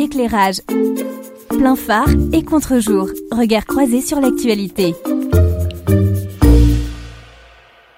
éclairage, 0.00 0.60
plein 1.48 1.76
phare 1.76 2.08
et 2.32 2.42
contre-jour. 2.42 3.10
Regard 3.30 3.66
croisé 3.66 4.00
sur 4.00 4.20
l'actualité. 4.20 4.94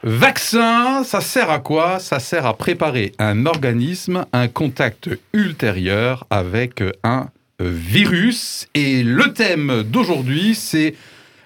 Vaccin, 0.03 1.05
ça 1.05 1.21
sert 1.21 1.49
à 1.49 1.61
quoi? 1.61 2.01
Ça 2.01 2.19
sert 2.19 2.45
à 2.45 2.57
préparer 2.57 3.13
un 3.21 3.47
organisme, 3.47 4.27
un 4.33 4.49
contact 4.49 5.11
ultérieur 5.33 6.27
avec 6.29 6.83
un 7.05 7.29
virus. 7.61 8.67
Et 8.75 9.05
le 9.05 9.33
thème 9.33 9.85
d'aujourd'hui, 9.85 10.57
c'est 10.57 10.95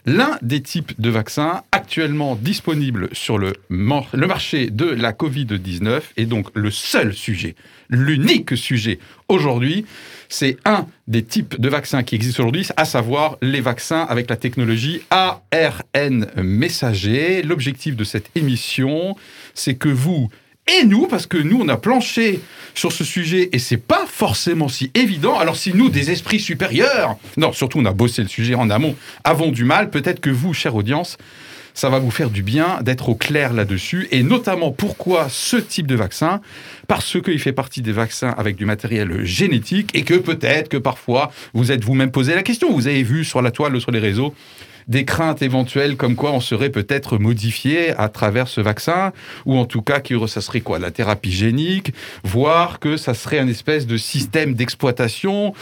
l'un 0.06 0.38
des 0.40 0.62
types 0.62 0.98
de 1.00 1.10
vaccins 1.10 1.62
actuellement 1.72 2.36
disponibles 2.36 3.08
sur 3.12 3.38
le, 3.38 3.54
marché 3.68 4.70
de 4.70 4.86
la 4.86 5.12
Covid-19 5.12 6.00
et 6.16 6.26
donc 6.26 6.48
le 6.54 6.70
seul 6.70 7.12
sujet, 7.12 7.56
l'unique 7.90 8.56
sujet 8.56 9.00
aujourd'hui, 9.28 9.84
c'est 10.28 10.56
un 10.64 10.86
des 11.08 11.22
types 11.22 11.60
de 11.60 11.68
vaccins 11.68 12.02
qui 12.02 12.14
existent 12.14 12.42
aujourd'hui, 12.42 12.66
à 12.76 12.84
savoir 12.84 13.36
les 13.42 13.60
vaccins 13.60 14.06
avec 14.08 14.30
la 14.30 14.36
technologie 14.36 15.02
ARN 15.10 16.26
messager. 16.36 17.42
L'objectif 17.42 17.96
de 17.96 18.04
cette 18.04 18.30
émission, 18.34 19.16
c'est 19.54 19.74
que 19.74 19.88
vous 19.88 20.30
et 20.68 20.84
nous, 20.84 21.06
parce 21.06 21.26
que 21.26 21.36
nous, 21.36 21.60
on 21.60 21.68
a 21.68 21.76
planché 21.76 22.40
sur 22.74 22.92
ce 22.92 23.04
sujet 23.04 23.48
et 23.52 23.58
c'est 23.58 23.76
pas 23.76 24.04
forcément 24.06 24.68
si 24.68 24.90
évident. 24.94 25.38
Alors, 25.38 25.56
si 25.56 25.72
nous, 25.72 25.88
des 25.88 26.10
esprits 26.10 26.40
supérieurs, 26.40 27.16
non, 27.36 27.52
surtout, 27.52 27.78
on 27.78 27.84
a 27.84 27.92
bossé 27.92 28.22
le 28.22 28.28
sujet 28.28 28.54
en 28.54 28.68
amont, 28.70 28.96
avons 29.24 29.50
du 29.50 29.64
mal, 29.64 29.90
peut-être 29.90 30.20
que 30.20 30.30
vous, 30.30 30.52
chère 30.54 30.74
audience, 30.74 31.18
ça 31.72 31.90
va 31.90 31.98
vous 31.98 32.10
faire 32.10 32.30
du 32.30 32.42
bien 32.42 32.78
d'être 32.82 33.10
au 33.10 33.14
clair 33.14 33.52
là-dessus, 33.52 34.08
et 34.10 34.22
notamment 34.22 34.72
pourquoi 34.72 35.28
ce 35.28 35.58
type 35.58 35.86
de 35.86 35.94
vaccin? 35.94 36.40
Parce 36.88 37.20
qu'il 37.20 37.38
fait 37.38 37.52
partie 37.52 37.82
des 37.82 37.92
vaccins 37.92 38.34
avec 38.38 38.56
du 38.56 38.64
matériel 38.64 39.24
génétique, 39.24 39.90
et 39.94 40.02
que 40.02 40.14
peut-être 40.14 40.68
que 40.68 40.78
parfois 40.78 41.30
vous 41.52 41.72
êtes 41.72 41.84
vous-même 41.84 42.10
posé 42.10 42.34
la 42.34 42.42
question. 42.42 42.72
Vous 42.72 42.86
avez 42.86 43.02
vu 43.02 43.24
sur 43.24 43.42
la 43.42 43.50
toile, 43.50 43.78
sur 43.78 43.90
les 43.90 43.98
réseaux, 43.98 44.34
des 44.88 45.04
craintes 45.04 45.42
éventuelles 45.42 45.96
comme 45.96 46.14
quoi 46.14 46.32
on 46.32 46.40
serait 46.40 46.70
peut-être 46.70 47.18
modifié 47.18 47.92
à 47.98 48.08
travers 48.08 48.48
ce 48.48 48.60
vaccin, 48.60 49.12
ou 49.44 49.56
en 49.56 49.64
tout 49.64 49.82
cas 49.82 50.00
que 50.00 50.26
ça 50.26 50.40
serait 50.40 50.60
quoi 50.60 50.78
La 50.78 50.90
thérapie 50.90 51.32
génique, 51.32 51.92
voire 52.24 52.78
que 52.78 52.96
ça 52.96 53.14
serait 53.14 53.38
un 53.38 53.48
espèce 53.48 53.86
de 53.86 53.96
système 53.96 54.54
d'exploitation 54.54 55.54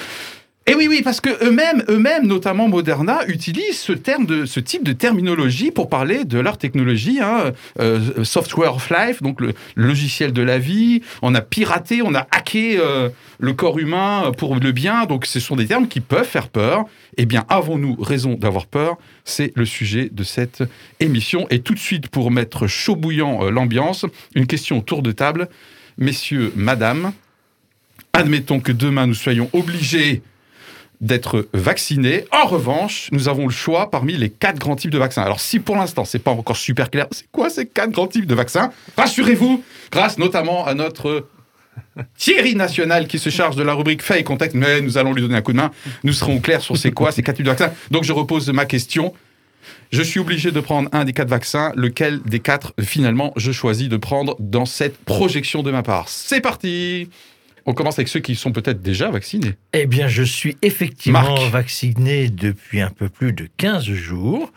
et 0.66 0.74
oui, 0.74 0.86
oui, 0.88 1.02
parce 1.02 1.20
que 1.20 1.28
eux-mêmes, 1.44 1.84
eux-mêmes, 1.90 2.26
notamment 2.26 2.68
Moderna, 2.68 3.26
utilisent 3.26 3.78
ce 3.78 3.92
terme 3.92 4.24
de 4.24 4.46
ce 4.46 4.60
type 4.60 4.82
de 4.82 4.94
terminologie 4.94 5.70
pour 5.70 5.90
parler 5.90 6.24
de 6.24 6.38
leur 6.38 6.56
technologie, 6.56 7.20
hein, 7.20 7.52
euh, 7.80 8.24
software 8.24 8.74
of 8.74 8.88
life, 8.88 9.20
donc 9.20 9.42
le, 9.42 9.52
logiciel 9.76 10.32
de 10.32 10.40
la 10.40 10.58
vie. 10.58 11.02
On 11.20 11.34
a 11.34 11.42
piraté, 11.42 12.00
on 12.00 12.14
a 12.14 12.26
hacké 12.30 12.78
euh, 12.78 13.10
le 13.38 13.52
corps 13.52 13.78
humain 13.78 14.32
pour 14.38 14.56
le 14.56 14.72
bien. 14.72 15.04
Donc, 15.04 15.26
ce 15.26 15.38
sont 15.38 15.54
des 15.54 15.66
termes 15.66 15.86
qui 15.86 16.00
peuvent 16.00 16.26
faire 16.26 16.48
peur. 16.48 16.86
Eh 17.18 17.26
bien, 17.26 17.44
avons-nous 17.50 17.96
raison 18.00 18.32
d'avoir 18.32 18.66
peur? 18.66 18.96
C'est 19.26 19.52
le 19.56 19.66
sujet 19.66 20.08
de 20.10 20.24
cette 20.24 20.62
émission. 20.98 21.46
Et 21.50 21.60
tout 21.60 21.74
de 21.74 21.78
suite, 21.78 22.08
pour 22.08 22.30
mettre 22.30 22.66
chaud 22.68 22.96
bouillant 22.96 23.44
euh, 23.44 23.50
l'ambiance, 23.50 24.06
une 24.34 24.46
question 24.46 24.78
autour 24.78 25.02
de 25.02 25.12
table, 25.12 25.50
messieurs, 25.98 26.54
madame. 26.56 27.12
Admettons 28.14 28.60
que 28.60 28.72
demain 28.72 29.06
nous 29.06 29.14
soyons 29.14 29.50
obligés 29.52 30.22
d'être 31.04 31.46
vaccinés. 31.52 32.24
En 32.32 32.46
revanche, 32.46 33.08
nous 33.12 33.28
avons 33.28 33.44
le 33.44 33.52
choix 33.52 33.90
parmi 33.90 34.16
les 34.16 34.30
quatre 34.30 34.58
grands 34.58 34.74
types 34.74 34.90
de 34.90 34.98
vaccins. 34.98 35.22
Alors 35.22 35.38
si 35.38 35.60
pour 35.60 35.76
l'instant 35.76 36.04
c'est 36.04 36.18
pas 36.18 36.30
encore 36.30 36.56
super 36.56 36.90
clair, 36.90 37.06
c'est 37.12 37.26
quoi 37.30 37.50
ces 37.50 37.66
quatre 37.66 37.90
grands 37.90 38.08
types 38.08 38.26
de 38.26 38.34
vaccins? 38.34 38.72
Rassurez-vous, 38.96 39.62
grâce 39.92 40.18
notamment 40.18 40.66
à 40.66 40.74
notre 40.74 41.28
Thierry 42.16 42.54
National 42.54 43.06
qui 43.06 43.18
se 43.18 43.30
charge 43.30 43.54
de 43.54 43.62
la 43.62 43.74
rubrique 43.74 44.02
fait 44.02 44.20
et 44.20 44.24
contact, 44.24 44.54
mais 44.54 44.80
nous 44.80 44.96
allons 44.96 45.12
lui 45.12 45.20
donner 45.20 45.36
un 45.36 45.42
coup 45.42 45.52
de 45.52 45.58
main. 45.58 45.70
Nous 46.04 46.12
serons 46.12 46.40
clairs 46.40 46.62
sur 46.62 46.76
c'est 46.76 46.92
quoi 46.92 47.12
ces 47.12 47.22
quatre 47.22 47.36
types 47.36 47.44
de 47.44 47.50
vaccins. 47.50 47.72
Donc 47.90 48.04
je 48.04 48.12
repose 48.12 48.48
ma 48.50 48.64
question. 48.64 49.12
Je 49.92 50.02
suis 50.02 50.20
obligé 50.20 50.52
de 50.52 50.60
prendre 50.60 50.88
un 50.92 51.04
des 51.04 51.12
quatre 51.12 51.28
vaccins. 51.28 51.72
Lequel 51.76 52.20
des 52.22 52.40
quatre, 52.40 52.72
finalement, 52.80 53.32
je 53.36 53.52
choisis 53.52 53.88
de 53.88 53.96
prendre 53.96 54.36
dans 54.40 54.66
cette 54.66 54.96
projection 54.98 55.62
de 55.62 55.70
ma 55.70 55.82
part? 55.82 56.08
C'est 56.08 56.40
parti 56.40 57.08
on 57.66 57.74
commence 57.74 57.98
avec 57.98 58.08
ceux 58.08 58.20
qui 58.20 58.34
sont 58.34 58.52
peut-être 58.52 58.82
déjà 58.82 59.10
vaccinés. 59.10 59.54
Eh 59.72 59.86
bien, 59.86 60.08
je 60.08 60.22
suis 60.22 60.56
effectivement 60.62 61.48
vacciné 61.48 62.28
depuis 62.28 62.80
un 62.80 62.90
peu 62.90 63.08
plus 63.08 63.32
de 63.32 63.48
15 63.56 63.84
jours. 63.84 64.52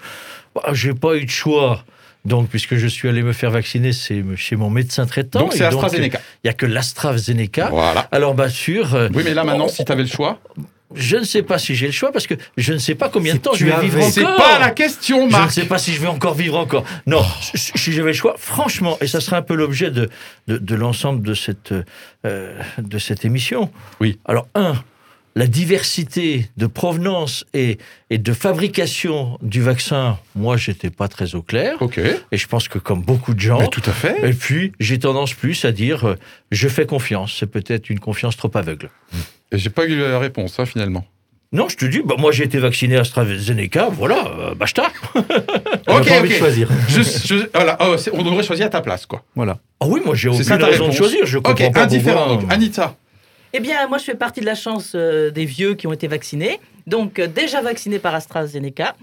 Bah, 0.55 0.63
je 0.73 0.89
n'ai 0.89 0.93
pas 0.95 1.15
eu 1.15 1.25
de 1.25 1.29
choix. 1.29 1.83
Donc, 2.25 2.49
puisque 2.49 2.75
je 2.75 2.87
suis 2.87 3.07
allé 3.07 3.23
me 3.23 3.31
faire 3.31 3.51
vacciner, 3.51 3.93
c'est 3.93 4.21
chez 4.35 4.57
mon 4.57 4.69
médecin 4.69 5.05
traitant. 5.05 5.39
Donc, 5.39 5.53
c'est 5.53 5.63
AstraZeneca. 5.63 6.19
Il 6.43 6.47
n'y 6.47 6.49
a 6.49 6.53
que 6.53 6.65
l'AstraZeneca. 6.65 7.69
Voilà. 7.69 8.01
Alors, 8.11 8.33
bien 8.33 8.49
sûr. 8.49 8.95
Euh, 8.95 9.07
oui, 9.13 9.23
mais 9.23 9.33
là, 9.33 9.45
maintenant, 9.45 9.69
si 9.69 9.85
tu 9.85 9.91
avais 9.91 10.03
le 10.03 10.09
choix 10.09 10.39
je 10.95 11.17
ne 11.17 11.23
sais 11.23 11.43
pas 11.43 11.57
si 11.57 11.75
j'ai 11.75 11.87
le 11.87 11.91
choix 11.91 12.11
parce 12.11 12.27
que 12.27 12.35
je 12.55 12.73
ne 12.73 12.77
sais 12.77 12.95
pas 12.95 13.09
combien 13.09 13.35
de 13.35 13.39
temps 13.39 13.53
je 13.53 13.65
vais 13.65 13.79
vivre 13.81 13.97
encore. 13.97 14.11
C'est 14.11 14.23
pas 14.23 14.59
la 14.59 14.71
question, 14.71 15.27
Marc. 15.27 15.43
Je 15.53 15.59
ne 15.59 15.63
sais 15.63 15.67
pas 15.67 15.77
si 15.77 15.93
je 15.93 16.01
vais 16.01 16.07
encore 16.07 16.33
vivre 16.33 16.57
encore. 16.57 16.85
Non, 17.05 17.23
si 17.53 17.91
j'avais 17.91 18.11
le 18.11 18.13
choix, 18.13 18.35
franchement, 18.37 18.97
et 19.01 19.07
ça 19.07 19.19
serait 19.19 19.37
un 19.37 19.41
peu 19.41 19.55
l'objet 19.55 19.91
de, 19.91 20.09
de, 20.47 20.75
l'ensemble 20.75 21.21
de 21.25 21.33
cette, 21.33 21.73
euh, 22.25 22.59
de 22.77 22.99
cette 22.99 23.25
émission. 23.25 23.71
Oui. 23.99 24.19
Alors, 24.25 24.47
un, 24.55 24.81
la 25.35 25.45
diversité 25.45 26.49
de 26.57 26.65
provenance 26.65 27.45
et, 27.53 27.77
et 28.09 28.17
de 28.17 28.33
fabrication 28.33 29.37
du 29.43 29.61
vaccin, 29.61 30.17
moi, 30.35 30.57
j'étais 30.57 30.89
pas 30.89 31.07
très 31.07 31.35
au 31.35 31.43
clair. 31.43 31.77
Ok. 31.81 31.99
Et 32.31 32.37
je 32.37 32.47
pense 32.47 32.67
que 32.67 32.79
comme 32.79 33.01
beaucoup 33.03 33.35
de 33.35 33.39
gens. 33.39 33.67
tout 33.67 33.83
à 33.85 33.91
fait. 33.91 34.27
Et 34.27 34.33
puis, 34.33 34.71
j'ai 34.79 34.97
tendance 34.97 35.33
plus 35.33 35.63
à 35.63 35.71
dire, 35.71 36.07
euh, 36.07 36.15
je 36.51 36.67
fais 36.67 36.85
confiance. 36.87 37.35
C'est 37.39 37.45
peut-être 37.45 37.89
une 37.89 37.99
confiance 37.99 38.35
trop 38.35 38.51
aveugle. 38.55 38.89
Et 39.51 39.57
j'ai 39.57 39.69
pas 39.69 39.85
eu 39.85 39.97
la 39.97 40.19
réponse, 40.19 40.59
hein, 40.59 40.65
finalement. 40.65 41.05
Non, 41.53 41.69
je 41.69 41.77
te 41.77 41.85
dis, 41.85 42.01
bah, 42.03 42.15
moi 42.17 42.33
j'ai 42.33 42.43
été 42.43 42.59
vacciné 42.59 42.97
à 42.97 43.01
AstraZeneca, 43.01 43.87
voilà, 43.89 44.27
euh, 44.27 44.55
basta. 44.55 44.91
ok, 45.15 46.11
ok. 46.21 46.31
choisir. 46.31 46.69
voilà, 47.53 47.77
oh, 47.79 47.95
on 48.11 48.23
devrait 48.23 48.43
choisir 48.43 48.65
à 48.65 48.69
ta 48.69 48.81
place, 48.81 49.05
quoi. 49.05 49.23
Voilà. 49.33 49.59
Ah 49.79 49.85
oui, 49.87 50.01
moi 50.03 50.13
j'ai 50.13 50.27
aucune 50.27 50.63
raison 50.63 50.87
de 50.89 50.93
choisir, 50.93 51.25
je 51.25 51.37
comprends 51.37 51.67
Ok, 51.67 51.77
indifférent, 51.77 52.27
donc. 52.35 52.51
Anita 52.51 52.97
Eh 53.53 53.61
bien, 53.61 53.87
moi 53.87 53.97
je 53.97 54.03
fais 54.03 54.15
partie 54.15 54.41
de 54.41 54.45
la 54.45 54.55
chance 54.55 54.91
euh, 54.93 55.31
des 55.31 55.45
vieux 55.45 55.75
qui 55.75 55.87
ont 55.87 55.93
été 55.93 56.07
vaccinés, 56.07 56.59
donc 56.85 57.17
euh, 57.17 57.27
déjà 57.27 57.61
vacciné 57.61 57.97
par 57.97 58.13
AstraZeneca. 58.13 58.97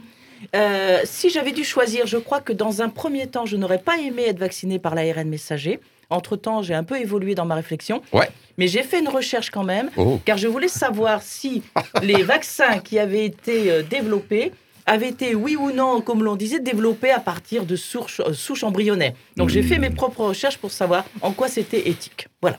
si 1.04 1.31
j'avais 1.31 1.53
dû 1.53 1.65
choisir, 1.65 2.06
je 2.06 2.19
crois 2.19 2.43
que 2.43 2.53
dans 2.53 2.83
un 2.83 2.91
premier 2.91 3.27
temps, 3.27 3.47
je 3.47 3.56
n'aurais 3.56 3.78
pas 3.78 3.99
aimé 3.99 4.25
être 4.28 4.38
vacciné 4.38 4.78
par 4.78 4.94
l'ARN 4.94 5.27
messager. 5.31 5.81
Entre-temps, 6.10 6.62
j'ai 6.62 6.75
un 6.75 6.84
peu 6.84 7.00
évolué 7.00 7.34
dans 7.34 7.44
ma 7.44 7.54
réflexion. 7.54 8.03
Ouais. 8.12 8.28
Mais 8.59 8.69
j'ai 8.69 8.82
fait 8.82 9.00
une 9.00 9.09
recherche 9.09 9.50
quand 9.50 9.65
même, 9.65 9.91
oh. 9.97 10.20
car 10.25 10.37
je 10.37 10.47
voulais 10.47 10.69
savoir 10.69 11.22
si 11.22 11.62
les 12.03 12.22
vaccins 12.22 12.78
qui 12.78 12.98
avaient 12.98 13.25
été 13.25 13.70
euh, 13.70 13.82
développés 13.82 14.53
avaient 14.87 15.09
été, 15.09 15.34
oui 15.34 15.56
ou 15.56 15.72
non, 15.72 16.00
comme 16.00 16.22
l'on 16.22 16.37
disait, 16.37 16.60
développés 16.60 17.10
à 17.10 17.20
partir 17.20 17.65
de 17.65 17.75
souches, 17.75 18.20
euh, 18.20 18.32
souches 18.32 18.65
embryonnaires. 18.65 19.15
Donc 19.37 19.48
j'ai 19.48 19.62
fait 19.62 19.78
mes 19.78 19.88
hmm. 19.91 19.94
propres 19.94 20.25
recherches 20.25 20.59
pour 20.59 20.70
savoir 20.70 21.04
en 21.22 21.32
quoi 21.32 21.48
c'était 21.48 21.88
éthique. 21.88 22.28
Voilà. 22.42 22.59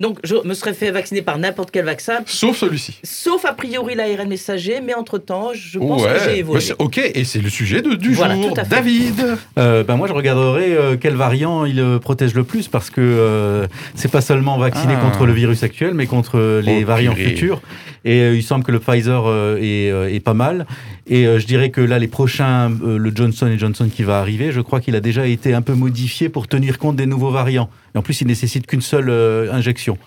Donc, 0.00 0.18
je 0.22 0.36
me 0.44 0.54
serais 0.54 0.74
fait 0.74 0.92
vacciner 0.92 1.22
par 1.22 1.38
n'importe 1.38 1.72
quel 1.72 1.84
vaccin. 1.84 2.20
Sauf 2.24 2.56
celui-ci. 2.56 3.00
Sauf 3.02 3.44
a 3.44 3.52
priori 3.52 3.96
l'ARN 3.96 4.28
messager, 4.28 4.80
mais 4.80 4.94
entre-temps, 4.94 5.50
je 5.54 5.80
pense 5.80 6.04
que 6.04 6.18
j'ai 6.24 6.38
évolué. 6.38 6.62
ok, 6.78 6.98
et 6.98 7.24
c'est 7.24 7.40
le 7.40 7.48
sujet 7.48 7.82
de, 7.82 7.94
du 7.94 8.14
jour. 8.14 8.26
David 8.70 9.38
euh, 9.58 9.82
ben 9.82 9.96
Moi, 9.96 10.06
je 10.06 10.12
regarderai 10.12 10.72
euh, 10.72 10.96
quel 11.00 11.14
variant 11.14 11.64
il 11.64 11.80
euh, 11.80 11.98
protège 11.98 12.34
le 12.34 12.44
plus, 12.44 12.68
parce 12.68 12.90
que 12.90 13.66
c'est 13.96 14.10
pas 14.10 14.20
seulement 14.20 14.56
vacciné 14.56 14.94
ah. 14.96 15.04
contre 15.04 15.26
le 15.26 15.32
virus 15.32 15.64
actuel, 15.64 15.94
mais 15.94 16.06
contre 16.06 16.60
les 16.62 16.84
variants 16.84 17.16
futurs. 17.16 17.60
Et 18.04 18.34
il 18.34 18.42
semble 18.42 18.64
que 18.64 18.72
le 18.72 18.78
Pfizer 18.78 19.56
est, 19.60 20.14
est, 20.14 20.20
pas 20.20 20.34
mal. 20.34 20.66
Et 21.06 21.24
je 21.24 21.46
dirais 21.46 21.70
que 21.70 21.80
là, 21.80 21.98
les 21.98 22.08
prochains, 22.08 22.70
le 22.70 23.12
Johnson 23.14 23.52
Johnson 23.56 23.88
qui 23.94 24.02
va 24.02 24.18
arriver, 24.20 24.52
je 24.52 24.60
crois 24.60 24.80
qu'il 24.80 24.94
a 24.94 25.00
déjà 25.00 25.26
été 25.26 25.54
un 25.54 25.62
peu 25.62 25.74
modifié 25.74 26.28
pour 26.28 26.48
tenir 26.48 26.78
compte 26.78 26.96
des 26.96 27.06
nouveaux 27.06 27.30
variants. 27.30 27.70
Et 27.94 27.98
en 27.98 28.02
plus, 28.02 28.20
il 28.20 28.26
nécessite 28.26 28.66
qu'une 28.66 28.82
seule 28.82 29.10
injection. 29.50 29.98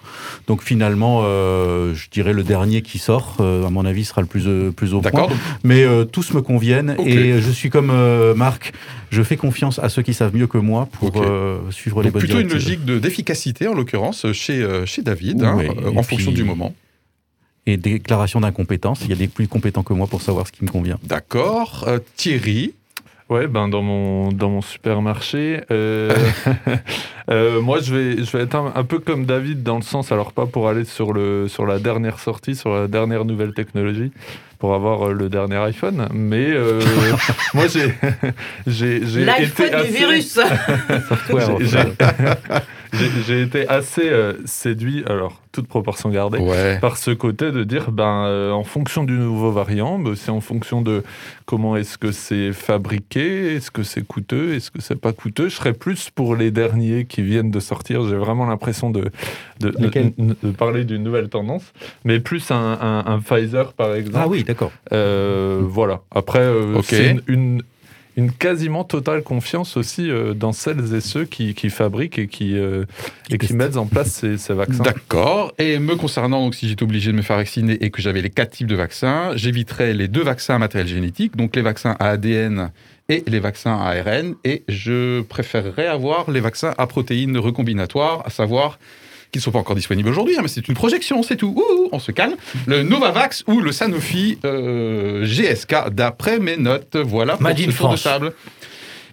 Donc 0.48 0.64
finalement, 0.64 1.22
euh, 1.24 1.94
je 1.94 2.10
dirais 2.10 2.34
le 2.34 2.44
dernier 2.44 2.82
qui 2.82 3.00
sort, 3.00 3.38
euh, 3.40 3.66
à 3.66 3.70
mon 3.70 3.86
avis, 3.86 4.06
sera 4.06 4.22
le 4.22 4.28
plus, 4.28 4.48
euh, 4.48 4.72
plus 4.72 4.94
au 4.94 5.02
point. 5.02 5.28
Mais 5.64 5.86
tous 6.12 6.34
me 6.34 6.42
conviennent 6.42 6.96
et 7.06 7.40
je 7.40 7.52
suis 7.52 7.70
comme 7.70 7.92
Marc, 8.36 8.74
je 9.10 9.24
fais 9.24 9.38
confiance 9.38 9.80
à 9.80 9.90
ceux 9.90 10.02
qui 10.02 10.14
savent 10.14 10.36
mieux 10.36 10.48
que 10.48 10.58
moi 10.58 10.88
pour 10.92 11.24
suivre 11.70 12.04
les 12.04 12.12
bonnes 12.12 12.22
plutôt 12.22 12.40
une 12.40 12.50
logique 12.50 12.86
d'efficacité, 12.86 13.68
en 13.68 13.74
l'occurrence, 13.74 14.32
chez, 14.34 14.66
chez 14.86 15.02
David, 15.02 15.44
hein, 15.44 15.58
en 15.96 16.04
fonction 16.04 16.32
du 16.32 16.44
moment 16.44 16.74
et 17.66 17.78
déclaration 17.78 18.42
d'incompétence. 18.42 19.02
Il 19.04 19.10
y 19.10 19.14
a 19.14 19.16
des 19.16 19.28
plus 19.28 19.48
compétents 19.48 19.84
que 19.84 19.94
moi 19.94 20.08
pour 20.08 20.22
savoir 20.22 20.48
ce 20.48 20.52
qui 20.52 20.64
me 20.64 20.70
convient. 20.70 21.00
D'accord. 21.04 21.88
Thierry 22.16 22.74
Ouais, 23.32 23.48
ben 23.48 23.70
dans 23.70 23.82
mon 23.82 24.34
dans 24.34 24.50
mon 24.50 24.62
supermarché, 24.62 25.62
euh, 25.72 26.14
euh, 27.30 27.62
moi 27.62 27.80
je 27.80 27.96
vais 27.96 28.26
je 28.26 28.38
vais 28.38 28.44
être 28.44 28.56
un, 28.56 28.84
peu 28.84 29.00
comme 29.00 29.26
David 29.26 29.64
dans 29.64 29.78
le 29.78 29.84
sens, 29.84 30.12
alors 30.12 30.34
pas 30.34 30.46
pour 30.48 30.68
aller 30.68 30.84
sur 30.84 31.14
le 31.14 31.48
sur 31.48 31.66
la 31.66 31.80
dernière 31.80 32.20
sortie, 32.20 32.58
sur 32.58 32.76
la 32.76 32.90
dernière 32.90 33.24
nouvelle 33.24 33.54
technologie, 33.54 34.12
pour 34.60 34.74
avoir 34.74 35.08
euh, 35.08 35.14
le 35.14 35.30
dernier 35.30 35.56
iPhone, 35.56 36.10
mais 36.14 36.50
moi 37.54 37.68
j'ai 37.68 37.94
j'ai 38.68 39.08
j'ai 39.08 39.22
été 39.22 39.70
du 39.70 39.94
virus. 39.94 40.38
J'ai 43.26 43.42
été 43.42 43.68
assez 43.68 44.10
euh, 44.10 44.34
séduit, 44.46 45.04
alors 45.06 45.42
toute 45.52 45.68
proportion 45.68 46.10
gardée, 46.10 46.40
par 46.80 46.98
ce 46.98 47.12
côté 47.12 47.52
de 47.52 47.64
dire, 47.64 47.92
ben, 47.92 48.26
euh, 48.26 48.52
en 48.52 48.64
fonction 48.64 49.04
du 49.04 49.14
nouveau 49.14 49.52
variant, 49.52 50.00
ben, 50.00 50.16
c'est 50.16 50.32
en 50.32 50.40
fonction 50.40 50.82
de 50.82 51.04
comment 51.46 51.76
est-ce 51.76 51.98
que 51.98 52.14
c'est 52.14 52.54
fabriqué, 52.54 53.56
est-ce 53.56 53.70
que 53.70 53.84
c'est 53.84 54.06
coûteux, 54.06 54.54
est-ce 54.54 54.72
que 54.72 54.82
c'est 54.82 54.96
pas 54.96 55.12
coûteux. 55.12 55.50
Je 55.50 55.56
serais 55.56 55.74
plus 55.74 56.10
pour 56.10 56.36
les 56.36 56.52
derniers 56.52 57.06
qui 57.06 57.22
viennent 57.22 57.52
de 57.52 57.60
sortir. 57.60 58.08
J'ai 58.08 58.16
vraiment 58.16 58.46
l'impression 58.46 58.90
de, 58.92 59.12
de, 59.60 59.70
de, 59.72 60.52
parler 60.52 60.86
d'une 60.86 61.04
nouvelle 61.04 61.28
tendance, 61.28 61.74
mais 62.06 62.20
plus 62.20 62.50
un, 62.52 63.04
un, 63.06 63.20
Pfizer 63.20 63.74
par 63.74 63.94
exemple. 63.94 64.18
Ah 64.20 64.28
oui, 64.28 64.44
d'accord. 64.44 64.72
Euh, 64.94 65.62
voilà. 65.64 66.02
Après, 66.12 66.50
c'est 66.84 67.18
une 67.28 67.42
une 67.42 67.62
quasiment 68.40 68.84
totale 68.84 69.24
confiance 69.24 69.78
aussi 69.78 70.10
euh, 70.10 70.34
dans 70.34 70.52
celles 70.52 70.94
et 70.94 71.02
ceux 71.02 71.26
qui, 71.26 71.54
fabriquent 71.70 72.20
et 72.20 72.28
qui, 72.28 72.58
euh, 72.58 72.86
et 73.30 73.38
qui 73.38 73.54
mettent 73.54 73.78
en 73.78 73.86
place 73.86 74.26
ces, 74.38 74.54
vaccins. 74.54 74.84
D'accord. 74.84 75.54
Et 75.58 75.80
me 75.80 75.96
concernant, 75.96 76.44
donc, 76.44 76.56
si 76.56 76.68
j'étais 76.68 76.84
obligé 76.84 77.12
de 77.12 77.18
me 77.18 77.22
faire 77.22 77.38
vacciner 77.38 77.74
et 77.84 77.90
que 77.90 78.02
j'avais 78.02 78.22
les 78.22 78.30
quatre 78.30 78.52
types 78.52 78.68
de 78.68 78.76
vaccins, 78.76 79.32
j'éviterais 79.36 79.94
les 79.94 80.08
deux 80.08 80.24
vaccins 80.24 80.56
à 80.56 80.60
matériel 80.60 80.88
génétique, 80.88 81.36
donc 81.36 81.56
les 81.56 81.62
vaccins 81.62 81.96
à 82.00 82.10
ADN 82.10 82.72
et 83.10 83.24
les 83.28 83.40
vaccins 83.40 83.76
à 83.76 83.90
ARN, 83.90 84.36
et 84.44 84.64
je 84.70 85.22
préférerais 85.22 85.88
avoir 85.88 86.32
les 86.32 86.40
vaccins 86.40 86.74
à 86.78 86.88
protéines 86.88 87.38
recombinatoires, 87.38 88.24
à 88.26 88.30
savoir 88.30 88.80
qui 89.32 89.40
ne 89.40 89.42
sont 89.42 89.52
pas 89.52 89.60
encore 89.60 89.76
disponibles 89.76 90.10
aujourd'hui, 90.10 90.36
hein, 90.38 90.42
mais 90.42 90.50
c'est 90.50 90.68
une 90.68 90.74
projection, 90.74 91.24
c'est 91.24 91.38
tout. 91.38 91.62
on 91.92 92.00
se 92.00 92.12
calme. 92.12 92.36
Le 92.68 92.84
Novavax 92.84 93.44
ou 93.48 93.62
le 93.62 93.72
Sanofi 93.72 94.38
euh, 94.44 95.26
GSK, 95.26 95.90
d'après 95.92 96.40
mes 96.40 96.58
notes. 96.58 96.98
Voilà 96.98 97.38
pour 97.38 97.50
ce 97.50 97.72
tour 97.72 97.94
de 97.94 97.98
table. 97.98 98.34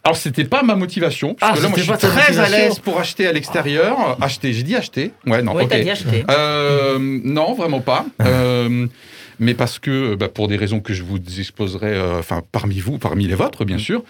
Alors, 0.04 0.16
c'était 0.16 0.44
pas 0.44 0.62
ma 0.62 0.74
motivation, 0.74 1.34
parce 1.34 1.52
ah, 1.52 1.56
que 1.56 1.62
là, 1.62 1.68
moi, 1.68 1.78
je 1.78 1.82
suis 1.82 1.92
très 1.92 2.38
à 2.38 2.48
l'aise 2.48 2.78
pour 2.78 2.98
acheter 2.98 3.26
à 3.26 3.32
l'extérieur. 3.32 4.16
Acheter, 4.20 4.52
j'ai 4.52 4.62
dit 4.62 4.74
acheter 4.74 5.12
Ouais, 5.26 5.42
non, 5.42 5.54
ouais, 5.54 5.64
ok. 5.64 5.80
Dit 5.80 5.90
acheter. 5.90 6.24
Euh, 6.30 6.98
non, 7.00 7.54
vraiment 7.54 7.80
pas. 7.80 8.06
Euh, 8.22 8.86
mais 9.38 9.54
parce 9.54 9.78
que, 9.78 10.14
bah, 10.14 10.28
pour 10.28 10.48
des 10.48 10.56
raisons 10.56 10.80
que 10.80 10.94
je 10.94 11.02
vous 11.02 11.18
exposerai, 11.38 12.00
enfin, 12.18 12.42
parmi 12.52 12.78
vous, 12.78 12.98
parmi 12.98 13.26
les 13.26 13.34
vôtres, 13.34 13.64
bien 13.64 13.78
sûr, 13.78 14.02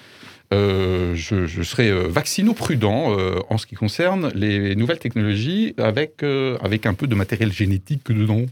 euh, 0.55 1.15
je, 1.15 1.47
je, 1.47 1.63
serai 1.63 1.91
euh, 1.91 2.09
vaccino-prudent 2.09 3.15
euh, 3.19 3.39
en 3.51 3.59
ce 3.59 3.67
qui 3.67 3.75
concerne 3.75 4.31
les 4.35 4.75
nouvelles 4.77 4.99
technologies 4.99 5.75
avec, 5.77 6.23
avec 6.63 6.87
un 6.87 6.95
peu 6.95 7.07
de 7.07 7.15
matériel 7.15 7.53
génétique 7.53 8.11
dedans. 8.11 8.43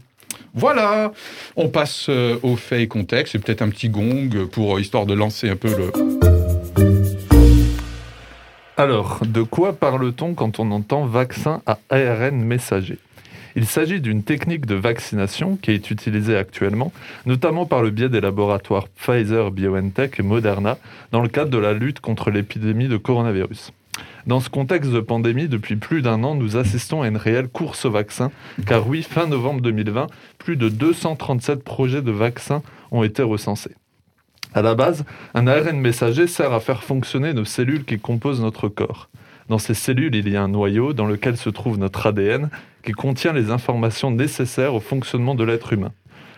Voilà, 0.53 1.13
on 1.55 1.69
passe 1.69 2.09
au 2.09 2.55
fait 2.55 2.83
et 2.83 2.87
contexte, 2.87 3.31
c'est 3.31 3.39
peut-être 3.39 3.61
un 3.61 3.69
petit 3.69 3.89
gong 3.89 4.47
pour 4.51 4.79
histoire 4.79 5.05
de 5.05 5.13
lancer 5.13 5.49
un 5.49 5.55
peu 5.55 5.69
le... 5.69 5.91
Alors, 8.75 9.21
de 9.25 9.41
quoi 9.41 9.73
parle-t-on 9.73 10.35
quand 10.35 10.59
on 10.59 10.69
entend 10.71 11.05
vaccin 11.05 11.61
à 11.65 11.79
ARN 11.89 12.35
messager? 12.43 12.99
Il 13.57 13.65
s'agit 13.65 14.01
d'une 14.01 14.21
technique 14.21 14.67
de 14.67 14.75
vaccination 14.75 15.57
qui 15.59 15.71
est 15.71 15.89
utilisée 15.89 16.37
actuellement, 16.37 16.93
notamment 17.25 17.65
par 17.65 17.81
le 17.81 17.89
biais 17.89 18.07
des 18.07 18.21
laboratoires 18.21 18.87
Pfizer, 18.87 19.49
BioNTech 19.49 20.19
et 20.19 20.23
Moderna, 20.23 20.77
dans 21.11 21.23
le 21.23 21.27
cadre 21.27 21.49
de 21.49 21.57
la 21.57 21.73
lutte 21.73 21.99
contre 21.99 22.29
l'épidémie 22.29 22.87
de 22.87 22.97
coronavirus. 22.97 23.73
Dans 24.27 24.41
ce 24.41 24.51
contexte 24.51 24.91
de 24.91 24.99
pandémie, 24.99 25.47
depuis 25.47 25.75
plus 25.75 26.03
d'un 26.03 26.23
an, 26.23 26.35
nous 26.35 26.55
assistons 26.55 27.01
à 27.01 27.07
une 27.07 27.17
réelle 27.17 27.47
course 27.47 27.85
au 27.85 27.89
vaccin, 27.89 28.29
car 28.67 28.87
oui, 28.87 29.01
fin 29.01 29.25
novembre 29.25 29.61
2020, 29.61 30.05
plus 30.37 30.55
de 30.55 30.69
237 30.69 31.63
projets 31.63 32.03
de 32.03 32.11
vaccins 32.11 32.61
ont 32.91 33.01
été 33.01 33.23
recensés. 33.23 33.73
À 34.53 34.61
la 34.61 34.75
base, 34.75 35.03
un 35.33 35.47
ARN 35.47 35.79
messager 35.79 36.27
sert 36.27 36.53
à 36.53 36.59
faire 36.59 36.83
fonctionner 36.83 37.33
nos 37.33 37.45
cellules 37.45 37.85
qui 37.85 37.97
composent 37.97 38.39
notre 38.39 38.69
corps. 38.69 39.09
Dans 39.49 39.59
ces 39.59 39.73
cellules, 39.73 40.13
il 40.13 40.27
y 40.27 40.35
a 40.35 40.43
un 40.43 40.49
noyau 40.49 40.91
dans 40.91 41.05
lequel 41.05 41.37
se 41.37 41.49
trouve 41.49 41.77
notre 41.77 42.05
ADN 42.05 42.49
qui 42.87 42.93
contient 42.93 43.33
les 43.33 43.51
informations 43.51 44.11
nécessaires 44.11 44.73
au 44.73 44.79
fonctionnement 44.79 45.35
de 45.35 45.43
l'être 45.43 45.73
humain. 45.73 45.91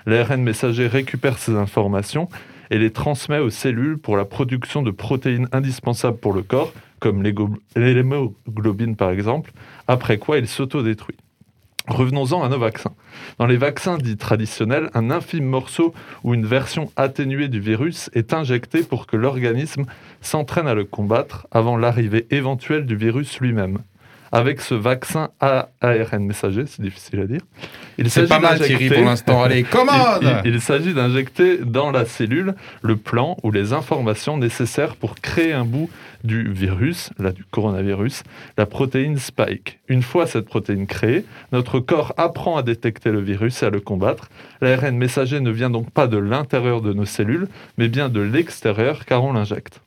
L'ARN 0.08 0.42
messager 0.42 0.88
récupère 0.88 1.38
ces 1.38 1.52
informations 1.52 2.28
et 2.72 2.80
les 2.80 2.90
transmet 2.90 3.38
aux 3.38 3.52
cellules 3.52 4.00
pour 4.00 4.18
la 4.18 4.26
production 4.26 4.82
de 4.82 4.90
protéines 4.90 5.48
indispensables 5.52 6.18
pour 6.18 6.34
le 6.34 6.42
corps, 6.42 6.74
comme 6.98 7.22
l'hémoglobine 7.76 8.96
par 8.96 9.12
exemple, 9.12 9.52
après 9.88 10.18
quoi 10.18 10.40
il 10.40 10.48
s'autodétruit. 10.48 11.18
Revenons-en 11.88 12.42
à 12.42 12.50
nos 12.50 12.58
vaccins. 12.58 12.96
Dans 13.38 13.46
les 13.46 13.58
vaccins 13.58 14.00
dits 14.00 14.18
traditionnels, 14.18 14.90
un 14.96 15.12
infime 15.12 15.46
morceau 15.46 15.94
ou 16.24 16.34
une 16.34 16.48
version 16.48 16.92
atténuée 16.96 17.48
du 17.48 17.60
virus 17.60 18.10
est 18.16 18.34
injecté 18.34 18.82
pour 18.82 19.06
que 19.06 19.18
l'organisme 19.18 19.86
s'entraîne 20.22 20.68
à 20.68 20.74
le 20.74 20.86
combattre 20.86 21.46
avant 21.52 21.78
l'arrivée 21.78 22.26
éventuelle 22.32 22.88
du 22.88 22.96
virus 22.96 23.40
lui-même 23.40 23.84
avec 24.32 24.62
ce 24.62 24.76
vaccin 24.76 25.30
ARN 25.40 26.26
messager, 26.26 26.66
c'est 26.68 26.82
difficile 26.82 27.22
à 27.22 27.26
dire. 27.26 27.42
C'est 28.06 28.28
pas 28.28 28.40
mal 28.40 28.60
Thierry 28.60 28.90
pour 28.90 29.04
l'instant, 29.04 29.44
allez, 29.44 29.64
commande 29.70 30.42
Il, 30.46 30.54
il 30.54 30.62
s'agit 30.62 30.94
d'injecter 30.94 31.58
dans 31.58 31.92
la 31.92 32.06
cellule 32.06 32.56
le 32.82 32.96
plan 32.96 33.38
ou 33.44 33.52
les 33.52 33.74
informations 33.74 34.38
nécessaires 34.38 34.96
pour 34.96 35.16
créer 35.16 35.54
un 35.54 35.66
bout 35.66 35.90
du 36.24 36.52
virus, 36.52 37.12
là 37.18 37.32
du 37.32 37.44
coronavirus, 37.44 38.24
la 38.58 38.66
protéine 38.66 39.18
Spike. 39.18 39.80
Une 39.88 40.02
fois 40.02 40.28
cette 40.28 40.46
protéine 40.46 40.88
créée, 40.88 41.26
notre 41.52 41.80
corps 41.80 42.14
apprend 42.18 42.58
à 42.58 42.64
détecter 42.64 43.12
le 43.12 43.22
virus 43.22 43.64
et 43.64 43.68
à 43.68 43.70
le 43.70 43.80
combattre. 43.80 44.30
L'ARN 44.62 44.96
messager 44.98 45.40
ne 45.40 45.52
vient 45.52 45.70
donc 45.70 45.92
pas 45.92 46.08
de 46.08 46.18
l'intérieur 46.18 46.82
de 46.82 46.94
nos 46.94 47.06
cellules, 47.06 47.48
mais 47.78 47.88
bien 47.88 48.10
de 48.10 48.22
l'extérieur 48.22 49.06
car 49.06 49.24
on 49.24 49.34
l'injecte. 49.34 49.82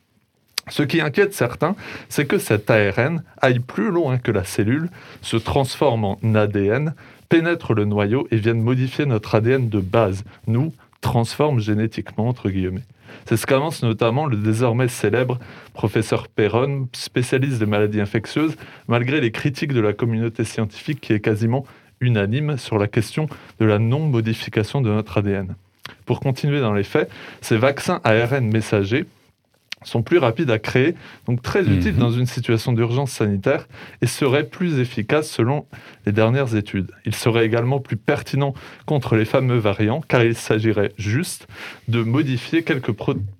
Ce 0.69 0.83
qui 0.83 1.01
inquiète 1.01 1.33
certains, 1.33 1.75
c'est 2.09 2.25
que 2.25 2.37
cet 2.37 2.69
ARN 2.69 3.23
aille 3.41 3.59
plus 3.59 3.91
loin 3.91 4.17
que 4.17 4.31
la 4.31 4.43
cellule, 4.43 4.89
se 5.21 5.37
transforme 5.37 6.05
en 6.05 6.17
ADN, 6.35 6.93
pénètre 7.29 7.73
le 7.73 7.85
noyau 7.85 8.27
et 8.31 8.37
vienne 8.37 8.61
modifier 8.61 9.05
notre 9.05 9.35
ADN 9.35 9.69
de 9.69 9.79
base, 9.79 10.23
nous 10.47 10.73
transforme 11.01 11.59
génétiquement, 11.59 12.27
entre 12.27 12.49
guillemets. 12.49 12.83
C'est 13.25 13.37
ce 13.37 13.45
qu'avance 13.45 13.83
notamment 13.83 14.25
le 14.25 14.37
désormais 14.37 14.87
célèbre 14.87 15.37
professeur 15.73 16.27
Perron, 16.27 16.87
spécialiste 16.93 17.59
des 17.59 17.65
maladies 17.65 18.01
infectieuses, 18.01 18.55
malgré 18.87 19.21
les 19.21 19.31
critiques 19.31 19.73
de 19.73 19.81
la 19.81 19.93
communauté 19.93 20.43
scientifique 20.43 21.01
qui 21.01 21.13
est 21.13 21.19
quasiment 21.19 21.65
unanime 21.99 22.57
sur 22.57 22.77
la 22.77 22.87
question 22.87 23.27
de 23.59 23.65
la 23.65 23.79
non-modification 23.79 24.81
de 24.81 24.89
notre 24.89 25.17
ADN. 25.17 25.55
Pour 26.05 26.19
continuer 26.19 26.59
dans 26.59 26.73
les 26.73 26.83
faits, 26.83 27.09
ces 27.41 27.57
vaccins 27.57 28.01
ARN 28.03 28.45
messagers 28.45 29.05
sont 29.83 30.01
plus 30.01 30.17
rapides 30.17 30.49
à 30.51 30.59
créer, 30.59 30.95
donc 31.27 31.41
très 31.41 31.61
utiles 31.61 31.93
mhm. 31.93 31.99
dans 31.99 32.11
une 32.11 32.25
situation 32.25 32.73
d'urgence 32.73 33.11
sanitaire 33.11 33.67
et 34.01 34.07
seraient 34.07 34.47
plus 34.47 34.79
efficaces 34.79 35.29
selon 35.29 35.65
les 36.05 36.11
dernières 36.11 36.55
études. 36.55 36.91
Ils 37.05 37.15
seraient 37.15 37.45
également 37.45 37.79
plus 37.79 37.97
pertinents 37.97 38.53
contre 38.85 39.15
les 39.15 39.25
fameux 39.25 39.57
variants 39.57 40.01
car 40.07 40.23
il 40.23 40.35
s'agirait 40.35 40.93
juste 40.97 41.47
de 41.87 42.03
modifier 42.03 42.63
quelques 42.63 42.93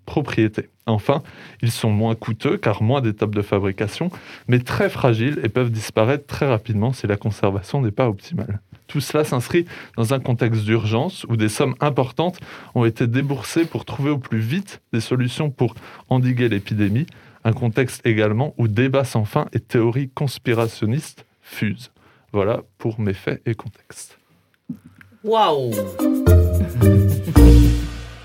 propriétés. 0.05 0.69
Enfin, 0.85 1.23
ils 1.61 1.71
sont 1.71 1.89
moins 1.89 2.15
coûteux 2.15 2.57
car 2.57 2.83
moins 2.83 3.01
d'étapes 3.01 3.33
de 3.33 3.41
fabrication, 3.41 4.11
mais 4.47 4.59
très 4.59 4.89
fragiles 4.89 5.39
et 5.43 5.49
peuvent 5.49 5.71
disparaître 5.71 6.25
très 6.25 6.47
rapidement 6.47 6.91
si 6.91 7.07
la 7.07 7.15
conservation 7.15 7.81
n'est 7.81 7.91
pas 7.91 8.09
optimale. 8.09 8.59
Tout 8.87 8.99
cela 8.99 9.23
s'inscrit 9.23 9.65
dans 9.97 10.13
un 10.13 10.19
contexte 10.19 10.65
d'urgence 10.65 11.25
où 11.29 11.37
des 11.37 11.49
sommes 11.49 11.75
importantes 11.79 12.39
ont 12.75 12.85
été 12.85 13.07
déboursées 13.07 13.65
pour 13.65 13.85
trouver 13.85 14.11
au 14.11 14.17
plus 14.17 14.39
vite 14.39 14.81
des 14.91 14.99
solutions 14.99 15.49
pour 15.49 15.73
endiguer 16.09 16.49
l'épidémie, 16.49 17.07
un 17.45 17.53
contexte 17.53 18.05
également 18.05 18.53
où 18.57 18.67
débat 18.67 19.05
sans 19.05 19.25
fin 19.25 19.47
et 19.53 19.59
théories 19.59 20.09
conspirationnistes 20.09 21.25
fusent. 21.41 21.91
Voilà 22.33 22.61
pour 22.77 22.99
mes 22.99 23.13
faits 23.13 23.41
et 23.45 23.55
contexte. 23.55 24.17
Waouh 25.23 25.71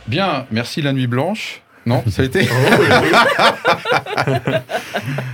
Bien, 0.07 0.47
merci 0.51 0.83
la 0.83 0.93
nuit 0.93 1.07
blanche. 1.07 1.63
Non, 1.87 2.03
ça 2.11 2.23
a 2.23 2.25
été 2.25 2.45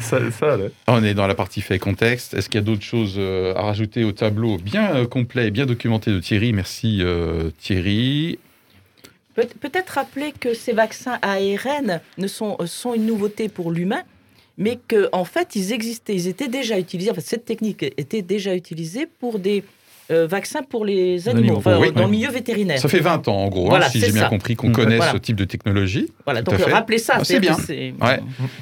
ça, 0.00 0.18
ça 0.30 0.56
On 0.86 1.02
est 1.02 1.14
dans 1.14 1.26
la 1.26 1.34
partie 1.34 1.60
fait 1.60 1.78
contexte. 1.78 2.34
Est-ce 2.34 2.48
qu'il 2.48 2.60
y 2.60 2.62
a 2.62 2.66
d'autres 2.66 2.82
choses 2.82 3.14
euh, 3.18 3.54
à 3.54 3.62
rajouter 3.62 4.04
au 4.04 4.12
tableau 4.12 4.58
bien 4.58 4.94
euh, 4.94 5.06
complet 5.06 5.48
et 5.48 5.50
bien 5.50 5.66
documenté 5.66 6.10
de 6.10 6.20
Thierry? 6.20 6.52
Merci 6.52 6.98
euh, 7.02 7.50
Thierry. 7.58 8.38
Peut-être 9.34 9.90
rappeler 9.90 10.32
que 10.38 10.54
ces 10.54 10.72
vaccins 10.72 11.18
ARN 11.22 12.00
ne 12.18 12.26
sont, 12.28 12.56
sont 12.66 12.94
une 12.94 13.06
nouveauté 13.06 13.48
pour 13.48 13.72
l'humain, 13.72 14.02
mais 14.58 14.78
qu'en 14.88 15.08
en 15.12 15.24
fait, 15.24 15.56
ils 15.56 15.72
existaient, 15.72 16.14
ils 16.14 16.28
étaient 16.28 16.46
déjà 16.46 16.78
utilisés, 16.78 17.10
enfin, 17.10 17.20
cette 17.20 17.44
technique 17.44 17.82
était 17.82 18.22
déjà 18.22 18.54
utilisée 18.54 19.06
pour 19.18 19.40
des 19.40 19.64
euh, 20.10 20.26
vaccin 20.26 20.62
pour 20.62 20.84
les 20.84 21.28
animaux, 21.28 21.62
dans 21.64 22.04
le 22.04 22.08
milieu 22.08 22.30
vétérinaire. 22.30 22.78
Ça 22.78 22.88
fait 22.88 23.00
20 23.00 23.28
ans, 23.28 23.44
en 23.44 23.48
gros, 23.48 23.74
hein, 23.74 23.80
si 23.90 24.00
j'ai 24.00 24.12
bien 24.12 24.28
compris, 24.28 24.56
qu'on 24.56 24.72
connaît 24.72 25.00
ce 25.00 25.16
type 25.16 25.36
de 25.36 25.44
technologie. 25.44 26.10
Voilà, 26.24 26.42
donc 26.42 26.60
rappelez 26.60 26.98
ça. 26.98 27.14
Ah, 27.18 27.24
c'est 27.24 27.40
bien. 27.40 27.56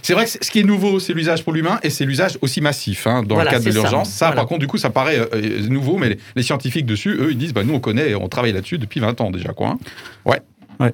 C'est 0.03 0.15
vrai 0.15 0.25
que 0.25 0.31
ce 0.31 0.51
qui 0.51 0.61
est 0.61 0.65
nouveau, 0.65 1.01
c'est 1.01 1.13
l'usage 1.13 1.43
pour 1.45 1.53
l'humain 1.53 1.79
et 1.83 1.91
c'est 1.91 2.05
l'usage 2.05 2.39
aussi 2.43 2.61
massif 2.61 3.07
hein, 3.07 3.23
dans 3.23 3.39
le 3.39 3.45
cadre 3.45 3.65
de 3.65 3.71
l'urgence. 3.71 4.11
Ça, 4.11 4.33
par 4.33 4.47
contre, 4.47 4.61
du 4.61 4.67
coup, 4.67 4.79
ça 4.79 4.91
paraît 4.91 5.19
euh, 5.19 5.69
nouveau, 5.69 5.99
mais 5.99 6.17
les, 6.37 6.43
scientifiques 6.43 6.87
dessus, 6.87 7.17
eux, 7.19 7.29
ils 7.31 7.39
disent 7.39 7.55
bah, 7.55 7.65
nous, 7.65 7.75
on 7.75 7.81
connaît, 7.81 8.15
on 8.15 8.29
travaille 8.29 8.53
là-dessus 8.53 8.79
depuis 8.79 9.01
20 9.01 9.21
ans 9.21 9.31
déjà. 9.31 9.53
Quoi, 9.53 9.69
hein. 9.69 9.79
Ouais. 10.25 10.41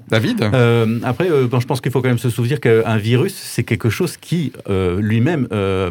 David? 0.09 0.43
Euh, 0.43 0.99
Après, 1.03 1.31
euh, 1.31 1.49
je 1.51 1.67
pense 1.67 1.81
qu'il 1.81 1.93
faut 1.93 2.03
quand 2.03 2.09
même 2.09 2.19
se 2.19 2.31
souvenir 2.31 2.61
qu'un 2.61 2.97
virus, 2.97 3.35
c'est 3.35 3.65
quelque 3.65 3.91
chose 3.91 4.17
qui 4.17 4.53
euh, 4.69 5.01
lui-même 5.01 5.49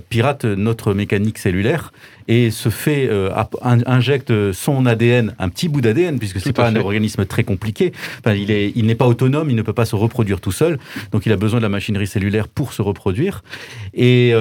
pirate 0.09 0.45
notre 0.45 0.93
mécanique 0.93 1.37
cellulaire 1.37 1.91
et 2.27 2.51
se 2.51 2.69
fait 2.69 3.09
injecte 3.61 4.51
son 4.51 4.85
ADN, 4.85 5.35
un 5.39 5.49
petit 5.49 5.69
bout 5.69 5.81
d'ADN, 5.81 6.19
puisque 6.19 6.39
c'est 6.39 6.53
pas 6.53 6.67
un 6.67 6.75
organisme 6.75 7.25
très 7.25 7.43
compliqué. 7.43 7.93
Enfin, 8.19 8.33
il 8.33 8.51
est, 8.51 8.71
il 8.75 8.85
n'est 8.85 8.95
pas 8.95 9.07
autonome, 9.07 9.49
il 9.49 9.55
ne 9.55 9.61
peut 9.61 9.73
pas 9.73 9.85
se 9.85 9.95
reproduire 9.95 10.41
tout 10.41 10.51
seul, 10.51 10.77
donc 11.11 11.25
il 11.25 11.31
a 11.31 11.37
besoin 11.37 11.59
de 11.59 11.63
la 11.63 11.69
machinerie 11.69 12.07
cellulaire 12.07 12.47
pour 12.47 12.73
se 12.73 12.81
reproduire 12.81 13.43
et, 13.93 14.33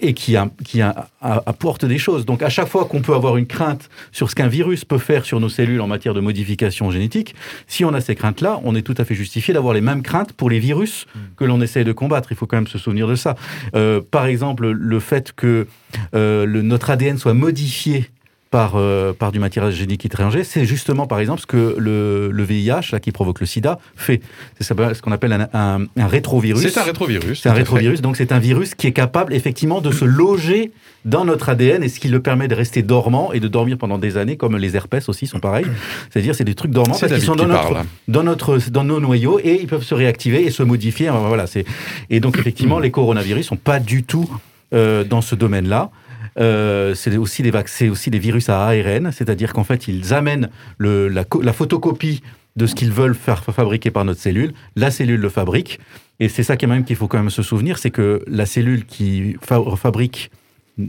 et 0.00 0.14
qui, 0.14 0.36
a, 0.36 0.50
qui 0.64 0.80
a, 0.80 1.08
apporte 1.20 1.84
des 1.84 1.98
choses. 1.98 2.26
Donc 2.26 2.42
à 2.42 2.48
chaque 2.48 2.68
fois 2.68 2.84
qu'on 2.84 3.00
peut 3.00 3.14
avoir 3.14 3.36
une 3.36 3.46
crainte 3.46 3.88
sur 4.10 4.30
ce 4.30 4.34
qu'un 4.34 4.48
virus 4.48 4.84
peut 4.84 4.98
faire 4.98 5.24
sur 5.24 5.40
nos 5.40 5.48
cellules 5.48 5.80
en 5.80 5.86
matière 5.86 6.14
de 6.14 6.20
modification 6.20 6.90
génétique, 6.90 7.34
si 7.66 7.84
on 7.84 7.94
a 7.94 8.00
ces 8.00 8.14
craintes-là, 8.14 8.60
on 8.64 8.74
est 8.74 8.82
tout 8.82 8.94
à 8.98 9.04
fait 9.04 9.14
justifié 9.14 9.54
d'avoir 9.54 9.74
les 9.74 9.80
mêmes 9.80 10.02
craintes 10.02 10.32
pour 10.32 10.50
les 10.50 10.58
virus 10.58 11.06
hmm. 11.14 11.18
que 11.36 11.44
l'on 11.44 11.60
essaye 11.60 11.84
de 11.84 11.92
combattre. 11.92 12.32
Il 12.32 12.36
faut 12.36 12.46
quand 12.46 12.56
même 12.56 12.66
se 12.66 12.78
souvenir 12.78 13.06
de 13.06 13.14
ça. 13.14 13.34
Euh, 13.74 14.00
par 14.00 14.26
exemple, 14.26 14.70
le 14.70 15.00
fait 15.00 15.32
que 15.32 15.66
euh, 16.14 16.46
le, 16.46 16.62
notre 16.62 16.90
ADN 16.90 17.01
soit 17.16 17.34
modifié 17.34 18.08
par, 18.52 18.74
euh, 18.76 19.14
par 19.14 19.32
du 19.32 19.38
matériel 19.38 19.72
génétique 19.72 20.04
étranger, 20.04 20.44
c'est 20.44 20.66
justement, 20.66 21.06
par 21.06 21.20
exemple, 21.20 21.40
ce 21.40 21.46
que 21.46 21.74
le, 21.78 22.30
le 22.30 22.44
VIH, 22.44 22.92
là, 22.92 23.00
qui 23.00 23.10
provoque 23.10 23.40
le 23.40 23.46
sida, 23.46 23.78
fait. 23.96 24.20
C'est 24.60 24.62
ce 24.62 25.00
qu'on 25.00 25.10
appelle 25.10 25.32
un, 25.32 25.48
un, 25.54 25.86
un, 25.96 26.06
rétrovirus. 26.06 26.62
C'est 26.62 26.78
un 26.78 26.84
rétrovirus. 26.84 27.40
C'est 27.40 27.48
un 27.48 27.54
rétrovirus, 27.54 28.02
donc 28.02 28.18
c'est 28.18 28.30
un 28.30 28.38
virus 28.38 28.74
qui 28.74 28.86
est 28.86 28.92
capable, 28.92 29.32
effectivement, 29.32 29.80
de 29.80 29.90
se 29.90 30.04
loger 30.04 30.70
dans 31.06 31.24
notre 31.24 31.48
ADN 31.48 31.82
et 31.82 31.88
ce 31.88 31.98
qui 31.98 32.08
le 32.08 32.20
permet 32.20 32.46
de 32.46 32.54
rester 32.54 32.82
dormant 32.82 33.32
et 33.32 33.40
de 33.40 33.48
dormir 33.48 33.78
pendant 33.78 33.96
des 33.96 34.18
années, 34.18 34.36
comme 34.36 34.58
les 34.58 34.76
herpès 34.76 35.08
aussi 35.08 35.26
sont 35.26 35.40
pareils. 35.40 35.66
C'est-à-dire, 36.10 36.34
c'est 36.34 36.44
des 36.44 36.54
trucs 36.54 36.72
dormants 36.72 36.98
parce 37.00 37.10
qu'ils 37.10 37.22
sont 37.22 37.34
dans 37.34 37.46
notre, 37.46 37.86
dans, 38.06 38.22
notre, 38.22 38.58
dans 38.70 38.84
nos 38.84 39.00
noyaux 39.00 39.40
et 39.42 39.58
ils 39.62 39.66
peuvent 39.66 39.82
se 39.82 39.94
réactiver 39.94 40.44
et 40.44 40.50
se 40.50 40.62
modifier. 40.62 41.08
Voilà, 41.08 41.46
et 42.10 42.20
donc, 42.20 42.36
effectivement, 42.36 42.78
les 42.80 42.90
coronavirus 42.90 43.46
sont 43.46 43.56
pas 43.56 43.80
du 43.80 44.02
tout 44.02 44.28
euh, 44.74 45.04
dans 45.04 45.22
ce 45.22 45.34
domaine-là. 45.34 45.90
Euh, 46.38 46.94
c'est 46.94 47.16
aussi, 47.16 47.42
des 47.42 47.52
aussi 47.88 48.10
des 48.10 48.18
virus 48.18 48.48
à 48.48 48.66
ARN, 48.66 49.12
c'est-à-dire 49.12 49.52
qu'en 49.52 49.64
fait, 49.64 49.88
ils 49.88 50.14
amènent 50.14 50.48
la, 50.78 51.52
photocopie 51.52 52.22
de 52.56 52.66
ce 52.66 52.74
qu'ils 52.74 52.92
veulent 52.92 53.14
faire 53.14 53.42
fabriquer 53.44 53.90
par 53.90 54.04
notre 54.04 54.20
cellule. 54.20 54.52
La 54.76 54.90
cellule 54.90 55.20
le 55.20 55.28
fabrique. 55.28 55.80
Et 56.20 56.28
c'est 56.28 56.42
ça 56.42 56.56
même 56.66 56.84
qu'il 56.84 56.96
faut 56.96 57.08
quand 57.08 57.18
même 57.18 57.30
se 57.30 57.42
souvenir, 57.42 57.78
c'est 57.78 57.90
que 57.90 58.22
la 58.26 58.46
cellule 58.46 58.84
qui 58.84 59.36
fabrique 59.40 60.30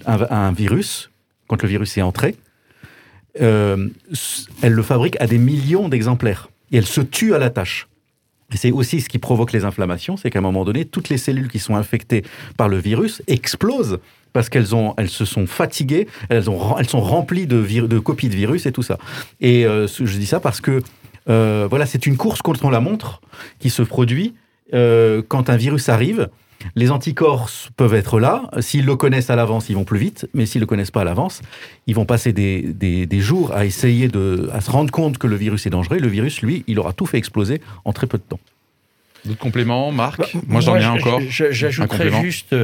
un, 0.06 0.52
virus, 0.52 1.10
quand 1.48 1.62
le 1.62 1.68
virus 1.68 1.98
est 1.98 2.02
entré, 2.02 2.36
euh, 3.42 3.90
elle 4.62 4.74
le 4.74 4.84
fabrique 4.84 5.20
à 5.20 5.28
des 5.28 5.40
millions 5.40 5.90
d'exemplaires. 5.90 6.50
Et 6.72 6.78
elle 6.78 6.86
se 6.86 7.02
tue 7.02 7.34
à 7.34 7.40
la 7.40 7.50
tâche. 7.50 7.88
Et 8.54 8.58
c'est 8.58 8.72
aussi 8.72 9.02
ce 9.02 9.10
qui 9.10 9.18
provoque 9.18 9.52
les 9.52 9.66
inflammations, 9.66 10.18
c'est 10.18 10.30
qu'à 10.30 10.40
un 10.40 10.44
moment 10.44 10.64
donné, 10.64 10.86
toutes 10.86 11.10
les 11.10 11.18
cellules 11.18 11.48
qui 11.48 11.60
sont 11.60 11.76
infectées 11.76 12.24
par 12.58 12.70
le 12.70 12.78
virus 12.78 13.24
explosent 13.28 14.00
parce 14.34 14.50
qu'elles 14.50 14.76
ont, 14.76 14.94
elles 14.98 15.10
se 15.10 15.26
sont 15.26 15.48
fatiguées, 15.48 16.08
elles, 16.30 16.50
ont, 16.50 16.78
elles 16.78 16.90
sont 16.90 17.02
remplies 17.02 17.48
de, 17.48 17.62
de 17.62 18.00
copies 18.00 18.30
de 18.30 18.36
virus 18.36 18.66
et 18.66 18.72
tout 18.72 18.84
ça. 18.84 18.98
Et 19.40 19.66
euh, 19.66 19.88
je 19.88 20.18
dis 20.18 20.26
ça 20.26 20.40
parce 20.40 20.60
que 20.60 20.82
euh, 21.30 21.68
voilà, 21.70 21.86
c'est 21.86 22.06
une 22.06 22.18
course 22.18 22.42
contre 22.42 22.70
la 22.70 22.80
montre 22.80 23.22
qui 23.60 23.70
se 23.70 23.82
produit 23.82 24.34
euh, 24.74 25.22
quand 25.26 25.50
un 25.50 25.56
virus 25.56 25.88
arrive. 25.90 26.30
Les 26.76 26.92
anticorps 26.92 27.50
peuvent 27.76 27.94
être 27.94 28.20
là. 28.22 28.50
S'ils 28.60 28.86
le 28.86 28.96
connaissent 28.96 29.30
à 29.30 29.36
l'avance, 29.36 29.68
ils 29.70 29.76
vont 29.76 29.84
plus 29.84 30.00
vite. 30.00 30.30
Mais 30.34 30.46
s'ils 30.46 30.62
le 30.62 30.66
connaissent 30.66 30.92
pas 30.92 31.02
à 31.02 31.04
l'avance, 31.04 31.42
ils 31.88 31.96
vont 31.96 32.06
passer 32.06 32.32
des, 32.32 32.62
des, 32.62 33.06
des, 33.06 33.20
jours 33.20 33.54
à 33.54 33.66
essayer 33.66 34.08
de 34.08 34.50
à 34.54 34.62
se 34.62 34.72
rendre 34.72 34.90
compte 34.90 35.18
que 35.18 35.28
le 35.28 35.36
virus 35.36 35.66
est 35.66 35.70
dangereux. 35.70 35.98
Le 35.98 36.08
virus, 36.08 36.42
lui, 36.42 36.64
il 36.68 36.80
aura 36.80 36.94
tout 36.94 37.06
fait 37.06 37.18
exploser 37.18 37.62
en 37.84 37.92
très 37.92 38.08
peu 38.08 38.18
de 38.18 38.24
temps. 38.24 38.40
D'autres 39.26 39.40
compléments, 39.40 39.92
Marc? 39.92 40.20
Bah, 40.20 40.40
Moi, 40.48 40.62
j'en 40.62 40.78
ai 40.78 40.86
encore. 40.86 41.20
J'ajouterais 41.30 42.24
juste 42.24 42.56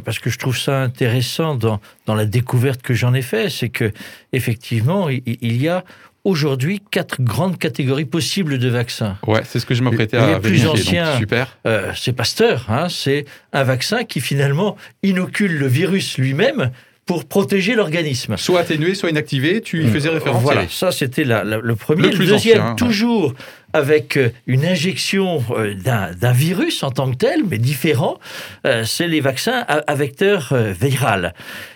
parce 0.00 0.18
que 0.18 0.30
je 0.30 0.38
trouve 0.38 0.56
ça 0.56 0.82
intéressant 0.82 1.54
dans, 1.54 1.80
dans 2.06 2.14
la 2.14 2.26
découverte 2.26 2.82
que 2.82 2.94
j'en 2.94 3.14
ai 3.14 3.22
fait, 3.22 3.48
c'est 3.50 3.68
que 3.68 3.92
effectivement, 4.32 5.08
il, 5.08 5.62
y 5.62 5.68
a 5.68 5.84
aujourd'hui 6.24 6.82
quatre 6.90 7.20
grandes 7.20 7.58
catégories 7.58 8.04
possibles 8.04 8.58
de 8.58 8.68
vaccins. 8.68 9.18
Ouais, 9.26 9.42
c'est 9.44 9.60
ce 9.60 9.66
que 9.66 9.74
je 9.74 9.82
m'apprêtais 9.82 10.16
à 10.16 10.38
vérifier. 10.38 10.50
plus 10.50 10.66
ancien, 10.66 11.18
super. 11.18 11.58
Euh, 11.66 11.92
c'est 11.94 12.12
Pasteur. 12.12 12.66
Hein, 12.68 12.88
c'est 12.88 13.24
un 13.52 13.62
vaccin 13.62 14.04
qui 14.04 14.20
finalement 14.20 14.76
inocule 15.02 15.58
le 15.58 15.66
virus 15.66 16.18
lui-même 16.18 16.70
pour 17.06 17.26
protéger 17.26 17.74
l'organisme. 17.74 18.36
Soit 18.36 18.60
atténué, 18.60 18.94
soit 18.94 19.10
inactivé, 19.10 19.60
tu 19.60 19.84
y 19.84 19.88
faisais 19.88 20.08
référence. 20.08 20.42
Voilà, 20.42 20.66
ça 20.68 20.90
c'était 20.90 21.24
le 21.24 21.74
premier. 21.76 22.10
Le, 22.10 22.26
deuxième, 22.26 22.76
toujours 22.76 23.34
avec 23.74 24.16
euh, 24.16 24.30
une 24.46 24.64
injection 24.64 25.44
euh, 25.50 25.74
d'un 25.74 26.32
virus 26.32 26.82
en 26.82 26.90
tant 26.90 27.10
que 27.10 27.16
tel, 27.16 27.42
mais 27.44 27.58
différent, 27.58 28.18
euh, 28.66 28.84
c'est 28.84 29.08
les 29.08 29.20
vaccins 29.20 29.64
à, 29.68 29.94
vecteur 29.94 30.54
viral. 30.54 31.34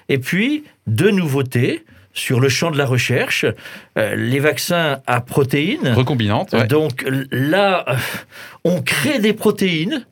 Et 0.09 0.19
puis, 0.19 0.65
deux 0.87 1.11
nouveautés 1.11 1.85
sur 2.15 2.41
le 2.41 2.49
champ 2.49 2.71
de 2.71 2.79
la 2.79 2.87
recherche, 2.87 3.45
les 3.97 4.41
vaccins 4.41 5.01
à 5.07 5.21
protéines. 5.21 5.89
Recombinantes. 5.89 6.55
Donc 6.69 7.05
là, 7.31 7.85
on 8.65 8.81
crée 8.83 9.19
des 9.19 9.33
protéines 9.33 10.05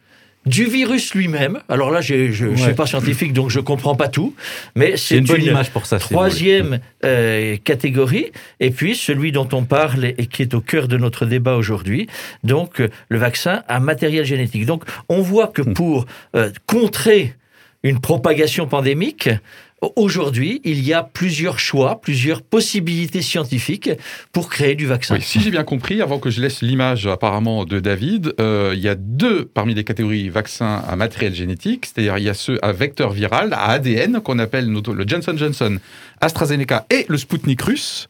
du 0.47 0.65
virus 0.65 1.15
lui-même. 1.15 1.61
Alors 1.69 1.91
là, 1.91 2.01
je 2.01 2.47
ne 2.47 2.57
suis 2.57 2.75
pas 2.75 2.87
scientifique, 2.87 3.33
donc 3.33 3.51
je 3.51 3.61
comprends 3.61 3.97
pas 3.97 4.09
tout, 4.09 4.35
mais 4.75 4.97
c'est 4.97 5.19
une, 5.19 5.25
bonne 5.25 5.43
image 5.43 5.71
pour 5.71 5.87
ça. 5.87 5.99
Troisième 5.99 6.79
euh, 7.05 7.57
catégorie, 7.63 8.33
et 8.61 8.71
puis 8.71 8.95
celui 8.95 9.33
dont 9.33 9.49
on 9.53 9.65
parle 9.65 10.05
et 10.05 10.27
qui 10.27 10.43
est 10.43 10.55
au 10.55 10.61
cœur 10.61 10.89
de 10.89 10.97
notre 10.97 11.27
débat 11.27 11.57
aujourd'hui, 11.57 12.07
donc 12.45 12.81
euh, 12.81 12.89
le 13.09 13.19
vaccin 13.19 13.63
à 13.69 13.81
matériel 13.81 14.25
génétique. 14.25 14.67
Donc 14.67 14.85
on 15.09 15.21
voit 15.21 15.49
que 15.49 15.63
hmm. 15.63 15.75
pour 15.75 16.07
euh, 16.37 16.51
contrer 16.67 17.35
une 17.83 18.01
propagation 18.01 18.67
pandémique, 18.67 19.29
Aujourd'hui, 19.95 20.63
il 20.65 20.83
y 20.83 20.95
a 20.95 21.03
plusieurs 21.03 21.59
choix, 21.59 22.01
plusieurs 22.01 22.41
possibilités 22.41 23.21
scientifiques 23.21 23.91
pour 24.33 24.49
créer 24.49 24.75
du 24.75 24.87
vaccin. 24.87 25.21
si 25.21 25.41
j'ai 25.41 25.51
bien 25.51 25.65
compris, 25.65 26.01
avant 26.01 26.19
que 26.19 26.31
je 26.31 26.41
laisse 26.41 26.63
l'image 26.63 27.07
apparemment 27.07 27.67
de 27.67 27.79
David, 27.79 28.33
euh, 28.41 28.73
il 28.75 28.81
y 28.81 28.89
a 28.89 28.95
deux 28.95 29.45
parmi 29.45 29.75
les 29.75 29.85
catégories 29.85 30.31
vaccins 30.31 30.83
à 30.89 30.97
matériel 30.97 31.35
génétique, 31.35 31.85
c'est-à-dire 31.85 32.17
il 32.17 32.25
y 32.25 32.31
a 32.31 32.35
ceux 32.35 32.59
à 32.63 32.73
vecteur 32.73 33.11
viral, 33.11 33.53
à 33.53 33.67
ADN, 33.73 34.21
qu'on 34.21 34.39
appelle 34.39 34.67
le 34.71 35.05
Johnson 35.07 35.35
Johnson, 35.37 35.79
AstraZeneca 36.23 36.87
et 36.89 37.05
le 37.09 37.19
Sputnik 37.19 37.61
russe. 37.61 38.09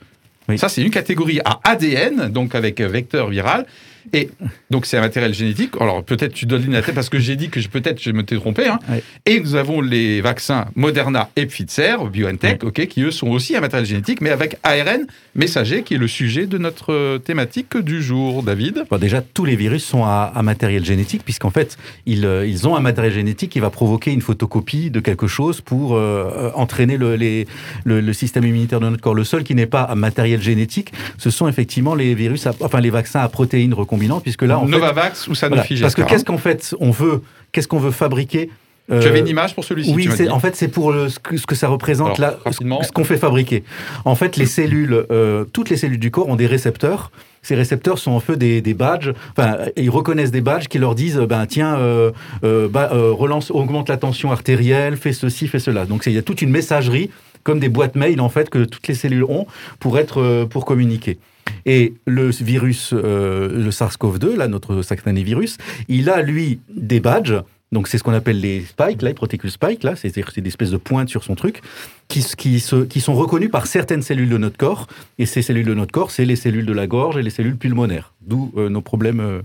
Ça, 0.56 0.68
c'est 0.68 0.82
une 0.82 0.90
catégorie 0.90 1.40
à 1.44 1.58
ADN, 1.64 2.28
donc 2.28 2.54
avec 2.54 2.80
vecteur 2.80 3.28
viral. 3.28 3.66
Et 4.12 4.30
donc, 4.70 4.86
c'est 4.86 4.96
un 4.96 5.00
matériel 5.00 5.34
génétique. 5.34 5.72
Alors, 5.80 6.04
peut-être 6.04 6.32
tu 6.32 6.46
donnes 6.46 6.70
la 6.70 6.82
tête 6.82 6.94
parce 6.94 7.08
que 7.08 7.18
j'ai 7.18 7.36
dit 7.36 7.48
que 7.48 7.60
peut-être 7.68 8.02
je 8.02 8.10
me 8.10 8.22
t'ai 8.22 8.36
trompé. 8.36 8.66
Hein. 8.66 8.78
Et 9.24 9.40
nous 9.40 9.54
avons 9.54 9.80
les 9.80 10.20
vaccins 10.20 10.66
Moderna 10.74 11.30
et 11.36 11.46
Pfizer, 11.46 12.04
BioNTech, 12.06 12.64
ok, 12.64 12.86
qui 12.86 13.02
eux 13.02 13.10
sont 13.10 13.28
aussi 13.28 13.56
un 13.56 13.60
matériel 13.60 13.86
génétique, 13.86 14.20
mais 14.20 14.30
avec 14.30 14.56
ARN 14.62 15.06
messager, 15.34 15.82
qui 15.82 15.94
est 15.94 15.98
le 15.98 16.08
sujet 16.08 16.46
de 16.46 16.58
notre 16.58 16.92
euh, 16.92 17.18
thématique 17.18 17.76
du 17.76 18.02
jour. 18.02 18.42
David? 18.42 18.84
Déjà, 19.00 19.20
tous 19.20 19.44
les 19.44 19.56
virus 19.56 19.84
sont 19.84 20.04
à, 20.04 20.32
matériel 20.42 20.84
génétique, 20.84 21.22
puisqu'en 21.24 21.50
fait, 21.50 21.76
ils, 22.06 22.24
euh, 22.24 22.46
ils, 22.46 22.66
ont 22.68 22.76
un 22.76 22.80
matériel 22.80 23.12
génétique 23.12 23.50
qui 23.50 23.60
va 23.60 23.70
provoquer 23.70 24.12
une 24.12 24.20
photocopie 24.20 24.90
de 24.90 25.00
quelque 25.00 25.26
chose 25.26 25.60
pour 25.60 25.96
euh, 25.96 26.50
entraîner 26.54 26.96
le, 26.96 27.16
les, 27.16 27.46
le, 27.84 28.12
système 28.12 28.44
immunitaire 28.44 28.80
de 28.80 28.88
notre 28.88 29.02
corps. 29.02 29.14
Le 29.14 29.24
seul 29.24 29.44
qui 29.44 29.54
n'est 29.54 29.66
pas 29.66 29.82
à 29.82 29.94
matériel 29.94 30.40
génétique, 30.40 30.92
ce 31.18 31.30
sont 31.30 31.48
effectivement 31.48 31.94
les 31.94 32.14
virus, 32.14 32.46
enfin 32.60 32.80
les 32.80 32.90
vaccins 32.90 33.20
à 33.20 33.28
protéines 33.28 33.74
puisque 34.22 34.42
là, 34.42 34.58
en 34.58 34.66
Novavax 34.66 35.28
ou 35.28 35.34
Sanofi 35.34 35.80
Parce 35.80 35.94
que 35.94 36.02
qu'est-ce 36.02 36.24
qu'en 36.24 36.38
fait 36.38 36.74
on 36.80 36.90
veut, 36.90 37.22
qu'est-ce 37.52 37.68
qu'on 37.68 37.78
veut 37.78 37.90
fabriquer 37.90 38.50
euh, 38.90 39.00
tu 39.00 39.08
avais 39.08 39.20
une 39.20 39.28
image 39.28 39.54
pour 39.54 39.64
celui-ci 39.64 39.92
Oui, 39.92 40.08
en 40.30 40.38
fait, 40.38 40.54
c'est 40.54 40.68
pour 40.68 40.92
ce, 40.92 41.18
que, 41.18 41.54
ça 41.54 41.68
représente, 41.68 42.18
là, 42.18 42.38
ce 42.50 42.92
qu'on 42.92 43.04
fait 43.04 43.16
fabriquer. 43.16 43.64
En 44.04 44.14
fait, 44.14 44.36
les 44.36 44.46
cellules, 44.46 45.06
euh, 45.10 45.44
toutes 45.52 45.70
les 45.70 45.76
cellules 45.76 45.98
du 45.98 46.10
corps 46.10 46.28
ont 46.28 46.36
des 46.36 46.46
récepteurs. 46.46 47.10
Ces 47.42 47.54
récepteurs 47.54 47.98
sont 47.98 48.12
en 48.12 48.20
fait 48.20 48.36
des, 48.36 48.74
badges. 48.74 49.12
Enfin, 49.36 49.58
ils 49.76 49.90
reconnaissent 49.90 50.30
des 50.30 50.40
badges 50.40 50.68
qui 50.68 50.78
leur 50.78 50.94
disent, 50.94 51.18
ben 51.18 51.46
tiens, 51.46 51.76
euh, 51.76 52.12
bah, 52.42 52.90
relance, 52.92 53.50
augmente 53.50 53.88
la 53.88 53.96
tension 53.96 54.30
artérielle, 54.32 54.96
fais 54.96 55.12
ceci, 55.12 55.48
fais 55.48 55.60
cela. 55.60 55.84
Donc 55.84 56.04
il 56.06 56.12
y 56.12 56.18
a 56.18 56.22
toute 56.22 56.42
une 56.42 56.50
messagerie, 56.50 57.10
comme 57.42 57.60
des 57.60 57.68
boîtes 57.68 57.94
mail 57.94 58.20
en 58.20 58.28
fait, 58.28 58.50
que 58.50 58.64
toutes 58.64 58.86
les 58.88 58.94
cellules 58.94 59.24
ont 59.24 59.46
pour 59.78 59.98
être, 59.98 60.44
pour 60.44 60.64
communiquer. 60.64 61.18
Et 61.64 61.94
le 62.06 62.30
virus, 62.30 62.92
euh, 62.92 63.48
le 63.64 63.70
SARS-CoV-2, 63.70 64.36
là, 64.36 64.48
notre 64.48 64.80
virus, 65.12 65.58
il 65.88 66.08
a, 66.10 66.22
lui, 66.22 66.60
des 66.74 67.00
badges. 67.00 67.42
Donc, 67.72 67.88
c'est 67.88 67.98
ce 67.98 68.04
qu'on 68.04 68.12
appelle 68.12 68.40
les 68.40 68.60
spikes, 68.60 69.02
là, 69.02 69.08
les 69.08 69.14
protécules 69.14 69.50
spikes, 69.50 69.82
là, 69.82 69.96
c'est 69.96 70.14
des 70.14 70.48
espèces 70.48 70.70
de 70.70 70.76
pointes 70.76 71.08
sur 71.08 71.24
son 71.24 71.34
truc, 71.34 71.62
qui, 72.06 72.24
qui, 72.36 72.60
se, 72.60 72.84
qui 72.84 73.00
sont 73.00 73.14
reconnues 73.14 73.48
par 73.48 73.66
certaines 73.66 74.02
cellules 74.02 74.28
de 74.28 74.38
notre 74.38 74.56
corps. 74.56 74.86
Et 75.18 75.26
ces 75.26 75.42
cellules 75.42 75.66
de 75.66 75.74
notre 75.74 75.90
corps, 75.90 76.12
c'est 76.12 76.24
les 76.24 76.36
cellules 76.36 76.66
de 76.66 76.72
la 76.72 76.86
gorge 76.86 77.16
et 77.16 77.22
les 77.22 77.30
cellules 77.30 77.56
pulmonaires. 77.56 78.14
D'où 78.20 78.52
euh, 78.56 78.68
nos 78.68 78.82
problèmes 78.82 79.20
euh, 79.20 79.42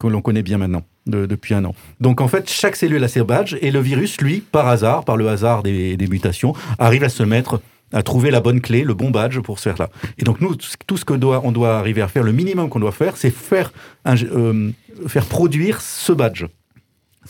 que 0.00 0.08
l'on 0.08 0.20
connaît 0.20 0.42
bien 0.42 0.58
maintenant, 0.58 0.82
depuis 1.06 1.54
un 1.54 1.64
an. 1.64 1.76
Donc, 2.00 2.20
en 2.20 2.26
fait, 2.26 2.50
chaque 2.50 2.74
cellule 2.74 3.04
a 3.04 3.08
ses 3.08 3.22
badges, 3.22 3.56
et 3.60 3.70
le 3.70 3.78
virus, 3.78 4.20
lui, 4.20 4.40
par 4.40 4.66
hasard, 4.66 5.04
par 5.04 5.16
le 5.16 5.28
hasard 5.28 5.62
des, 5.62 5.96
des 5.96 6.06
mutations, 6.08 6.54
arrive 6.80 7.04
à 7.04 7.08
se 7.08 7.22
mettre 7.22 7.60
à 7.92 8.02
trouver 8.02 8.30
la 8.30 8.40
bonne 8.40 8.60
clé, 8.60 8.84
le 8.84 8.94
bon 8.94 9.10
badge 9.10 9.40
pour 9.40 9.58
se 9.58 9.68
faire 9.68 9.78
là. 9.78 9.90
Et 10.18 10.24
donc 10.24 10.40
nous, 10.40 10.56
tout 10.86 10.96
ce 10.96 11.04
que 11.04 11.14
doit, 11.14 11.42
on 11.44 11.52
doit 11.52 11.78
arriver 11.78 12.02
à 12.02 12.08
faire, 12.08 12.22
le 12.22 12.32
minimum 12.32 12.68
qu'on 12.68 12.80
doit 12.80 12.92
faire, 12.92 13.16
c'est 13.16 13.30
faire, 13.30 13.72
euh, 14.06 14.70
faire 15.06 15.26
produire 15.26 15.80
ce 15.80 16.12
badge. 16.12 16.46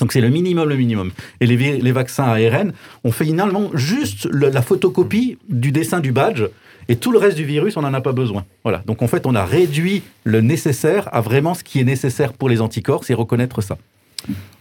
Donc 0.01 0.13
c'est 0.13 0.21
le 0.21 0.31
minimum, 0.31 0.69
le 0.69 0.77
minimum. 0.77 1.11
Et 1.41 1.47
les, 1.47 1.79
les 1.79 1.93
vaccins 1.93 2.25
ARN, 2.25 2.73
on 3.05 3.13
fait 3.13 3.25
finalement 3.25 3.71
juste 3.75 4.27
la 4.33 4.63
photocopie 4.63 5.39
du 5.49 5.71
dessin 5.71 6.01
du 6.01 6.13
badge 6.13 6.45
et 6.89 6.97
tout 6.97 7.13
le 7.13 7.19
reste 7.19 7.37
du 7.37 7.45
virus, 7.45 7.77
on 7.77 7.83
n'en 7.83 7.95
a 7.95 8.01
pas 8.01 8.13
besoin. 8.13 8.45
Voilà. 8.65 8.83
Donc 8.87 9.03
en 9.03 9.09
fait, 9.09 9.27
on 9.27 9.35
a 9.35 9.45
réduit 9.45 10.03
le 10.25 10.41
nécessaire 10.41 11.09
à 11.13 11.21
vraiment 11.21 11.55
ce 11.55 11.63
qui 11.63 11.81
est 11.81 11.85
nécessaire 11.85 12.33
pour 12.33 12.49
les 12.49 12.61
anticorps, 12.61 13.05
c'est 13.05 13.15
reconnaître 13.15 13.61
ça. 13.61 13.79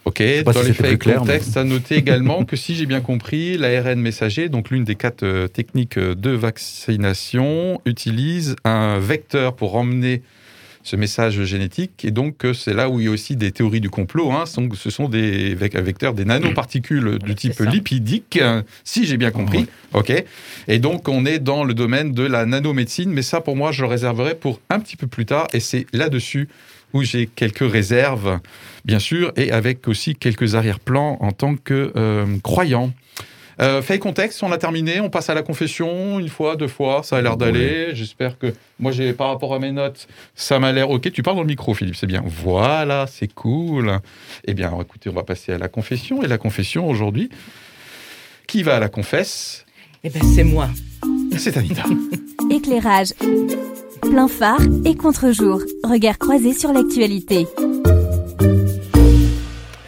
Ok, 0.04 0.24
dans 0.44 0.62
les 0.64 0.74
faits 0.74 0.94
et 0.94 0.98
contexte, 0.98 1.56
à 1.58 1.64
noter 1.64 1.96
également 1.96 2.44
que 2.44 2.56
si 2.56 2.74
j'ai 2.74 2.88
bien 2.88 3.02
compris, 3.02 3.58
l'ARN 3.58 4.00
messager, 4.00 4.50
donc 4.50 4.72
l'une 4.72 4.84
des 4.84 4.96
quatre 4.96 5.24
euh, 5.24 5.48
techniques 5.48 6.00
de 6.00 6.32
vaccination, 6.32 7.80
utilise 7.86 8.56
un 8.64 8.98
vecteur 8.98 9.56
pour 9.56 9.76
emmener 9.76 10.24
ce 10.84 10.96
message 10.96 11.44
génétique. 11.44 12.04
Et 12.04 12.12
donc, 12.12 12.44
euh, 12.44 12.54
c'est 12.54 12.74
là 12.74 12.90
où 12.90 13.00
il 13.00 13.06
y 13.06 13.08
a 13.08 13.12
aussi 13.12 13.36
des 13.36 13.52
théories 13.52 13.82
du 13.82 13.90
complot. 13.90 14.32
Hein. 14.32 14.46
Ce 14.46 14.90
sont 14.90 15.08
des 15.08 15.54
vecteurs, 15.54 16.14
des 16.14 16.26
nanoparticules 16.26 17.20
du 17.20 17.36
type 17.36 17.60
lipidique, 17.60 18.40
si 18.84 19.06
j'ai 19.06 19.18
bien 19.18 19.32
compris. 19.32 19.68
OK. 19.94 20.12
Et 20.68 20.80
donc, 20.80 21.08
on 21.08 21.26
est 21.26 21.40
dans 21.40 21.64
le 21.64 21.74
domaine 21.74 22.12
de 22.14 22.24
la 22.24 22.46
nanomédecine. 22.46 23.12
Mais 23.12 23.22
ça, 23.22 23.42
pour 23.42 23.56
moi, 23.56 23.72
je 23.72 23.84
le 23.84 23.88
réserverai 23.88 24.36
pour 24.36 24.60
un 24.70 24.80
petit 24.80 24.98
peu 24.98 25.08
plus 25.08 25.26
tard. 25.26 25.48
Et 25.54 25.60
c'est 25.60 25.86
là-dessus 25.94 26.50
où 26.94 27.04
j'ai 27.04 27.28
quelques 27.28 27.70
réserves, 27.70 28.40
bien 28.86 29.00
sûr, 29.00 29.32
et 29.36 29.52
avec 29.52 29.88
aussi 29.88 30.16
quelques 30.16 30.56
arrière-plans 30.56 31.18
en 31.20 31.32
tant 31.32 31.56
que 31.56 31.92
euh, 31.96 32.26
croyant. 32.44 32.92
Euh, 33.60 33.82
fait 33.82 34.00
contexte, 34.00 34.42
on 34.42 34.52
a 34.52 34.58
terminé, 34.58 35.00
on 35.02 35.10
passe 35.10 35.30
à 35.30 35.36
la 35.36 35.44
confession, 35.44 36.20
une 36.20 36.30
fois, 36.30 36.56
deux 36.56 36.68
fois, 36.68 37.02
ça 37.04 37.18
a 37.18 37.22
l'air 37.22 37.38
d'aller. 37.38 37.90
J'espère 37.94 38.40
que, 38.40 38.54
moi, 38.80 38.92
j'ai 38.92 39.14
par 39.14 39.28
rapport 39.28 39.54
à 39.54 39.60
mes 39.60 39.72
notes, 39.72 40.08
ça 40.36 40.58
m'a 40.58 40.72
l'air 40.72 40.90
ok. 40.90 41.12
Tu 41.12 41.22
parles 41.22 41.36
dans 41.36 41.44
le 41.44 41.48
micro, 41.48 41.74
Philippe, 41.74 41.96
c'est 41.96 42.08
bien. 42.08 42.24
Voilà, 42.26 43.06
c'est 43.08 43.32
cool. 43.32 44.00
Eh 44.46 44.54
bien, 44.56 44.72
écoutez, 44.82 45.10
on 45.10 45.14
va 45.14 45.24
passer 45.24 45.52
à 45.52 45.60
la 45.60 45.68
confession. 45.68 46.24
Et 46.24 46.28
la 46.28 46.40
confession 46.40 46.90
aujourd'hui, 46.90 47.30
qui 48.48 48.64
va 48.64 48.78
à 48.78 48.80
la 48.80 48.90
confesse? 48.90 49.66
Eh 50.04 50.10
bien, 50.10 50.22
c'est 50.34 50.44
moi. 50.44 50.70
C'est 51.38 51.56
Anita. 51.56 51.84
Éclairage, 52.52 53.14
plein 54.02 54.28
phare 54.28 54.62
et 54.86 54.96
contre-jour. 54.96 55.62
Regard 55.84 56.18
croisé 56.18 56.54
sur 56.54 56.74
l'actualité. 56.74 57.48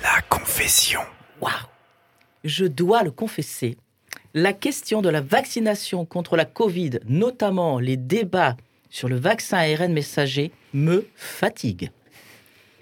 La 0.01 0.21
confession. 0.29 1.01
Waouh 1.41 1.51
je 2.43 2.65
dois 2.65 3.03
le 3.03 3.11
confesser, 3.11 3.77
la 4.33 4.53
question 4.53 5.01
de 5.01 5.09
la 5.09 5.21
vaccination 5.21 6.05
contre 6.05 6.35
la 6.35 6.45
Covid, 6.45 6.99
notamment 7.07 7.79
les 7.79 7.97
débats 7.97 8.57
sur 8.89 9.07
le 9.07 9.15
vaccin 9.15 9.57
ARN 9.57 9.93
messager, 9.93 10.51
me 10.73 11.07
fatigue. 11.15 11.89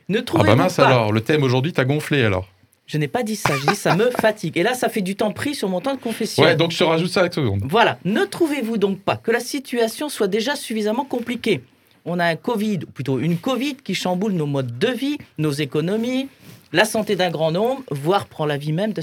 Ne 0.10 0.20
ah 0.34 0.44
bah 0.44 0.56
mince 0.56 0.80
alors, 0.80 1.14
le 1.14 1.22
thème 1.22 1.44
aujourd'hui 1.44 1.74
t'a 1.74 1.86
gonflé 1.86 2.24
alors 2.24 2.48
je 2.92 2.98
n'ai 2.98 3.08
pas 3.08 3.24
dit 3.24 3.38
ça, 3.38 3.56
je 3.58 3.66
dis 3.68 3.76
ça 3.76 3.96
me 3.96 4.10
fatigue. 4.10 4.58
Et 4.58 4.64
là, 4.64 4.74
ça 4.74 4.90
fait 4.90 5.02
du 5.02 5.16
temps 5.16 5.32
pris 5.32 5.56
sur 5.56 5.70
mon 5.70 5.80
temps 5.80 5.96
de 5.96 6.00
confession. 6.02 6.44
Ouais, 6.44 6.58
donc 6.58 6.72
je 6.72 6.84
rajoute 6.84 7.10
ça 7.10 7.22
avec 7.22 7.34
seconde. 7.34 7.62
Voilà. 7.64 7.98
Ne 8.04 8.26
trouvez-vous 8.26 8.78
donc 8.78 9.00
pas 9.00 9.16
que 9.16 9.32
la 9.32 9.40
situation 9.40 10.10
soit 10.10 10.28
déjà 10.28 10.58
suffisamment 10.58 11.06
compliquée? 11.06 11.62
On 12.04 12.20
a 12.20 12.26
un 12.26 12.36
Covid, 12.36 12.80
ou 12.86 12.92
plutôt 12.92 13.20
une 13.20 13.38
Covid 13.38 13.76
qui 13.78 13.96
chamboule 13.96 14.34
nos 14.34 14.46
modes 14.46 14.78
de 14.78 14.90
vie, 14.90 15.18
nos 15.38 15.52
économies, 15.52 16.28
la 16.74 16.84
santé 16.84 17.16
d'un 17.16 17.30
grand 17.30 17.54
nombre, 17.54 17.82
voire 17.92 18.26
prend 18.26 18.46
la 18.46 18.58
vie 18.58 18.74
même 18.74 18.92
de 18.92 19.02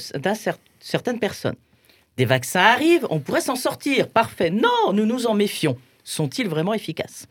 certaines 0.81 1.19
personnes. 1.19 1.57
Des 2.19 2.27
vaccins 2.27 2.61
arrivent, 2.61 3.07
on 3.09 3.21
pourrait 3.21 3.41
s'en 3.41 3.57
sortir. 3.57 4.09
Parfait. 4.09 4.51
Non, 4.51 4.93
nous 4.93 5.07
nous 5.07 5.27
en 5.27 5.33
méfions. 5.33 5.79
Sont-ils 6.05 6.49
vraiment 6.49 6.75
efficaces? 6.75 7.27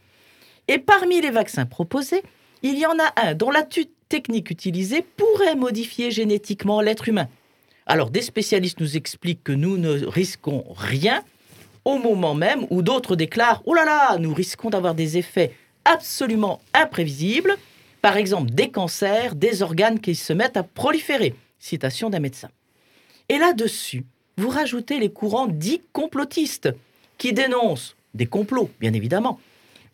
Et 0.68 0.80
parmi 0.80 1.22
les 1.22 1.30
vaccins 1.30 1.68
proposés, 1.68 2.24
il 2.64 2.80
y 2.80 2.88
en 2.88 2.96
a 2.98 3.28
un 3.28 3.36
dont 3.36 3.52
la 3.52 3.62
technique 4.10 4.52
utilisée 4.52 5.06
pourrait 5.16 5.56
modifier 5.56 6.12
génétiquement 6.12 6.82
l'être 6.82 7.10
humain. 7.10 7.28
Alors 7.86 8.10
des 8.10 8.22
spécialistes 8.22 8.80
nous 8.80 8.98
expliquent 8.98 9.44
que 9.44 9.52
nous 9.52 9.78
ne 9.78 10.06
risquons 10.06 10.64
rien 10.76 11.24
au 11.86 11.98
moment 11.98 12.36
même 12.36 12.68
où 12.70 12.82
d'autres 12.82 13.16
déclarent⁇ 13.16 13.60
Oh 13.66 13.74
là 13.74 13.86
là, 13.86 14.18
nous 14.18 14.34
risquons 14.34 14.70
d'avoir 14.70 14.94
des 14.94 15.18
effets 15.18 15.54
absolument 15.86 16.60
imprévisibles⁇ 16.74 17.52
par 18.02 18.18
exemple, 18.18 18.52
des 18.52 18.70
cancers, 18.70 19.36
des 19.36 19.62
organes 19.62 20.00
qui 20.00 20.16
se 20.16 20.34
mettent 20.34 20.58
à 20.58 20.64
proliférer. 20.64 21.36
Citation 21.60 22.10
d'un 22.10 22.20
médecin. 22.20 22.50
Et 23.30 23.38
là-dessus, 23.38 24.06
vous 24.38 24.50
rajoutez 24.50 25.00
les 25.00 25.10
courants 25.10 25.48
dits 25.48 25.82
complotistes, 25.94 26.70
qui 27.18 27.34
dénoncent 27.34 27.96
des 28.14 28.28
complots, 28.28 28.70
bien 28.80 28.94
évidemment, 28.94 29.40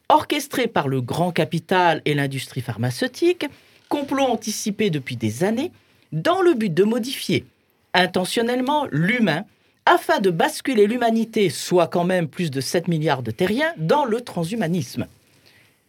orchestrés 0.10 0.68
par 0.68 0.88
le 0.90 1.02
grand 1.02 1.32
capital 1.32 2.02
et 2.06 2.14
l'industrie 2.14 2.62
pharmaceutique, 2.62 3.46
complots 3.94 4.26
anticipés 4.26 4.90
depuis 4.90 5.18
des 5.18 5.44
années, 5.44 5.72
dans 6.12 6.42
le 6.42 6.56
but 6.56 6.74
de 6.74 6.84
modifier 6.84 7.46
intentionnellement 7.94 8.88
l'humain 8.92 9.46
afin 9.86 10.20
de 10.20 10.32
basculer 10.32 10.88
l'humanité, 10.88 11.52
soit 11.52 11.86
quand 11.86 12.04
même 12.04 12.28
plus 12.28 12.50
de 12.50 12.60
7 12.60 12.88
milliards 12.88 13.22
de 13.22 13.30
terriens, 13.30 13.72
dans 13.78 14.04
le 14.04 14.22
transhumanisme. 14.22 15.06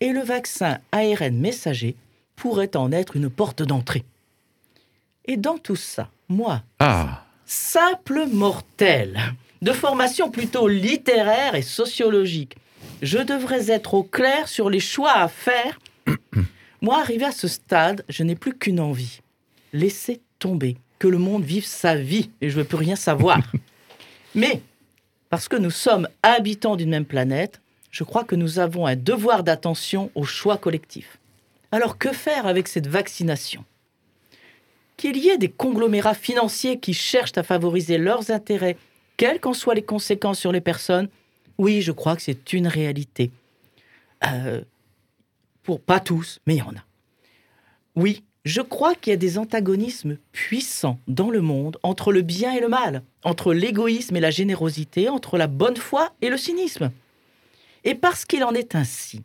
Et 0.03 0.13
le 0.13 0.21
vaccin 0.21 0.81
ARN 0.93 1.35
messager 1.35 1.97
pourrait 2.37 2.77
en 2.77 2.93
être 2.93 3.17
une 3.17 3.31
porte 3.31 3.63
d'entrée. 3.63 4.05
Et 5.25 5.39
dans 5.39 5.57
tout 5.57 5.75
ça, 5.75 6.11
moi, 6.29 6.61
ah. 6.81 7.25
simple 7.47 8.27
mortel, 8.31 9.19
de 9.63 9.73
formation 9.73 10.31
plutôt 10.31 10.69
littéraire 10.69 11.55
et 11.55 11.63
sociologique, 11.63 12.57
je 13.01 13.19
devrais 13.19 13.71
être 13.71 13.95
au 13.95 14.03
clair 14.03 14.47
sur 14.47 14.69
les 14.69 14.81
choix 14.81 15.13
à 15.13 15.29
faire. 15.29 15.79
Moi, 16.85 17.01
arrivé 17.01 17.25
à 17.25 17.33
ce 17.33 17.49
stade, 17.49 18.05
je 18.11 18.23
n'ai 18.25 18.35
plus 18.35 18.53
qu'une 18.53 18.79
envie. 18.79 19.23
Laisser 19.73 20.21
tomber, 20.39 20.77
que 20.99 21.09
le 21.09 21.17
monde 21.17 21.43
vive 21.43 21.65
sa 21.65 21.97
vie, 21.97 22.29
et 22.43 22.51
je 22.51 22.59
ne 22.59 22.63
veux 22.63 22.69
plus 22.69 22.77
rien 22.77 22.95
savoir. 22.95 23.41
Mais, 24.35 24.61
parce 25.31 25.49
que 25.49 25.57
nous 25.57 25.71
sommes 25.71 26.07
habitants 26.23 26.77
d'une 26.77 26.91
même 26.91 27.07
planète, 27.07 27.63
je 27.91 28.05
crois 28.05 28.23
que 28.23 28.37
nous 28.37 28.59
avons 28.59 28.85
un 28.85 28.97
devoir 28.97 29.45
d'attention 29.45 30.11
au 30.15 30.25
choix 30.25 30.59
collectif. 30.59 31.19
Alors 31.73 31.97
que 31.97 32.13
faire 32.13 32.47
avec 32.47 32.69
cette 32.69 32.87
vaccination? 32.87 33.65
Qu'il 34.99 35.17
y 35.17 35.31
ait 35.31 35.39
des 35.39 35.49
conglomérats 35.49 36.13
financiers 36.13 36.79
qui 36.79 36.93
cherchent 36.93 37.39
à 37.39 37.43
favoriser 37.43 37.97
leurs 37.97 38.31
intérêts, 38.31 38.77
quelles 39.17 39.41
qu'en 39.41 39.55
soient 39.55 39.75
les 39.75 39.83
conséquences 39.83 40.39
sur 40.39 40.53
les 40.53 40.61
personnes, 40.61 41.09
oui, 41.57 41.81
je 41.81 41.93
crois 41.93 42.15
que 42.15 42.21
c'est 42.21 42.53
une 42.53 42.67
réalité. 42.67 43.31
Euh, 44.27 44.61
pour 45.65 45.81
pas 45.81 45.99
tous, 45.99 46.41
mais 46.47 46.55
il 46.55 46.59
y 46.59 46.63
en 46.63 46.71
a. 46.71 46.85
Oui, 47.97 48.23
je 48.45 48.61
crois 48.61 48.95
qu'il 48.95 49.11
y 49.11 49.15
a 49.15 49.17
des 49.17 49.39
antagonismes 49.39 50.19
puissants 50.31 51.01
dans 51.09 51.31
le 51.31 51.41
monde 51.41 51.79
entre 51.83 52.13
le 52.13 52.23
bien 52.23 52.53
et 52.55 52.61
le 52.61 52.69
mal, 52.69 53.03
entre 53.25 53.55
l'égoïsme 53.55 54.17
et 54.17 54.21
la 54.21 54.31
générosité, 54.31 55.09
entre 55.09 55.39
la 55.39 55.47
bonne 55.47 55.77
foi 55.77 56.13
et 56.21 56.29
le 56.29 56.37
cynisme. 56.37 56.93
Et 57.85 57.95
parce 57.95 58.25
qu'il 58.25 58.45
en 58.45 58.53
est 58.53 58.75
ainsi, 58.75 59.23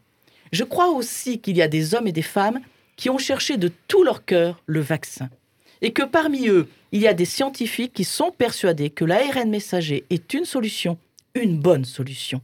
je 0.52 0.64
crois 0.64 0.90
aussi 0.90 1.40
qu'il 1.40 1.58
y 1.58 1.62
a 1.62 1.68
des 1.68 1.94
hommes 1.94 2.08
et 2.08 2.12
des 2.12 2.22
femmes 2.22 2.62
qui 2.96 3.10
ont 3.10 3.18
cherché 3.18 3.58
de 3.58 3.72
tout 3.88 4.04
leur 4.04 4.26
cœur 4.26 4.64
le 4.66 4.80
vaccin. 4.80 5.30
Et 5.82 5.92
que 5.92 6.04
parmi 6.04 6.48
eux, 6.48 6.68
il 6.92 7.02
y 7.02 7.08
a 7.08 7.14
des 7.14 7.26
scientifiques 7.26 7.94
qui 7.94 8.04
sont 8.04 8.32
persuadés 8.32 8.90
que 8.90 9.06
l'ARN 9.06 9.50
messager 9.50 10.06
est 10.10 10.34
une 10.34 10.46
solution, 10.46 10.98
une 11.36 11.58
bonne 11.58 11.86
solution. 11.86 12.42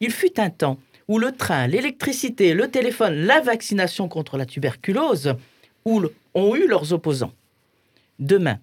Il 0.00 0.10
fut 0.10 0.38
un 0.40 0.50
temps 0.50 0.78
où 1.10 1.18
le 1.18 1.32
train, 1.32 1.66
l'électricité, 1.66 2.54
le 2.54 2.70
téléphone, 2.70 3.14
la 3.26 3.40
vaccination 3.40 4.08
contre 4.08 4.38
la 4.38 4.46
tuberculose 4.46 5.34
ont 5.84 6.54
eu 6.56 6.66
leurs 6.66 6.94
opposants. 6.94 7.34
Demain, 8.18 8.58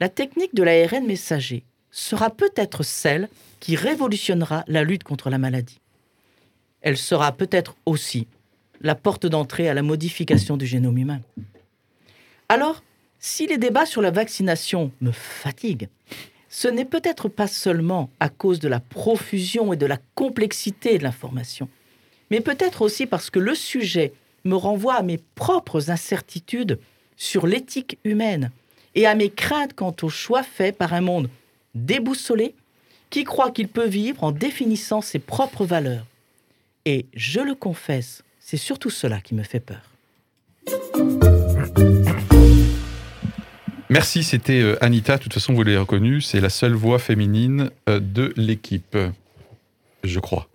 la 0.00 0.08
technique 0.08 0.54
de 0.54 0.62
l'ARN 0.62 1.04
messager 1.04 1.64
sera 1.90 2.30
peut-être 2.30 2.82
celle 2.82 3.28
qui 3.58 3.76
révolutionnera 3.76 4.64
la 4.68 4.84
lutte 4.84 5.04
contre 5.04 5.28
la 5.28 5.36
maladie 5.36 5.80
elle 6.82 6.96
sera 6.96 7.32
peut-être 7.32 7.76
aussi 7.86 8.26
la 8.80 8.94
porte 8.94 9.26
d'entrée 9.26 9.68
à 9.68 9.74
la 9.74 9.82
modification 9.82 10.56
du 10.56 10.66
génome 10.66 10.98
humain. 10.98 11.20
Alors, 12.48 12.82
si 13.18 13.46
les 13.46 13.58
débats 13.58 13.86
sur 13.86 14.00
la 14.00 14.10
vaccination 14.10 14.90
me 15.00 15.12
fatiguent, 15.12 15.88
ce 16.48 16.68
n'est 16.68 16.86
peut-être 16.86 17.28
pas 17.28 17.46
seulement 17.46 18.10
à 18.18 18.28
cause 18.28 18.58
de 18.58 18.68
la 18.68 18.80
profusion 18.80 19.72
et 19.72 19.76
de 19.76 19.86
la 19.86 19.98
complexité 20.14 20.98
de 20.98 21.04
l'information, 21.04 21.68
mais 22.30 22.40
peut-être 22.40 22.82
aussi 22.82 23.06
parce 23.06 23.30
que 23.30 23.38
le 23.38 23.54
sujet 23.54 24.12
me 24.44 24.54
renvoie 24.54 24.94
à 24.94 25.02
mes 25.02 25.18
propres 25.34 25.90
incertitudes 25.90 26.78
sur 27.16 27.46
l'éthique 27.46 27.98
humaine 28.04 28.50
et 28.94 29.06
à 29.06 29.14
mes 29.14 29.30
craintes 29.30 29.74
quant 29.74 29.94
aux 30.02 30.08
choix 30.08 30.42
faits 30.42 30.76
par 30.76 30.94
un 30.94 31.00
monde 31.00 31.28
déboussolé 31.74 32.54
qui 33.10 33.24
croit 33.24 33.50
qu'il 33.50 33.68
peut 33.68 33.86
vivre 33.86 34.24
en 34.24 34.32
définissant 34.32 35.00
ses 35.00 35.18
propres 35.18 35.64
valeurs 35.64 36.06
et 36.86 37.06
je 37.14 37.40
le 37.40 37.54
confesse, 37.54 38.22
c'est 38.38 38.56
surtout 38.56 38.90
cela 38.90 39.20
qui 39.20 39.34
me 39.34 39.42
fait 39.42 39.60
peur. 39.60 39.82
Merci, 43.88 44.22
c'était 44.22 44.60
euh, 44.60 44.82
Anita. 44.82 45.16
De 45.16 45.22
toute 45.22 45.34
façon, 45.34 45.52
vous 45.52 45.62
l'avez 45.62 45.76
reconnu, 45.76 46.20
c'est 46.20 46.40
la 46.40 46.48
seule 46.48 46.74
voix 46.74 46.98
féminine 46.98 47.70
euh, 47.88 47.98
de 48.00 48.32
l'équipe. 48.36 48.96
Je 50.04 50.20
crois. 50.20 50.48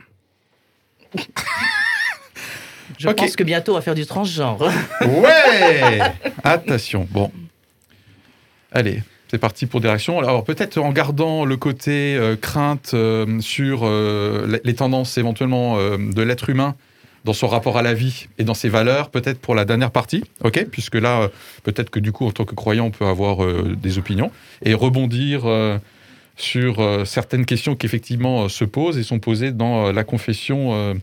Je 2.97 3.09
pense 3.09 3.35
que 3.35 3.43
bientôt 3.43 3.73
on 3.73 3.75
va 3.75 3.81
faire 3.81 3.95
du 3.95 4.05
transgenre. 4.05 4.71
ouais 5.01 5.99
Attention, 6.43 7.07
bon. 7.11 7.31
Allez, 8.71 9.03
c'est 9.29 9.37
parti 9.37 9.65
pour 9.65 9.81
des 9.81 9.87
réactions. 9.87 10.19
Alors 10.19 10.43
peut-être 10.43 10.77
en 10.77 10.91
gardant 10.91 11.45
le 11.45 11.57
côté 11.57 12.15
euh, 12.15 12.35
crainte 12.35 12.91
euh, 12.93 13.39
sur 13.41 13.81
euh, 13.83 14.59
les 14.63 14.75
tendances 14.75 15.17
éventuellement 15.17 15.77
de 15.77 16.21
l'être 16.21 16.49
humain 16.49 16.75
dans 17.25 17.33
son 17.33 17.47
rapport 17.47 17.77
à 17.77 17.81
la 17.81 17.95
vie 17.95 18.27
et 18.37 18.43
dans 18.43 18.53
ses 18.53 18.69
valeurs, 18.69 19.09
peut-être 19.09 19.39
pour 19.39 19.55
la 19.55 19.65
dernière 19.65 19.89
partie, 19.89 20.23
ok? 20.43 20.67
Puisque 20.71 20.93
là, 20.93 21.31
peut-être 21.63 21.89
que 21.89 21.99
du 21.99 22.11
coup, 22.11 22.27
en 22.27 22.31
tant 22.31 22.45
que 22.45 22.53
croyant, 22.53 22.85
on 22.85 22.91
peut 22.91 23.05
avoir 23.05 23.39
des 23.65 23.97
opinions 23.97 24.29
et 24.61 24.75
rebondir 24.75 25.41
sur 26.37 27.05
certaines 27.05 27.45
questions 27.45 27.75
qui 27.75 27.85
effectivement 27.85 28.49
se 28.49 28.65
posent 28.65 28.97
et 28.97 29.03
sont 29.03 29.19
posées 29.19 29.51
dans 29.51 29.91
la 29.91 30.03
confession 30.03 30.95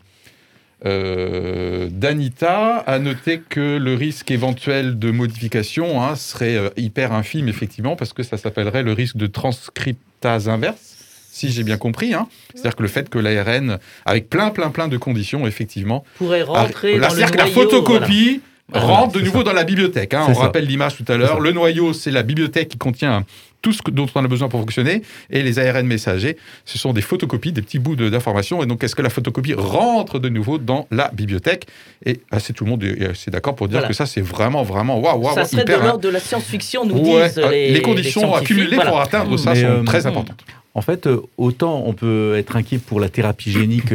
euh, 0.85 1.89
d'Anita 1.93 2.79
a 2.79 2.99
noté 2.99 3.41
que 3.49 3.77
le 3.77 3.95
risque 3.95 4.33
éventuel 4.33 4.99
de 4.99 5.13
modification 5.13 6.03
hein, 6.03 6.17
serait 6.17 6.57
euh, 6.57 6.71
hyper 6.77 7.13
infime, 7.13 7.49
effectivement, 7.49 7.95
parce 7.95 8.13
que 8.13 8.25
ça 8.25 8.37
s'appellerait 8.37 8.83
le 8.83 8.93
risque 8.93 9.17
de 9.17 9.29
transcriptase 9.29 10.49
inverse, 10.49 10.97
si 11.31 11.53
j'ai 11.53 11.63
bien 11.63 11.77
compris. 11.77 12.15
Hein. 12.15 12.27
C'est-à-dire 12.53 12.75
que 12.75 12.83
le 12.83 12.89
fait 12.89 13.09
que 13.09 13.21
l'ARN, 13.21 13.79
avec 14.05 14.29
plein, 14.29 14.51
plein, 14.51 14.71
plein 14.71 14.89
de 14.89 14.97
conditions, 14.97 15.47
effectivement, 15.47 16.05
pourrait 16.17 16.43
rentrer 16.43 16.99
dans 16.99 17.11
le 17.11 17.21
noyau, 17.21 17.37
la 17.37 17.47
photocopie 17.47 18.41
rentre 18.75 19.13
de 19.13 19.21
nouveau 19.21 19.43
dans 19.43 19.53
la 19.53 19.65
bibliothèque. 19.65 20.15
Hein. 20.15 20.27
On 20.29 20.35
rappelle 20.35 20.67
l'image 20.67 20.97
tout 20.97 21.05
à 21.09 21.17
l'heure. 21.17 21.41
Le 21.41 21.53
noyau, 21.53 21.93
c'est 21.93 22.11
la 22.11 22.23
bibliothèque 22.23 22.69
qui 22.69 22.79
contient 22.79 23.25
tout 23.63 23.73
ce 23.73 23.81
dont 23.91 24.07
on 24.15 24.25
a 24.25 24.29
besoin 24.29 24.49
pour 24.49 24.61
fonctionner. 24.61 25.03
Et 25.31 25.43
les 25.43 25.59
ARN 25.59 25.87
messagers, 25.87 26.37
ce 26.65 26.79
sont 26.79 26.93
des 26.93 27.01
photocopies, 27.01 27.53
des 27.53 27.63
petits 27.63 27.79
bouts 27.79 27.97
d'informations. 27.97 28.63
Et 28.63 28.67
donc, 28.67 28.85
est-ce 28.85 28.95
que 28.95 29.03
la 29.03 29.09
photocopie 29.09 29.55
rentre 29.55 30.19
de 30.19 30.29
nouveau 30.29 30.59
dans 30.59 30.87
la 30.91 31.11
bibliothèque? 31.13 31.67
Et 32.05 32.21
assez 32.31 32.53
tout 32.53 32.65
le 32.65 32.71
monde 32.71 32.83
est, 32.83 33.31
d'accord 33.31 33.55
pour 33.55 33.69
dire 33.69 33.87
que 33.87 33.95
ça, 33.95 34.05
c'est 34.05 34.21
vraiment, 34.21 34.65
vraiment 34.65 34.99
waouh, 34.99 35.23
waouh, 35.23 35.35
Ça 35.35 35.45
serait 35.45 35.65
de 35.65 35.73
l'ordre 35.73 36.01
de 36.01 36.09
la 36.09 36.21
science-fiction, 36.21 36.85
nous 36.85 37.01
disent 37.01 37.39
euh, 37.39 37.51
les, 37.51 37.73
les 37.73 37.83
conditions 37.83 38.35
accumulées 38.35 38.77
pour 38.77 39.01
atteindre 39.01 39.37
ça 39.37 39.55
sont 39.55 39.65
euh, 39.65 39.83
très 39.85 40.07
importantes. 40.07 40.43
En 40.75 40.83
fait, 40.83 41.07
euh, 41.07 41.21
autant 41.37 41.83
on 41.87 41.93
peut 41.93 42.35
être 42.37 42.57
inquiet 42.57 42.79
pour 42.79 43.01
la 43.01 43.09
thérapie 43.09 43.51
génique 43.51 43.93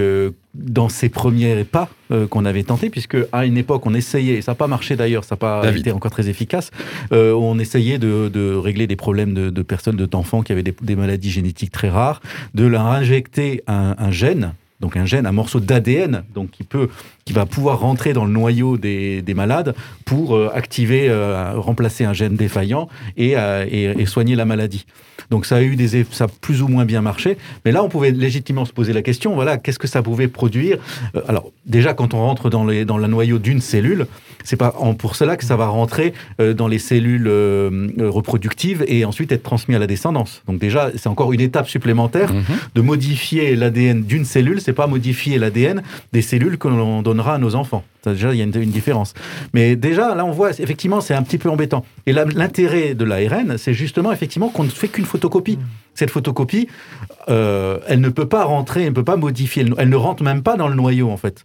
dans 0.57 0.89
ces 0.89 1.09
premiers 1.09 1.63
pas 1.63 1.89
euh, 2.11 2.27
qu'on 2.27 2.45
avait 2.45 2.63
tentés, 2.63 2.89
puisque 2.89 3.17
à 3.31 3.45
une 3.45 3.57
époque, 3.57 3.85
on 3.85 3.93
essayait, 3.93 4.35
et 4.35 4.41
ça 4.41 4.51
n'a 4.51 4.55
pas 4.55 4.67
marché 4.67 4.95
d'ailleurs, 4.95 5.23
ça 5.23 5.35
n'a 5.35 5.37
pas 5.37 5.75
été 5.75 5.91
encore 5.91 6.11
très 6.11 6.29
efficace, 6.29 6.71
euh, 7.11 7.33
on 7.33 7.59
essayait 7.59 7.99
de, 7.99 8.55
régler 8.55 8.87
des 8.87 8.95
problèmes 8.95 9.33
de, 9.33 9.61
personnes, 9.61 9.95
d'enfants 9.95 10.41
qui 10.41 10.51
avaient 10.51 10.63
des, 10.63 10.95
maladies 10.95 11.31
génétiques 11.31 11.71
très 11.71 11.89
rares, 11.89 12.21
de 12.53 12.65
leur 12.65 12.85
injecter 12.85 13.61
un, 13.67 14.11
gène, 14.11 14.53
donc 14.79 14.97
un 14.97 15.05
gène, 15.05 15.25
un 15.25 15.31
morceau 15.31 15.59
d'ADN, 15.59 16.23
donc 16.33 16.51
qui 16.51 16.63
peut, 16.63 16.89
qui 17.27 17.33
va 17.33 17.45
pouvoir 17.45 17.81
rentrer 17.81 18.13
dans 18.13 18.23
le 18.23 18.31
noyau 18.31 18.77
des, 18.77 19.21
malades 19.35 19.75
pour 20.05 20.33
euh, 20.33 20.49
activer, 20.53 21.11
remplacer 21.55 22.05
un 22.05 22.13
gène 22.13 22.37
défaillant 22.37 22.87
et, 23.17 23.33
et, 23.33 24.05
soigner 24.05 24.35
la 24.35 24.45
maladie. 24.45 24.85
Donc 25.29 25.45
ça 25.45 25.57
a 25.57 25.61
eu 25.61 25.75
des, 25.75 26.05
ça 26.11 26.25
a 26.25 26.27
plus 26.27 26.61
ou 26.61 26.67
moins 26.67 26.85
bien 26.85 27.01
marché. 27.01 27.37
Mais 27.65 27.71
là, 27.71 27.83
on 27.83 27.89
pouvait 27.89 28.11
légitimement 28.11 28.65
se 28.65 28.71
poser 28.71 28.93
la 28.93 29.01
question, 29.01 29.35
voilà, 29.35 29.57
qu'est-ce 29.57 29.79
que 29.79 29.87
ça 29.87 30.01
pouvait 30.01 30.27
produire 30.27 30.77
euh, 31.15 31.21
Alors 31.27 31.51
déjà, 31.65 31.93
quand 31.93 32.13
on 32.13 32.19
rentre 32.19 32.49
dans, 32.49 32.65
les, 32.65 32.85
dans 32.85 32.97
le 32.97 33.07
noyau 33.07 33.39
d'une 33.39 33.61
cellule, 33.61 34.07
c'est 34.43 34.55
pas 34.55 34.73
pour 34.97 35.15
cela 35.15 35.35
que 35.35 35.43
ça 35.43 35.57
va 35.57 35.67
rentrer 35.67 36.13
euh, 36.39 36.53
dans 36.53 36.67
les 36.67 36.79
cellules 36.79 37.27
euh, 37.27 37.89
reproductives 37.99 38.85
et 38.87 39.03
ensuite 39.03 39.31
être 39.31 39.43
transmis 39.43 39.75
à 39.75 39.79
la 39.79 39.87
descendance. 39.87 40.43
Donc 40.47 40.59
déjà, 40.59 40.91
c'est 40.95 41.07
encore 41.07 41.33
une 41.33 41.41
étape 41.41 41.67
supplémentaire 41.67 42.33
mhm. 42.33 42.43
de 42.75 42.81
modifier 42.81 43.55
l'ADN 43.55 44.03
d'une 44.03 44.23
cellule. 44.23 44.61
C'est 44.61 44.73
pas 44.73 44.87
modifier 44.87 45.37
l'ADN 45.39 45.83
des 46.13 46.21
cellules 46.21 46.57
que 46.57 46.67
l'on 46.69 47.16
donnera 47.17 47.35
à 47.35 47.37
nos 47.37 47.55
enfants. 47.55 47.83
Déjà, 48.05 48.33
il 48.33 48.37
y 48.37 48.41
a 48.41 48.45
une, 48.45 48.51
différence. 48.51 49.13
Mais 49.53 49.75
déjà, 49.75 50.15
là, 50.15 50.23
on 50.23 50.31
voit, 50.31 50.51
effectivement, 50.51 51.01
c'est 51.01 51.13
un 51.13 51.23
petit 51.23 51.37
peu 51.37 51.49
embêtant. 51.49 51.83
Et 52.05 52.13
l'intérêt 52.13 52.93
de 52.93 53.03
l'ARN, 53.03 53.57
c'est 53.57 53.73
justement, 53.73 54.11
effectivement, 54.11 54.49
qu'on 54.49 54.63
ne 54.63 54.69
fait 54.69 54.87
qu'une 54.87 55.05
photocopie. 55.05 55.59
Cette 55.93 56.11
photocopie, 56.11 56.67
euh, 57.27 57.79
elle 57.87 57.99
ne 57.99 58.09
peut 58.09 58.27
pas 58.27 58.45
rentrer, 58.45 58.83
elle 58.83 58.89
ne 58.89 58.95
peut 58.95 59.03
pas 59.03 59.17
modifier, 59.17 59.65
elle 59.77 59.89
ne 59.89 59.95
rentre 59.95 60.23
même 60.23 60.43
pas 60.43 60.55
dans 60.55 60.67
le 60.67 60.75
noyau, 60.75 61.09
en 61.09 61.17
fait. 61.17 61.43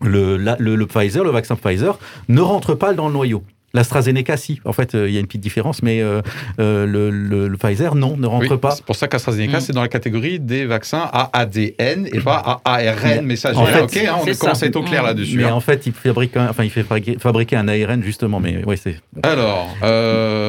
Le, 0.00 0.36
le, 0.36 0.86
Pfizer, 0.86 1.22
le 1.22 1.30
vaccin 1.30 1.54
Pfizer, 1.54 1.98
ne 2.28 2.40
rentre 2.40 2.74
pas 2.74 2.92
dans 2.94 3.06
le 3.08 3.12
noyau. 3.12 3.44
L'AstraZeneca, 3.74 4.36
si. 4.36 4.60
En 4.64 4.72
fait, 4.72 4.94
euh, 4.94 5.08
il 5.08 5.14
y 5.14 5.16
a 5.16 5.20
une 5.20 5.26
petite 5.26 5.40
différence, 5.40 5.82
mais 5.82 6.00
euh, 6.00 6.22
euh, 6.60 6.86
le, 6.86 7.56
Pfizer, 7.56 7.96
non, 7.96 8.16
ne 8.16 8.26
rentre 8.28 8.56
pas. 8.56 8.70
C'est 8.70 8.84
pour 8.84 8.94
ça 8.94 9.08
qu'AstraZeneca, 9.08 9.58
mm. 9.58 9.60
c'est 9.60 9.72
dans 9.72 9.82
la 9.82 9.88
catégorie 9.88 10.38
des 10.38 10.64
vaccins 10.64 11.10
à 11.12 11.30
ADN 11.36 12.08
et 12.12 12.20
pas 12.20 12.60
à 12.64 12.76
ARN 12.76 13.26
messager. 13.26 13.58
En 13.58 13.66
fait, 13.66 13.82
ok, 13.82 13.96
hein, 13.96 14.16
on 14.20 14.34
commence 14.34 14.62
à 14.62 14.66
être 14.66 14.76
au 14.76 14.84
clair 14.84 15.02
mm. 15.02 15.06
là-dessus. 15.06 15.36
Mais 15.38 15.44
hein. 15.44 15.54
en 15.54 15.60
fait, 15.60 15.86
il 15.86 15.92
fabrique, 15.92 16.36
un, 16.36 16.50
enfin, 16.50 16.62
il 16.62 16.70
fait 16.70 16.86
fabriquer 17.18 17.56
un 17.56 17.66
ARN 17.66 18.00
justement. 18.04 18.38
Mais 18.38 18.64
ouais, 18.64 18.76
c'est. 18.76 18.96
Alors, 19.24 19.74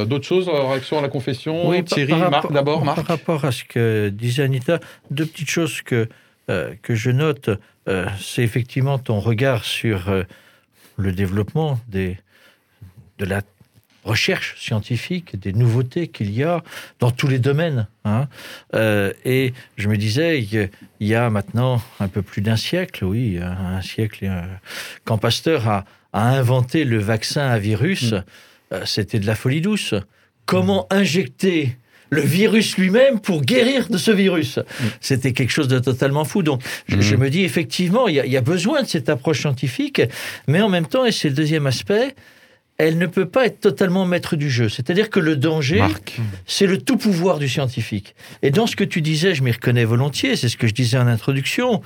d'autres 0.05 0.27
choses, 0.27 0.47
réaction 0.47 0.99
à 0.99 1.01
la 1.01 1.09
confession. 1.09 1.69
Oui, 1.69 1.83
Thierry, 1.83 2.13
Marc, 2.13 2.51
d'abord. 2.51 2.83
Par 2.83 3.05
rapport 3.07 3.43
à 3.43 3.51
ce 3.51 3.63
que 3.63 4.09
disait 4.09 4.43
Anita, 4.43 4.79
deux 5.09 5.25
petites 5.25 5.49
choses 5.49 5.81
que 5.81 6.07
que 6.47 6.93
je 6.93 7.09
note, 7.09 7.49
c'est 8.19 8.43
effectivement 8.43 8.99
ton 8.99 9.19
regard 9.19 9.65
sur 9.65 10.13
le 10.97 11.11
développement 11.11 11.79
des 11.87 12.17
de 13.19 13.25
la 13.25 13.41
recherche 14.05 14.55
scientifique, 14.57 15.37
des 15.37 15.51
nouveautés 15.51 16.07
qu'il 16.07 16.31
y 16.31 16.43
a 16.43 16.63
dans 16.99 17.11
tous 17.11 17.27
les 17.27 17.39
domaines. 17.39 17.87
Hein. 18.05 18.27
Euh, 18.75 19.11
et 19.25 19.53
je 19.77 19.89
me 19.89 19.97
disais, 19.97 20.39
il 20.41 20.69
y 21.07 21.15
a 21.15 21.29
maintenant 21.29 21.81
un 21.99 22.07
peu 22.07 22.21
plus 22.21 22.41
d'un 22.41 22.55
siècle, 22.55 23.03
oui, 23.03 23.39
un 23.41 23.81
siècle, 23.81 24.25
euh, 24.25 24.43
quand 25.03 25.17
Pasteur 25.17 25.67
a, 25.67 25.85
inventé 26.13 26.85
le 26.85 26.99
vaccin 26.99 27.49
à 27.49 27.59
virus, 27.59 28.13
mm. 28.13 28.23
euh, 28.71 28.85
c'était 28.85 29.19
de 29.19 29.25
la 29.25 29.35
folie 29.35 29.59
douce. 29.59 29.93
Comment 30.45 30.87
injecter 30.89 31.75
le 32.09 32.21
virus 32.21 32.77
lui-même 32.77 33.19
pour 33.19 33.41
guérir 33.41 33.89
de 33.89 33.97
ce 33.97 34.11
virus? 34.11 34.57
Mm. 34.57 34.83
C'était 35.01 35.33
quelque 35.33 35.51
chose 35.51 35.67
de 35.67 35.79
totalement 35.79 36.23
fou. 36.23 36.41
Donc, 36.41 36.61
je, 36.87 37.15
mm. 37.15 37.19
me 37.19 37.29
dis 37.29 37.43
effectivement, 37.43 38.07
il 38.07 38.15
y, 38.15 38.29
y, 38.29 38.37
a 38.37 38.41
besoin 38.41 38.83
de 38.83 38.87
cette 38.87 39.09
approche 39.09 39.41
scientifique, 39.41 40.01
mais 40.47 40.61
en 40.61 40.69
même 40.69 40.85
temps, 40.85 41.05
et 41.05 41.11
c'est 41.11 41.27
le 41.27 41.35
deuxième 41.35 41.67
aspect, 41.67 42.15
elle 42.77 42.97
ne 42.97 43.05
peut 43.05 43.25
pas 43.25 43.45
être 43.45 43.59
totalement 43.59 44.05
maître 44.05 44.35
du 44.35 44.49
jeu. 44.49 44.69
C'est-à-dire 44.69 45.09
que 45.09 45.19
le 45.19 45.35
danger, 45.35 45.83
c'est 46.45 46.67
le 46.67 46.77
tout 46.77 46.97
pouvoir 46.97 47.39
du 47.39 47.47
scientifique. 47.47 48.15
Et 48.41 48.51
dans 48.51 48.67
ce 48.67 48.75
que 48.75 48.83
tu 48.83 49.01
disais, 49.01 49.33
je 49.33 49.43
m'y 49.43 49.51
reconnais 49.51 49.85
volontiers, 49.85 50.35
c'est 50.35 50.49
ce 50.49 50.57
que 50.57 50.67
je 50.67 50.73
disais 50.73 50.97
en 50.97 51.07
introduction. 51.07 51.81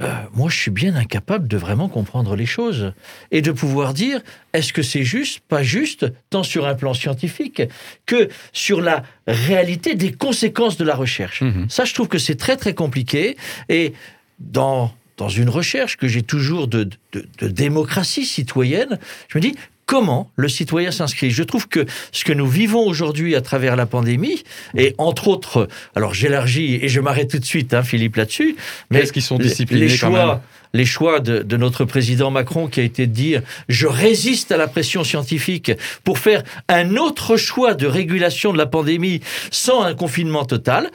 Euh, 0.00 0.10
moi, 0.34 0.50
je 0.50 0.56
suis 0.56 0.70
bien 0.70 0.96
incapable 0.96 1.48
de 1.48 1.56
vraiment 1.56 1.88
comprendre 1.88 2.34
les 2.34 2.46
choses 2.46 2.92
et 3.30 3.42
de 3.42 3.52
pouvoir 3.52 3.94
dire 3.94 4.20
est-ce 4.52 4.72
que 4.72 4.82
c'est 4.82 5.04
juste, 5.04 5.40
pas 5.40 5.62
juste, 5.62 6.06
tant 6.30 6.42
sur 6.42 6.66
un 6.66 6.74
plan 6.74 6.94
scientifique 6.94 7.62
que 8.06 8.28
sur 8.52 8.80
la 8.80 9.02
réalité 9.26 9.94
des 9.94 10.12
conséquences 10.12 10.76
de 10.76 10.84
la 10.84 10.94
recherche. 10.94 11.42
Mhm. 11.42 11.66
Ça, 11.68 11.84
je 11.84 11.94
trouve 11.94 12.08
que 12.08 12.18
c'est 12.18 12.36
très 12.36 12.56
très 12.56 12.74
compliqué 12.74 13.36
et 13.68 13.92
dans 14.38 14.92
dans 15.18 15.28
une 15.28 15.50
recherche 15.50 15.98
que 15.98 16.08
j'ai 16.08 16.22
toujours 16.22 16.66
de, 16.68 16.88
de, 17.12 17.48
démocratie 17.48 18.24
citoyenne, 18.24 18.98
je 19.28 19.38
me 19.38 19.42
dis 19.42 19.54
comment 19.86 20.30
le 20.36 20.48
citoyen 20.48 20.90
s'inscrit. 20.90 21.30
Je 21.30 21.42
trouve 21.42 21.68
que 21.68 21.86
ce 22.12 22.24
que 22.24 22.32
nous 22.32 22.46
vivons 22.46 22.86
aujourd'hui 22.86 23.34
à 23.34 23.40
travers 23.40 23.76
la 23.76 23.86
pandémie, 23.86 24.42
et 24.76 24.94
entre 24.98 25.28
autres, 25.28 25.68
alors 25.94 26.14
j'élargis 26.14 26.78
et 26.82 26.88
je 26.88 27.00
m'arrête 27.00 27.30
tout 27.30 27.38
de 27.38 27.44
suite, 27.44 27.74
hein, 27.74 27.82
Philippe, 27.82 28.16
là-dessus, 28.16 28.56
mais 28.90 29.00
est-ce 29.00 29.12
qu'ils 29.12 29.22
sont 29.22 29.38
disciplinés 29.38 29.86
les 29.86 29.88
choix, 29.88 30.42
les 30.72 30.84
choix 30.84 31.20
de, 31.20 31.42
de, 31.42 31.56
notre 31.56 31.84
président 31.84 32.30
Macron 32.30 32.68
qui 32.68 32.80
a 32.80 32.82
été 32.82 33.06
de 33.06 33.12
dire 33.12 33.42
je 33.68 33.86
résiste 33.86 34.52
à 34.52 34.56
la 34.56 34.68
pression 34.68 35.04
scientifique 35.04 35.72
pour 36.04 36.18
faire 36.18 36.42
un 36.68 36.96
autre 36.96 37.36
choix 37.36 37.74
de 37.74 37.86
régulation 37.86 38.52
de 38.52 38.58
la 38.58 38.66
pandémie 38.66 39.20
sans 39.50 39.82
un 39.82 39.94
confinement 39.94 40.44
total 40.44 40.90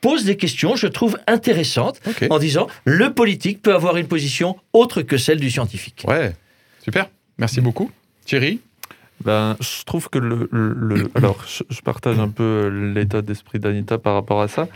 pose 0.00 0.24
des 0.24 0.36
questions, 0.36 0.76
je 0.76 0.86
trouve 0.86 1.18
intéressantes, 1.26 2.00
en 2.30 2.38
disant 2.38 2.68
le 2.84 3.12
politique 3.12 3.62
peut 3.62 3.74
avoir 3.74 3.96
une 3.96 4.08
position 4.08 4.56
autre 4.72 5.02
que 5.02 5.16
celle 5.16 5.38
du 5.40 5.50
scientifique. 5.50 6.04
Ouais, 6.08 6.34
super, 6.82 7.08
merci 7.38 7.60
beaucoup. 7.60 7.90
Thierry 8.30 8.60
ben, 9.24 9.56
je 9.60 9.84
trouve 9.84 10.08
que 10.08 10.18
le, 10.18 10.48
alors 11.14 11.44
je, 11.46 11.80
partage 11.82 12.18
un 12.18 12.28
peu 12.28 12.68
l'état 12.94 13.20
d'esprit 13.20 13.58
d'Anita 13.58 13.98
par 13.98 14.14
rapport 14.14 14.40
à 14.40 14.48
ça, 14.48 14.66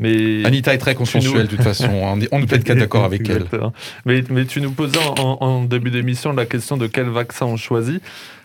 mais 0.00 0.44
Anita 0.44 0.74
est 0.74 0.78
très 0.78 0.96
consensuelle 0.96 1.46
de 1.46 1.54
toute 1.54 1.62
façon. 1.62 1.88
On 2.32 2.40
ne 2.40 2.46
peut 2.46 2.56
être 2.56 2.64
qu'à 2.64 2.74
d'accord 2.74 3.04
avec 3.04 3.28
elle. 3.28 3.44
Mais, 4.04 4.24
mais 4.28 4.44
tu 4.46 4.60
nous 4.60 4.72
posais 4.72 4.98
en, 5.18 5.62
début 5.62 5.90
d'émission 5.90 6.32
la 6.32 6.46
question 6.46 6.76
de 6.76 6.88
quel 6.88 7.10
vaccin 7.10 7.46
on 7.46 7.56
choisit. 7.56 8.02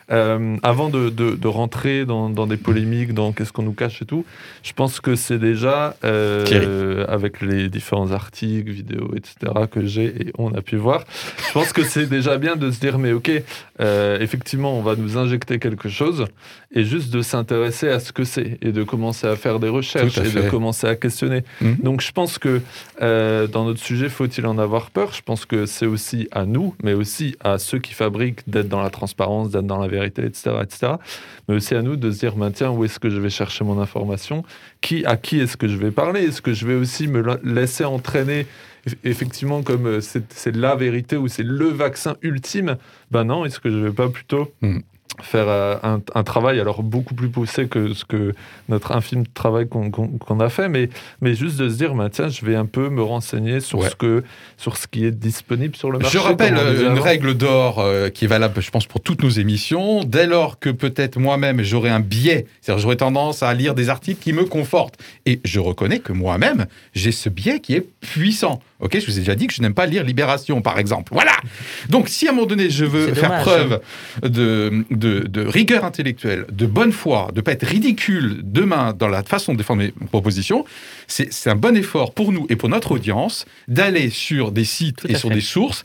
Euh, 0.09 0.55
avant 0.63 0.89
de, 0.89 1.09
de, 1.09 1.47
rentrer 1.47 2.05
dans, 2.05 2.29
dans, 2.29 2.47
des 2.47 2.55
polémiques, 2.55 3.13
dans 3.13 3.33
qu'est-ce 3.33 3.51
qu'on 3.51 3.63
nous 3.63 3.73
cache 3.73 4.01
et 4.01 4.05
tout, 4.05 4.23
je 4.63 4.71
pense 4.71 5.01
que 5.01 5.15
c'est 5.15 5.37
déjà, 5.37 5.97
euh, 6.05 7.05
avec 7.09 7.41
les 7.41 7.67
différents 7.67 8.11
articles, 8.11 8.71
vidéos, 8.71 9.11
etc., 9.15 9.51
que 9.69 9.85
j'ai 9.85 10.05
et 10.05 10.33
on 10.37 10.53
a 10.53 10.61
pu 10.61 10.77
voir, 10.77 11.03
je 11.45 11.51
pense 11.51 11.73
que 11.73 11.83
c'est 11.83 12.05
déjà 12.05 12.37
bien 12.37 12.55
de 12.55 12.71
se 12.71 12.79
dire, 12.79 12.99
mais 12.99 13.11
ok, 13.11 13.31
euh, 13.81 14.17
effectivement, 14.21 14.77
on 14.77 14.81
va 14.81 14.95
nous 14.95 15.17
injecter 15.17 15.59
quelque 15.59 15.89
chose, 15.89 16.25
et 16.73 16.85
juste 16.85 17.11
de 17.11 17.21
s'intéresser 17.21 17.89
à 17.89 17.99
ce 17.99 18.13
que 18.13 18.23
c'est, 18.23 18.57
et 18.61 18.71
de 18.71 18.83
commencer 18.83 19.27
à 19.27 19.35
faire 19.35 19.59
des 19.59 19.69
recherches, 19.69 20.17
et 20.19 20.31
de 20.31 20.49
commencer 20.49 20.87
à 20.87 20.95
questionner. 20.95 21.43
Mhm. 21.59 21.77
Donc 21.83 22.01
je 22.01 22.13
pense 22.13 22.39
que 22.39 22.61
dans 23.01 23.65
notre 23.65 23.81
sujet, 23.81 24.07
faut-il 24.07 24.45
en 24.45 24.57
avoir 24.57 24.89
peur? 24.89 25.11
Je 25.11 25.21
pense 25.21 25.45
que 25.45 25.65
c'est 25.65 25.85
aussi 25.85 26.29
à 26.31 26.45
nous, 26.45 26.75
mais 26.81 26.93
aussi 26.93 27.35
à 27.43 27.57
ceux 27.57 27.79
qui 27.79 27.93
fabriquent 27.93 28.47
d'être 28.47 28.69
dans 28.69 28.81
la 28.81 28.89
transparence, 28.89 29.49
d'être 29.49 29.67
dans 29.67 29.79
la 29.79 29.87
vérité, 29.87 29.96
etc., 30.05 30.55
etc. 30.61 30.93
Mais 31.47 31.55
aussi 31.55 31.75
à 31.75 31.81
nous 31.81 31.95
de 31.95 32.11
se 32.11 32.19
dire, 32.19 32.35
ben, 32.35 32.51
tiens, 32.51 32.71
où 32.71 32.83
est-ce 32.85 32.99
que 32.99 33.09
je 33.09 33.19
vais 33.19 33.29
chercher 33.29 33.63
mon 33.63 33.79
information? 33.79 34.43
Qui, 34.81 35.05
À 35.05 35.17
qui 35.17 35.39
est-ce 35.39 35.57
que 35.57 35.67
je 35.67 35.77
vais 35.77 35.91
parler? 35.91 36.23
Est-ce 36.23 36.41
que 36.41 36.53
je 36.53 36.65
vais 36.67 36.75
aussi 36.75 37.07
me 37.07 37.23
laisser 37.43 37.85
entraîner 37.85 38.45
effectivement 39.03 39.63
comme 39.63 39.85
euh, 39.87 40.01
c'est 40.01 40.55
la 40.55 40.75
vérité 40.75 41.17
ou 41.17 41.27
c'est 41.27 41.43
le 41.43 41.67
vaccin 41.67 42.15
ultime? 42.21 42.77
Ben 43.11 43.23
non, 43.25 43.45
est-ce 43.45 43.59
que 43.59 43.69
je 43.69 43.77
vais 43.77 43.91
pas 43.91 44.09
plutôt 44.09 44.51
hmm 44.61 44.79
faire 45.21 45.47
euh, 45.47 45.75
un, 46.13 46.23
travail 46.23 46.59
alors 46.59 46.83
beaucoup 46.83 47.15
plus 47.15 47.29
poussé 47.29 47.67
que 47.67 47.93
ce 47.93 48.05
que 48.05 48.33
notre 48.69 48.91
infime 48.91 49.25
travail 49.25 49.67
qu'on 49.67 50.39
a 50.39 50.49
fait, 50.49 50.69
mais, 50.69 50.89
mais 51.21 51.33
juste 51.33 51.57
de 51.57 51.69
se 51.69 51.75
dire, 51.75 51.95
bah, 51.95 52.09
tiens, 52.11 52.29
je 52.29 52.45
vais 52.45 52.55
un 52.55 52.65
peu 52.65 52.89
me 52.89 53.01
renseigner 53.01 53.59
sur, 53.59 53.83
ce, 53.83 53.95
que, 53.95 54.23
sur 54.57 54.77
ce 54.77 54.87
qui 54.87 55.05
est 55.05 55.11
disponible 55.11 55.75
sur 55.75 55.91
le 55.91 55.99
marché. 55.99 56.17
Je 56.17 56.23
rappelle 56.23 56.55
une 56.55 56.99
règle 56.99 57.35
d'or 57.35 57.79
euh, 57.79 58.09
qui 58.09 58.25
est 58.25 58.27
valable, 58.27 58.61
je 58.61 58.69
pense, 58.69 58.85
pour 58.85 59.01
toutes 59.01 59.23
nos 59.23 59.29
émissions. 59.29 60.03
Dès 60.03 60.27
lors 60.27 60.59
que 60.59 60.69
peut-être 60.69 61.17
moi-même 61.17 61.61
j'aurai 61.63 61.89
un 61.89 61.99
biais, 61.99 62.45
c'est-à-dire 62.61 62.81
j'aurai 62.81 62.97
tendance 62.97 63.43
à 63.43 63.53
lire 63.53 63.73
des 63.73 63.89
articles 63.89 64.21
qui 64.21 64.33
me 64.33 64.45
confortent, 64.45 64.97
et 65.25 65.39
je 65.43 65.59
reconnais 65.59 65.99
que 65.99 66.13
moi-même, 66.13 66.67
j'ai 66.93 67.11
ce 67.11 67.29
biais 67.29 67.59
qui 67.59 67.73
est 67.73 67.85
puissant. 68.01 68.61
Ok, 68.79 68.99
je 68.99 69.05
vous 69.05 69.17
ai 69.17 69.21
déjà 69.21 69.33
dit 69.33 69.47
que 69.47 69.53
je 69.53 69.61
n'aime 69.61 69.73
pas 69.73 69.87
lire 69.87 70.03
Libération, 70.03 70.61
par 70.61 70.77
exemple. 70.77 71.11
Voilà. 71.13 71.35
Donc, 71.89 72.09
si 72.09 72.27
à 72.27 72.31
un 72.31 72.33
moment 72.33 72.45
donné, 72.45 72.69
je 72.69 72.85
veux 72.85 73.13
faire 73.13 73.39
preuve 73.41 73.81
hein. 74.21 74.29
de, 74.29 74.85
de, 74.91 75.45
rigueur 75.45 75.83
intellectuelle, 75.83 76.45
de 76.51 76.65
bonne 76.67 76.91
foi, 76.91 77.29
de 77.31 77.37
ne 77.37 77.41
pas 77.41 77.53
être 77.53 77.65
ridicule 77.65 78.41
demain 78.43 78.93
dans 78.93 79.07
la 79.07 79.23
façon 79.23 79.53
de 79.53 79.57
défendre 79.57 79.81
mes 79.81 79.91
propositions, 80.11 80.63
c'est 81.07 81.47
un 81.47 81.55
bon 81.55 81.75
effort 81.75 82.13
pour 82.13 82.31
nous 82.31 82.45
et 82.49 82.55
pour 82.55 82.69
notre 82.69 82.91
audience 82.91 83.45
d'aller 83.67 84.11
sur 84.11 84.51
des 84.51 84.65
sites 84.65 85.05
et 85.09 85.15
sur 85.15 85.29
des 85.29 85.41
sources 85.41 85.83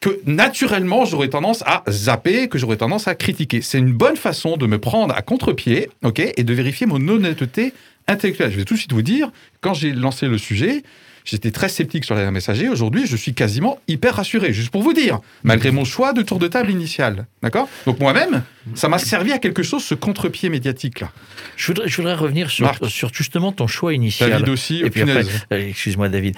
que 0.00 0.20
naturellement 0.26 1.04
j'aurais 1.04 1.28
tendance 1.28 1.62
à 1.66 1.82
zapper, 1.88 2.48
que 2.48 2.56
j'aurais 2.56 2.76
tendance 2.76 3.08
à 3.08 3.14
critiquer. 3.14 3.62
C'est 3.62 3.78
une 3.78 3.92
bonne 3.92 4.16
façon 4.16 4.56
de 4.56 4.66
me 4.66 4.78
prendre 4.78 5.14
à 5.14 5.22
contre-pied, 5.22 5.90
ok, 6.04 6.20
et 6.20 6.44
de 6.44 6.54
vérifier 6.54 6.86
mon 6.86 7.06
honnêteté 7.08 7.74
intellectuelle. 8.06 8.52
Je 8.52 8.56
vais 8.56 8.64
tout 8.64 8.74
de 8.74 8.78
suite 8.78 8.92
vous 8.92 9.02
dire, 9.02 9.30
quand 9.60 9.74
j'ai 9.74 9.92
lancé 9.92 10.26
le 10.28 10.38
sujet, 10.38 10.82
J'étais 11.30 11.50
très 11.50 11.68
sceptique 11.68 12.06
sur 12.06 12.14
la 12.14 12.30
messager. 12.30 12.70
Aujourd'hui, 12.70 13.06
je 13.06 13.14
suis 13.14 13.34
quasiment 13.34 13.78
hyper 13.86 14.14
rassuré, 14.14 14.54
juste 14.54 14.70
pour 14.70 14.80
vous 14.80 14.94
dire, 14.94 15.20
malgré 15.42 15.70
mon 15.70 15.84
choix 15.84 16.14
de 16.14 16.22
tour 16.22 16.38
de 16.38 16.48
table 16.48 16.70
initial. 16.70 17.26
D'accord? 17.42 17.68
Donc 17.84 18.00
moi-même, 18.00 18.44
ça 18.74 18.88
m'a 18.88 18.96
servi 18.98 19.32
à 19.32 19.38
quelque 19.38 19.62
chose, 19.62 19.84
ce 19.84 19.94
contre-pied 19.94 20.48
médiatique-là. 20.48 21.12
Je 21.56 21.66
voudrais, 21.66 21.86
je 21.86 21.96
voudrais 21.98 22.14
revenir 22.14 22.48
sur, 22.50 22.72
sur, 22.88 23.12
justement 23.12 23.52
ton 23.52 23.66
choix 23.66 23.92
initial. 23.92 24.30
David 24.30 24.48
aussi, 24.48 24.80
Et 24.82 24.88
puis 24.88 25.02
après, 25.02 25.22
euh, 25.52 25.68
excuse-moi 25.68 26.08
David. 26.08 26.34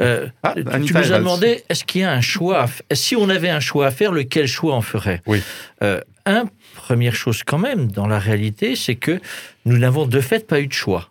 Euh, 0.00 0.28
ah, 0.42 0.54
tu 0.54 0.94
nous 0.94 1.12
as 1.12 1.18
demandé, 1.18 1.62
est-ce 1.68 1.84
qu'il 1.84 2.00
y 2.00 2.04
a 2.04 2.12
un 2.12 2.22
choix 2.22 2.64
Si 2.90 3.14
on 3.14 3.28
avait 3.28 3.50
un 3.50 3.60
choix 3.60 3.88
à 3.88 3.90
faire, 3.90 4.12
lequel 4.12 4.46
choix 4.46 4.74
on 4.74 4.80
ferait? 4.80 5.20
Oui. 5.26 5.42
Euh, 5.82 6.00
un, 6.24 6.44
première 6.74 7.14
chose 7.14 7.42
quand 7.44 7.58
même, 7.58 7.92
dans 7.92 8.06
la 8.06 8.18
réalité, 8.18 8.76
c'est 8.76 8.94
que 8.94 9.20
nous 9.66 9.76
n'avons 9.76 10.06
de 10.06 10.20
fait 10.22 10.46
pas 10.46 10.62
eu 10.62 10.68
de 10.68 10.72
choix 10.72 11.10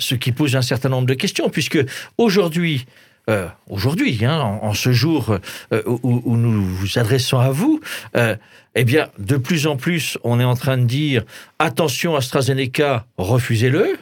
ce 0.00 0.14
qui 0.14 0.32
pose 0.32 0.56
un 0.56 0.62
certain 0.62 0.88
nombre 0.88 1.06
de 1.06 1.14
questions, 1.14 1.48
puisque 1.48 1.78
aujourd'hui, 2.18 2.86
euh, 3.28 3.46
aujourd'hui, 3.68 4.24
hein, 4.24 4.58
en, 4.62 4.74
ce 4.74 4.92
jour 4.92 5.36
euh, 5.72 5.82
où, 5.86 6.36
nous 6.36 6.64
vous 6.64 6.98
adressons 6.98 7.38
à 7.38 7.50
vous, 7.50 7.80
euh, 8.16 8.34
eh 8.74 8.84
bien, 8.84 9.08
de 9.18 9.36
plus 9.36 9.66
en 9.66 9.76
plus, 9.76 10.18
on 10.24 10.40
est 10.40 10.44
en 10.44 10.56
train 10.56 10.78
de 10.78 10.84
dire 10.84 11.24
attention 11.58 12.16
AstraZeneca, 12.16 13.06
refusez-le, 13.18 13.98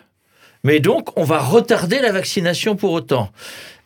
mais 0.64 0.80
donc 0.80 1.16
on 1.18 1.24
va 1.24 1.40
retarder 1.40 2.00
la 2.00 2.12
vaccination 2.12 2.76
pour 2.76 2.92
autant. 2.92 3.30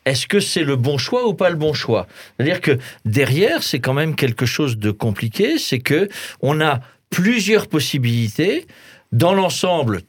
Est-ce 0.05 0.27
que 0.27 0.39
c'est 0.39 0.63
le 0.63 0.75
bon 0.75 0.97
choix 0.97 1.27
ou 1.27 1.33
pas 1.33 1.49
le 1.49 1.55
bon 1.55 1.73
choix? 1.73 2.07
C'est-à-dire 2.37 2.61
que 2.61 2.77
derrière, 3.05 3.63
c'est 3.63 3.79
quand 3.79 3.93
même 3.93 4.15
quelque 4.15 4.45
chose 4.45 4.77
de 4.77 4.91
compliqué, 4.91 5.57
c'est 5.57 5.79
que 5.79 6.09
on 6.41 6.61
a 6.61 6.81
plusieurs 7.09 7.67
possibilités. 7.67 8.65
Dans 9.11 9.33
l'ensemble, 9.33 10.01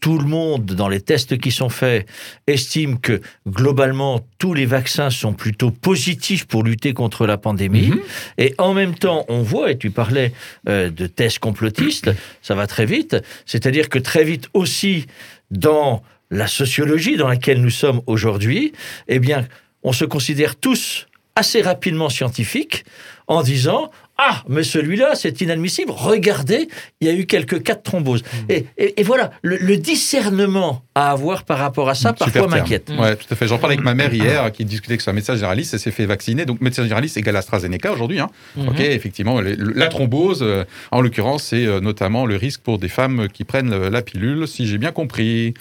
tout 0.00 0.18
le 0.18 0.24
monde, 0.24 0.66
dans 0.66 0.88
les 0.88 1.00
tests 1.00 1.38
qui 1.38 1.50
sont 1.50 1.68
faits, 1.68 2.06
estime 2.46 2.98
que 3.00 3.20
globalement, 3.48 4.20
tous 4.38 4.54
les 4.54 4.66
vaccins 4.66 5.10
sont 5.10 5.32
plutôt 5.32 5.70
positifs 5.70 6.46
pour 6.46 6.62
lutter 6.62 6.92
contre 6.92 7.26
la 7.26 7.38
pandémie. 7.38 7.88
Mhm. 7.88 8.00
Et 8.38 8.54
en 8.58 8.74
même 8.74 8.94
temps, 8.94 9.24
on 9.28 9.42
voit, 9.42 9.72
et 9.72 9.78
tu 9.78 9.90
parlais 9.90 10.32
euh, 10.68 10.90
de 10.90 11.06
tests 11.06 11.38
complotistes, 11.38 12.10
ça 12.42 12.54
va 12.54 12.66
très 12.66 12.86
vite, 12.86 13.16
c'est-à-dire 13.46 13.88
que 13.88 13.98
très 13.98 14.24
vite 14.24 14.48
aussi, 14.54 15.06
dans 15.50 16.02
la 16.30 16.46
sociologie 16.46 17.16
dans 17.16 17.28
laquelle 17.28 17.60
nous 17.60 17.70
sommes 17.70 18.00
aujourd'hui, 18.06 18.72
eh 19.08 19.18
bien, 19.18 19.46
on 19.82 19.92
se 19.92 20.04
considère 20.04 20.56
tous 20.56 21.06
assez 21.36 21.62
rapidement 21.62 22.08
scientifiques 22.08 22.84
en 23.28 23.42
disant 23.42 23.90
ah, 24.18 24.42
mais 24.48 24.62
celui-là, 24.62 25.14
c'est 25.14 25.40
inadmissible. 25.42 25.92
Regardez, 25.94 26.68
il 27.00 27.06
y 27.06 27.10
a 27.10 27.14
eu 27.14 27.26
quelques 27.26 27.62
cas 27.62 27.74
de 27.74 27.82
thrombose. 27.82 28.22
Hmm. 28.22 28.52
Et, 28.78 29.02
voilà, 29.02 29.30
le, 29.42 29.76
discernement 29.76 30.82
à 30.94 31.10
avoir 31.10 31.44
par 31.44 31.58
rapport 31.58 31.90
à 31.90 31.94
ça, 31.94 32.14
parfois 32.14 32.48
m'inquiète. 32.48 32.90
Oui, 32.90 33.08
tout 33.16 33.26
à 33.30 33.36
fait. 33.36 33.46
J'en 33.46 33.58
parlais 33.58 33.74
avec 33.74 33.84
ma 33.84 33.94
mère 33.94 34.12
hier, 34.14 34.50
qui 34.52 34.64
discutait 34.64 34.96
que 34.96 35.02
c'est 35.02 35.10
un 35.10 35.14
médecin 35.14 35.34
généraliste, 35.34 35.74
elle 35.74 35.80
s'est 35.80 35.90
fait 35.90 36.06
vacciner. 36.06 36.46
Donc, 36.46 36.62
médecin 36.62 36.82
généraliste 36.82 37.18
égale 37.18 37.36
AstraZeneca 37.36 37.92
aujourd'hui. 37.92 38.20
Hein. 38.20 38.30
Hmm. 38.56 38.68
Ok, 38.68 38.80
effectivement, 38.80 39.40
la 39.40 39.88
thrombose, 39.88 40.42
euh, 40.42 40.64
en 40.90 41.02
l'occurrence, 41.02 41.44
c'est 41.44 41.66
euh, 41.66 41.80
notamment 41.80 42.24
le 42.24 42.36
risque 42.36 42.62
pour 42.62 42.78
des 42.78 42.88
femmes 42.88 43.28
qui 43.28 43.44
prennent 43.44 43.88
la 43.88 44.02
pilule, 44.02 44.48
si 44.48 44.66
j'ai 44.66 44.78
bien 44.78 44.92
compris. 44.92 45.52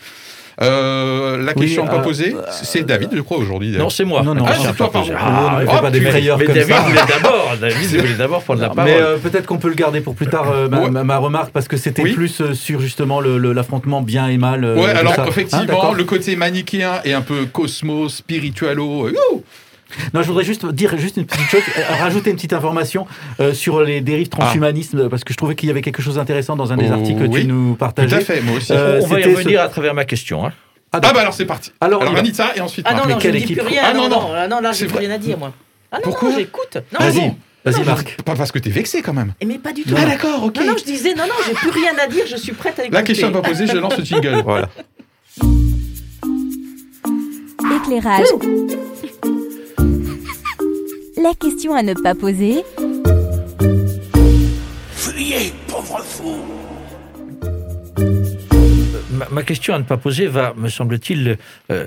Euh, 0.61 1.43
la 1.43 1.53
question 1.53 1.85
pas 1.85 1.97
euh, 1.97 2.03
posée, 2.03 2.33
euh, 2.33 2.41
c'est 2.49 2.83
David, 2.83 3.09
je 3.13 3.21
crois, 3.21 3.37
aujourd'hui. 3.37 3.75
Non, 3.77 3.89
c'est 3.89 4.05
moi. 4.05 4.23
Non, 4.23 4.33
non, 4.33 4.45
ah, 4.47 4.53
c'est 4.55 4.75
toi, 4.75 4.89
pardon. 4.89 5.11
Ah, 5.17 5.59
oh, 5.61 5.81
pas 5.81 5.91
des 5.91 5.99
meilleurs 5.99 6.37
mais 6.37 6.47
David 6.47 6.75
voulait 6.75 7.01
d'abord, 7.07 7.55
David 7.61 7.99
voulait 7.99 8.13
d'abord 8.13 8.43
prendre 8.43 8.61
la 8.61 8.69
parole. 8.69 8.91
Mais 8.91 9.29
peut-être 9.29 9.45
qu'on 9.45 9.57
peut 9.57 9.67
le 9.67 9.75
garder 9.75 10.01
pour 10.01 10.15
plus 10.15 10.27
tard, 10.27 10.45
ma, 10.69 11.17
remarque, 11.17 11.51
parce 11.51 11.67
que 11.67 11.77
c'était 11.77 12.03
plus 12.03 12.53
sur 12.53 12.79
justement 12.79 13.19
l'affrontement 13.21 14.01
bien 14.01 14.27
et 14.27 14.37
mal. 14.37 14.65
ouais, 14.65 14.91
alors 14.91 15.13
effectivement, 15.27 15.93
le 15.93 16.03
côté 16.03 16.35
manichéen 16.35 17.01
et 17.03 17.13
un 17.13 17.21
peu 17.21 17.45
cosmos, 17.45 18.15
spiritualo. 18.15 19.09
Non, 20.13 20.21
je 20.21 20.27
voudrais 20.27 20.43
juste 20.43 20.65
dire 20.65 20.97
juste 20.97 21.17
une 21.17 21.25
petite 21.25 21.47
chose, 21.47 21.61
rajouter 21.99 22.29
une 22.29 22.35
petite 22.35 22.53
information 22.53 23.07
sur 23.53 23.81
les 23.81 24.01
dérives 24.01 24.29
transhumanistes, 24.29 24.95
ah. 24.97 25.09
parce 25.09 25.23
que 25.23 25.33
je 25.33 25.37
trouvais 25.37 25.55
qu'il 25.55 25.67
y 25.67 25.71
avait 25.71 25.81
quelque 25.81 26.01
chose 26.01 26.15
d'intéressant 26.15 26.55
dans 26.55 26.73
un 26.73 26.77
des 26.77 26.91
articles 26.91 27.29
que 27.29 27.37
tu 27.37 27.45
nous 27.45 27.75
partageais. 27.75 28.09
Tout 28.09 28.15
à 28.15 28.25
fait, 28.25 28.41
moi 28.41 28.57
aussi. 28.57 28.71
on 28.71 29.07
va 29.07 29.19
y 29.19 29.23
revenir 29.23 29.61
à 29.61 29.67
travers 29.69 29.93
ma 29.93 30.05
question. 30.05 30.45
Hein. 30.45 30.53
Ah, 31.03 31.13
bah 31.13 31.21
alors 31.21 31.33
c'est 31.33 31.45
parti. 31.45 31.71
Alors, 31.81 32.01
alors 32.01 32.15
Anita 32.15 32.55
et 32.55 32.61
ensuite 32.61 32.85
Ah 32.87 32.93
non, 32.93 33.05
non, 33.07 33.19
je 33.19 33.27
ne 33.27 33.37
dis 33.37 33.53
plus 33.53 33.61
rien. 33.61 33.81
Ah 33.85 33.93
non, 33.93 34.07
non, 34.07 34.29
non, 34.33 34.47
non 34.49 34.61
là, 34.61 34.71
j'ai 34.71 34.87
plus 34.87 34.97
rien 34.97 35.11
à 35.11 35.17
dire, 35.17 35.37
moi. 35.37 35.51
Ah 35.91 35.97
non, 35.97 36.03
Pourquoi 36.03 36.31
j'écoute. 36.35 36.77
Vas-y. 36.97 37.33
Vas-y, 37.65 37.83
Marc. 37.83 38.21
Pas 38.21 38.35
parce 38.35 38.51
que 38.51 38.59
t'es 38.59 38.69
vexé 38.69 39.01
quand 39.01 39.13
même. 39.13 39.33
Mais 39.43 39.57
pas 39.57 39.73
du 39.73 39.83
tout. 39.83 39.95
Ah 39.97 40.05
d'accord, 40.05 40.43
ok. 40.43 40.57
Non, 40.57 40.67
non, 40.67 40.75
je 40.77 40.83
disais, 40.83 41.15
non, 41.15 41.23
non, 41.23 41.33
j'ai 41.47 41.53
plus 41.53 41.71
rien 41.71 41.93
à 42.01 42.07
dire, 42.07 42.25
je 42.27 42.35
suis 42.37 42.53
prête 42.53 42.77
à 42.79 42.83
écouter. 42.83 42.95
La 42.95 43.03
question 43.03 43.27
n'est 43.27 43.33
pas 43.33 43.41
posée, 43.41 43.65
je 43.67 43.77
lance 43.77 43.97
le 43.97 44.05
jingle. 44.05 44.41
voilà. 44.45 44.69
Éclairage. 47.75 48.27
La 51.17 51.33
question 51.33 51.73
à 51.73 51.83
ne 51.83 51.93
pas 51.93 52.13
poser. 52.15 52.63
Fuyez, 54.91 55.53
pauvre 55.67 56.01
fou 56.03 56.35
ma, 59.31 59.43
question 59.43 59.73
à 59.73 59.79
ne 59.79 59.83
pas 59.83 59.97
poser 59.97 60.27
va, 60.27 60.53
me 60.55 60.69
semble-t-il, 60.69 61.37
euh, 61.71 61.85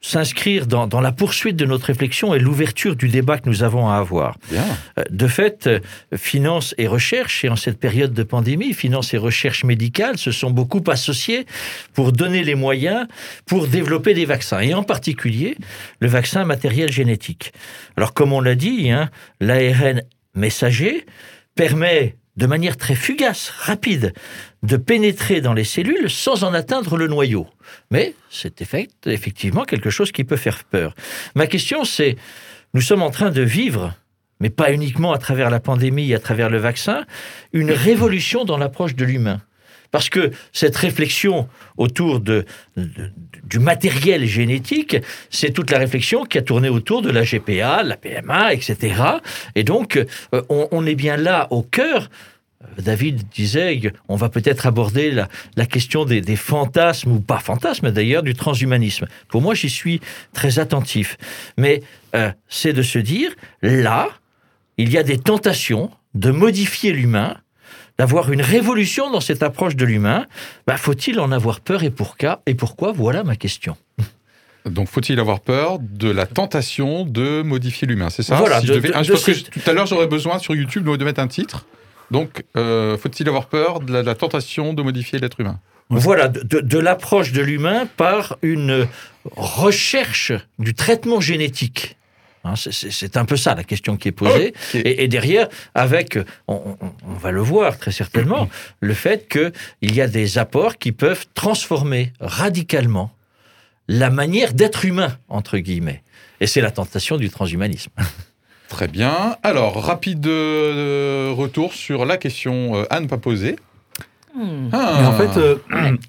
s'inscrire 0.00 0.66
dans, 0.66 1.00
la 1.00 1.12
poursuite 1.12 1.56
de 1.56 1.66
notre 1.66 1.86
réflexion 1.86 2.34
et 2.34 2.38
l'ouverture 2.38 2.96
du 2.96 3.08
débat 3.08 3.38
que 3.38 3.48
nous 3.48 3.62
avons 3.62 3.88
à 3.88 3.96
avoir. 3.96 4.36
Euh, 4.52 5.02
de 5.10 5.26
fait, 5.26 5.66
euh, 5.66 5.80
finance 6.16 6.74
et 6.78 6.86
recherche, 6.86 7.44
et 7.44 7.48
en 7.50 7.56
cette 7.56 7.78
période 7.78 8.14
de 8.14 8.22
pandémie, 8.22 8.72
finance 8.72 9.12
et 9.12 9.18
recherche 9.18 9.64
médicale 9.64 10.16
se 10.16 10.32
sont 10.32 10.50
beaucoup 10.50 10.82
associés 10.88 11.44
pour 11.92 12.12
donner 12.12 12.44
les 12.44 12.54
moyens 12.54 13.06
pour 13.44 13.66
développer 13.66 14.14
des 14.14 14.24
vaccins, 14.24 14.60
et 14.60 14.72
en 14.72 14.82
particulier 14.82 15.56
le 16.00 16.08
vaccin 16.08 16.44
matériel 16.44 16.90
génétique. 16.90 17.52
Alors, 17.96 18.14
comme 18.14 18.32
on 18.32 18.40
l'a 18.40 18.54
dit, 18.54 18.90
hein, 18.90 19.10
l'ARN 19.40 20.02
messager 20.34 21.04
permet 21.54 22.16
de 22.36 22.46
manière 22.46 22.76
très 22.76 22.94
fugace, 22.94 23.50
rapide, 23.50 24.14
de 24.62 24.76
pénétrer 24.76 25.40
dans 25.40 25.54
les 25.54 25.64
cellules 25.64 26.10
sans 26.10 26.44
en 26.44 26.52
atteindre 26.52 26.96
le 26.96 27.06
noyau. 27.08 27.46
Mais 27.90 28.14
c'est 28.30 28.62
effectivement 29.06 29.64
quelque 29.64 29.90
chose 29.90 30.12
qui 30.12 30.24
peut 30.24 30.36
faire 30.36 30.64
peur. 30.64 30.94
Ma 31.34 31.46
question 31.46 31.84
c'est, 31.84 32.16
nous 32.74 32.80
sommes 32.80 33.02
en 33.02 33.10
train 33.10 33.30
de 33.30 33.42
vivre 33.42 33.94
mais 34.40 34.50
pas 34.50 34.72
uniquement 34.72 35.12
à 35.12 35.18
travers 35.18 35.50
la 35.50 35.60
pandémie 35.60 36.12
à 36.14 36.18
travers 36.18 36.50
le 36.50 36.58
vaccin, 36.58 37.04
une 37.52 37.70
révolution 37.70 38.44
dans 38.44 38.56
l'approche 38.56 38.96
de 38.96 39.04
l'humain. 39.04 39.40
Parce 39.90 40.08
que 40.08 40.30
cette 40.52 40.76
réflexion 40.76 41.48
autour 41.76 42.20
de, 42.20 42.44
du 43.44 43.58
matériel 43.58 44.24
génétique, 44.24 44.96
c'est 45.30 45.50
toute 45.50 45.70
la 45.70 45.78
réflexion 45.78 46.24
qui 46.24 46.38
a 46.38 46.42
tourné 46.42 46.68
autour 46.68 47.02
de 47.02 47.10
la 47.10 47.24
GPA, 47.24 47.82
la 47.82 47.96
PMA, 47.96 48.54
etc. 48.54 48.94
Et 49.56 49.64
donc, 49.64 49.96
euh, 50.32 50.42
on, 50.48 50.86
est 50.86 50.94
bien 50.94 51.16
là 51.16 51.48
au 51.50 51.62
cœur 51.62 52.08
David 52.78 53.28
disait, 53.28 53.80
on 54.08 54.16
va 54.16 54.28
peut-être 54.28 54.66
aborder 54.66 55.10
la, 55.56 55.66
question 55.66 56.04
des, 56.04 56.36
fantasmes, 56.36 57.12
ou 57.12 57.20
pas 57.20 57.38
fantasmes 57.38 57.90
d'ailleurs, 57.90 58.22
du 58.22 58.34
transhumanisme. 58.34 59.06
Pour 59.28 59.40
moi, 59.40 59.54
j'y 59.54 59.70
suis 59.70 60.00
très 60.32 60.58
attentif. 60.58 61.16
Mais 61.56 61.82
euh, 62.14 62.30
c'est 62.48 62.72
de 62.72 62.82
se 62.82 62.98
dire, 62.98 63.30
là, 63.62 64.08
il 64.76 64.90
y 64.90 64.98
a 64.98 65.02
des 65.02 65.18
tentations 65.18 65.90
de 66.14 66.30
modifier 66.30 66.92
l'humain 66.92 67.36
d'avoir 67.98 68.32
une 68.32 68.40
révolution 68.40 69.10
dans 69.10 69.20
cette 69.20 69.42
approche 69.42 69.76
de 69.76 69.84
l'humain, 69.84 70.24
bah, 70.66 70.78
faut-il 70.78 71.20
en 71.20 71.32
avoir 71.32 71.60
peur 71.60 71.82
et 71.82 71.90
pourquoi 71.90 72.40
Et 72.46 72.54
pourquoi? 72.54 72.92
Voilà 72.92 73.24
ma 73.24 73.36
question. 73.36 73.76
Donc, 74.64 74.88
faut-il 74.88 75.20
avoir 75.20 75.40
peur 75.40 75.78
de 75.80 76.10
la 76.10 76.24
tentation 76.24 77.04
de 77.04 77.42
modifier 77.42 77.86
l'humain? 77.86 78.08
C'est 78.08 78.22
ça? 78.22 78.36
Voilà. 78.36 78.62
tout 78.62 79.60
à 79.66 79.72
l'heure, 79.74 79.86
j'aurais 79.86 80.06
besoin 80.06 80.38
sur 80.38 80.54
YouTube 80.54 80.88
de 80.88 81.04
mettre 81.04 81.20
un 81.20 81.28
titre. 81.28 81.66
Donc, 82.10 82.44
euh, 82.56 82.96
faut-il 82.98 83.28
avoir 83.28 83.46
peur 83.46 83.80
de 83.80 83.92
la, 83.92 84.14
tentation 84.14 84.72
de 84.72 84.82
modifier 84.82 85.18
l'être 85.18 85.40
humain? 85.40 85.60
Voilà, 85.90 86.28
de 86.28 86.78
l'approche 86.78 87.32
de 87.32 87.42
l'humain 87.42 87.88
par 87.96 88.38
une 88.42 88.86
recherche 89.36 90.32
du 90.58 90.72
traitement 90.72 91.20
génétique. 91.20 91.96
Hein, 92.44 92.54
c'est 92.56 93.16
un 93.18 93.24
peu 93.26 93.36
ça 93.36 93.54
la 93.54 93.64
question 93.64 93.96
qui 93.96 94.08
est 94.08 94.12
posée. 94.12 94.54
Et, 94.72 95.08
derrière, 95.08 95.48
avec, 95.74 96.18
on, 96.48 96.76
va 97.02 97.32
le 97.32 97.40
voir 97.40 97.78
très 97.78 97.92
certainement, 97.92 98.48
le 98.80 98.94
fait 98.94 99.28
qu'il 99.28 99.94
y 99.94 100.00
a 100.00 100.08
des 100.08 100.38
apports 100.38 100.78
qui 100.78 100.92
peuvent 100.92 101.26
transformer 101.34 102.12
radicalement 102.20 103.10
la 103.88 104.08
manière 104.08 104.54
d'être 104.54 104.84
humain, 104.84 105.18
entre 105.28 105.58
guillemets. 105.58 106.02
Et 106.40 106.46
c'est 106.46 106.60
la 106.62 106.70
tentation 106.70 107.16
du 107.18 107.28
transhumanisme. 107.28 107.90
Très 108.70 108.86
bien. 108.86 109.36
Alors, 109.42 109.82
rapide 109.84 110.24
euh, 110.28 111.34
retour 111.36 111.74
sur 111.74 112.06
la 112.06 112.16
question 112.16 112.76
euh, 112.76 112.84
à 112.88 113.00
ne 113.00 113.08
pas 113.08 113.18
poser. 113.18 113.56
Hmm. 114.32 114.68
Ah. 114.72 115.08
en 115.08 115.12
fait, 115.14 115.58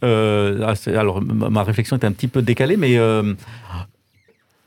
euh, 0.03 0.63
ah, 0.63 0.75
alors 0.91 1.23
ma 1.23 1.63
réflexion 1.63 1.97
est 1.97 2.05
un 2.05 2.11
petit 2.11 2.27
peu 2.27 2.43
décalée, 2.43 2.77
mais 2.77 2.99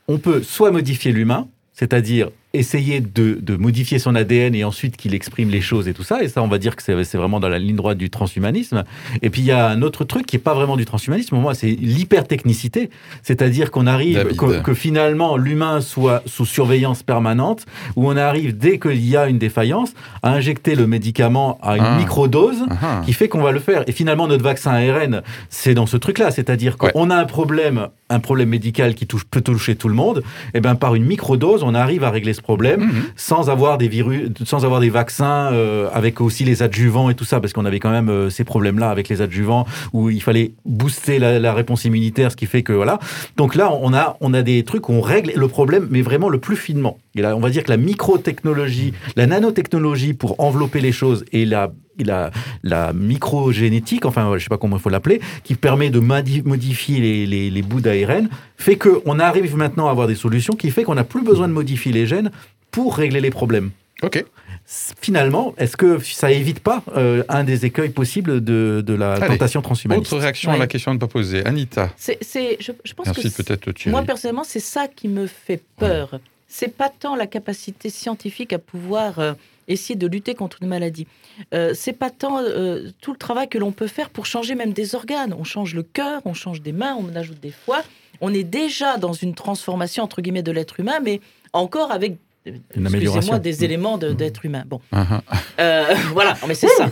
on 0.09 0.17
peut 0.17 0.43
soit 0.43 0.71
modifier 0.71 1.13
l'humain, 1.13 1.47
c'est-à-dire 1.73 2.31
essayer 2.55 3.01
de, 3.01 3.55
modifier 3.55 3.99
son 3.99 4.15
ADN 4.15 4.55
et 4.55 4.63
ensuite 4.63 4.97
qu'il 4.97 5.13
exprime 5.13 5.49
les 5.49 5.61
choses 5.61 5.87
et 5.87 5.93
tout 5.93 6.03
ça. 6.03 6.23
Et 6.23 6.27
ça, 6.27 6.41
on 6.41 6.47
va 6.47 6.57
dire 6.57 6.75
que 6.75 6.83
c'est 6.83 7.17
vraiment 7.17 7.39
dans 7.39 7.49
la 7.49 7.59
ligne 7.59 7.75
droite 7.75 7.97
du 7.97 8.09
transhumanisme. 8.09 8.83
Et 9.21 9.29
puis, 9.29 9.41
il 9.41 9.47
y 9.47 9.51
a 9.51 9.67
un 9.67 9.81
autre 9.81 10.03
truc 10.03 10.25
qui 10.25 10.35
n'est 10.35 10.41
pas 10.41 10.53
vraiment 10.53 10.77
du 10.77 10.85
transhumanisme, 10.85 11.35
moi, 11.37 11.53
c'est 11.53 11.67
l'hypertechnicité. 11.67 12.89
C'est-à-dire 13.23 13.71
qu'on 13.71 13.87
arrive, 13.87 14.35
que, 14.35 14.73
finalement, 14.73 15.37
l'humain 15.37 15.81
soit 15.81 16.23
sous 16.25 16.45
surveillance 16.45 17.03
permanente, 17.03 17.65
où 17.95 18.09
on 18.09 18.17
arrive, 18.17 18.57
dès 18.57 18.79
qu'il 18.79 19.05
y 19.05 19.17
a 19.17 19.27
une 19.27 19.37
défaillance, 19.37 19.93
à 20.23 20.31
injecter 20.31 20.75
le 20.75 20.87
médicament 20.87 21.57
à 21.61 21.77
une 21.77 21.83
ah. 21.83 21.97
microdose 21.97 22.65
ah 22.69 23.01
qui 23.05 23.13
fait 23.13 23.27
qu'on 23.27 23.41
va 23.41 23.51
le 23.51 23.59
faire. 23.59 23.83
Et 23.87 23.91
finalement, 23.91 24.27
notre 24.27 24.43
vaccin 24.43 24.71
ARN, 24.71 25.21
c'est 25.49 25.73
dans 25.73 25.85
ce 25.85 25.97
truc-là. 25.97 26.31
C'est-à-dire 26.31 26.77
qu'on 26.77 27.09
a 27.09 27.15
un 27.15 27.25
problème, 27.25 27.87
un 28.09 28.19
problème 28.19 28.49
médical 28.49 28.95
qui 28.95 29.07
touche, 29.07 29.25
peut 29.25 29.41
toucher 29.41 29.75
tout 29.75 29.87
le 29.87 29.95
monde, 29.95 30.23
et 30.53 30.59
ben 30.59 30.75
par 30.75 30.95
une 30.95 31.05
microdose, 31.05 31.63
on 31.63 31.73
arrive 31.73 32.03
à 32.03 32.09
régler 32.09 32.33
ce 32.33 32.41
problème 32.45 32.81
mhm. 32.81 33.03
sans 33.15 33.49
avoir 33.49 33.79
des 33.79 33.87
virus, 33.87 34.29
sans 34.45 34.65
avoir 34.65 34.79
des 34.79 34.91
vaccins 34.91 35.49
euh, 35.51 35.89
avec 35.91 36.21
aussi 36.21 36.45
les 36.45 36.61
adjuvants 36.61 37.09
et 37.09 37.15
tout 37.15 37.25
ça, 37.25 37.39
parce 37.41 37.53
qu'on 37.53 37.65
avait 37.65 37.79
quand 37.79 37.89
même 37.89 38.09
euh, 38.09 38.29
ces 38.29 38.43
problèmes-là 38.43 38.91
avec 38.91 39.09
les 39.09 39.19
adjuvants 39.21 39.65
où 39.93 40.11
il 40.11 40.21
fallait 40.21 40.53
booster 40.63 41.17
la, 41.17 41.53
réponse 41.53 41.85
immunitaire, 41.85 42.31
ce 42.31 42.35
qui 42.35 42.45
fait 42.45 42.61
que 42.61 42.73
voilà. 42.73 42.99
Donc 43.35 43.55
là, 43.55 43.71
on 43.81 43.93
a 43.93 44.17
on 44.21 44.33
a 44.33 44.43
des 44.43 44.63
trucs 44.63 44.89
où 44.89 44.93
on 44.93 45.01
règle 45.01 45.33
le 45.35 45.47
problème, 45.47 45.87
mais 45.89 46.03
vraiment 46.03 46.29
le 46.29 46.37
plus 46.37 46.55
finement. 46.55 46.97
Et 47.15 47.21
là, 47.21 47.35
on 47.35 47.39
va 47.39 47.49
dire 47.49 47.63
que 47.63 47.71
la 47.71 47.77
microtechnologie, 47.77 48.93
la 49.15 49.25
nanotechnologie 49.27 50.13
pour 50.13 50.39
envelopper 50.39 50.81
les 50.81 50.91
choses 50.91 51.25
et 51.31 51.45
la 51.45 51.71
la, 52.03 52.31
la 52.63 52.91
microgénétique, 52.93 54.05
enfin, 54.05 54.33
je 54.37 54.43
sais 54.43 54.49
pas 54.49 54.57
comment 54.57 54.75
il 54.75 54.81
faut 54.81 54.89
l'appeler, 54.89 55.21
qui 55.43 55.55
permet 55.55 55.89
de 55.89 55.99
modifier 55.99 56.99
les, 56.99 57.25
les, 57.25 57.49
les 57.49 57.61
bouts 57.61 57.79
d'ARN, 57.79 58.27
fait 58.57 58.75
qu'on 58.75 59.17
arrive 59.19 59.55
maintenant 59.55 59.87
à 59.87 59.91
avoir 59.91 60.07
des 60.07 60.15
solutions 60.15 60.55
qui 60.55 60.71
fait 60.71 60.83
qu'on 60.83 60.95
n'a 60.95 61.03
plus 61.03 61.23
besoin 61.23 61.47
de 61.47 61.53
modifier 61.53 61.93
les 61.93 62.05
gènes 62.05 62.31
pour 62.71 62.97
régler 62.97 63.21
les 63.21 63.29
problèmes. 63.29 63.71
Ok. 64.03 64.25
Finalement, 64.67 65.53
est-ce 65.57 65.77
que 65.77 65.99
ça 65.99 66.31
évite 66.31 66.59
pas 66.59 66.83
euh, 66.97 67.23
un 67.29 67.43
des 67.43 67.65
écueils 67.65 67.89
possibles 67.89 68.43
de, 68.43 68.83
de 68.85 68.93
la 68.93 69.19
tentation 69.19 69.61
transhumaniste? 69.61 70.11
Autre 70.11 70.21
réaction 70.21 70.51
à 70.51 70.57
la 70.57 70.65
question 70.65 70.89
à 70.89 70.95
ne 70.95 70.99
pas 70.99 71.07
poser. 71.07 71.45
Anita. 71.45 71.91
C'est, 71.95 72.17
je, 72.59 72.71
je, 72.83 72.93
pense 72.93 73.05
Merci 73.05 73.31
que 73.31 73.43
peut-être 73.43 73.87
moi 73.87 74.01
personnellement, 74.01 74.43
c'est 74.43 74.59
ça 74.59 74.87
qui 74.87 75.07
me 75.07 75.27
fait 75.27 75.61
peur. 75.77 76.19
C'est 76.57 76.69
pas 76.69 76.87
tant 76.87 77.17
la 77.17 77.27
capacité 77.27 77.89
scientifique 77.89 78.53
à 78.53 78.59
pouvoir 78.59 79.19
euh, 79.19 79.33
essayer 79.67 79.95
de 79.95 80.07
lutter 80.07 80.35
contre 80.35 80.59
une 80.61 80.69
maladie. 80.69 81.05
Euh, 81.53 81.73
c'est 81.75 81.91
pas 81.91 82.09
tant 82.09 82.39
euh, 82.39 82.91
tout 83.01 83.11
le 83.11 83.17
travail 83.17 83.49
que 83.49 83.57
l'on 83.57 83.73
peut 83.73 83.87
faire 83.87 84.09
pour 84.09 84.25
changer 84.25 84.55
même 84.55 84.71
des 84.71 84.95
organes. 84.95 85.35
On 85.37 85.43
change 85.43 85.75
le 85.75 85.83
cœur, 85.83 86.21
on 86.23 86.33
change 86.33 86.61
des 86.61 86.71
mains, 86.71 86.97
on 86.97 87.13
ajoute 87.13 87.41
des 87.41 87.51
foies. 87.51 87.83
On 88.21 88.33
est 88.33 88.45
déjà 88.45 88.95
dans 88.97 89.11
une 89.11 89.35
transformation 89.35 90.01
entre 90.01 90.21
guillemets 90.21 90.43
de 90.43 90.51
l'être 90.53 90.79
humain, 90.79 91.01
mais 91.03 91.19
encore 91.51 91.91
avec 91.91 92.15
excusez-moi, 92.45 93.39
des 93.39 93.57
mm. 93.57 93.63
éléments 93.65 93.97
mm. 93.97 94.13
d'être 94.13 94.45
humain. 94.45 94.63
Bon, 94.65 94.79
uh-huh. 94.93 95.19
euh, 95.59 95.93
voilà, 96.13 96.37
mais 96.47 96.55
c'est 96.55 96.69
ça. 96.69 96.89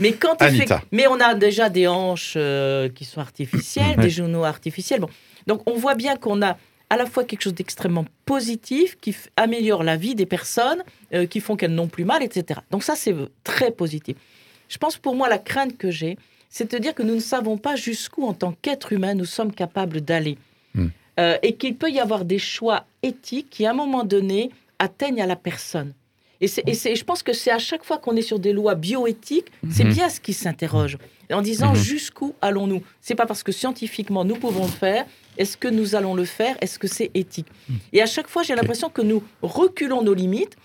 Mais 0.00 0.12
quand 0.12 0.38
mais 0.92 1.06
on 1.08 1.20
a 1.20 1.34
déjà 1.34 1.68
des 1.68 1.86
hanches 1.88 2.38
qui 2.94 3.04
sont 3.04 3.20
artificielles, 3.20 3.98
des 3.98 4.08
genoux 4.08 4.44
artificiels. 4.44 5.00
Bon, 5.00 5.10
donc 5.46 5.60
on 5.66 5.76
voit 5.76 5.94
bien 5.94 6.16
qu'on 6.16 6.40
a 6.40 6.56
à 6.94 6.96
la 6.96 7.06
fois 7.06 7.24
quelque 7.24 7.42
chose 7.42 7.54
d'extrêmement 7.54 8.04
positif 8.24 8.96
qui 9.00 9.16
améliore 9.36 9.82
la 9.82 9.96
vie 9.96 10.14
des 10.14 10.26
personnes, 10.26 10.84
euh, 11.12 11.26
qui 11.26 11.40
font 11.40 11.56
qu'elles 11.56 11.74
n'ont 11.74 11.88
plus 11.88 12.04
mal, 12.04 12.22
etc. 12.22 12.60
Donc 12.70 12.84
ça, 12.84 12.94
c'est 12.94 13.14
très 13.42 13.72
positif. 13.72 14.16
Je 14.68 14.78
pense 14.78 14.96
pour 14.96 15.16
moi, 15.16 15.28
la 15.28 15.38
crainte 15.38 15.76
que 15.76 15.90
j'ai, 15.90 16.16
c'est 16.50 16.70
de 16.70 16.78
dire 16.78 16.94
que 16.94 17.02
nous 17.02 17.16
ne 17.16 17.20
savons 17.20 17.58
pas 17.58 17.74
jusqu'où, 17.74 18.24
en 18.24 18.32
tant 18.32 18.52
qu'être 18.62 18.92
humain, 18.92 19.14
nous 19.14 19.24
sommes 19.24 19.52
capables 19.52 20.02
d'aller. 20.02 20.38
Hmm. 20.74 20.86
Euh, 21.18 21.36
et 21.42 21.56
qu'il 21.56 21.74
peut 21.74 21.90
y 21.90 21.98
avoir 21.98 22.24
des 22.24 22.38
choix 22.38 22.84
éthiques 23.02 23.50
qui, 23.50 23.66
à 23.66 23.70
un 23.70 23.74
moment 23.74 24.04
donné, 24.04 24.50
atteignent 24.78 25.20
à 25.20 25.26
la 25.26 25.36
personne. 25.36 25.94
Et, 26.40 26.46
je 26.46 27.04
pense 27.04 27.24
que 27.24 27.32
c'est 27.32 27.50
à 27.50 27.58
chaque 27.58 27.84
fois 27.84 27.98
qu'on 27.98 28.14
est 28.14 28.22
sur 28.22 28.38
des 28.38 28.52
lois 28.52 28.76
bioéthiques, 28.76 29.50
c'est 29.68 29.84
hmm. 29.84 29.92
bien 29.92 30.08
ce 30.08 30.20
qui 30.20 30.32
s'interroge. 30.32 30.98
En 31.32 31.42
disant 31.42 31.72
hmm. 31.72 31.76
jusqu'où 31.76 32.34
allons-nous? 32.40 32.82
C'est 33.00 33.16
pas 33.16 33.26
parce 33.26 33.42
que 33.42 33.50
scientifiquement 33.50 34.24
nous 34.24 34.36
pouvons 34.36 34.66
le 34.66 34.70
faire 34.70 35.06
est-ce 35.38 35.56
que 35.56 35.68
nous 35.68 35.94
allons 35.94 36.14
le 36.14 36.24
faire? 36.24 36.56
Est-ce 36.60 36.78
que 36.78 36.86
c'est 36.86 37.10
éthique? 37.14 37.48
Et 37.92 38.02
à 38.02 38.06
chaque 38.06 38.28
fois, 38.28 38.42
j'ai 38.42 38.54
l'impression 38.54 38.88
que 38.88 39.02
nous 39.02 39.22
reculons 39.42 40.02
nos 40.02 40.14
limites, 40.14 40.56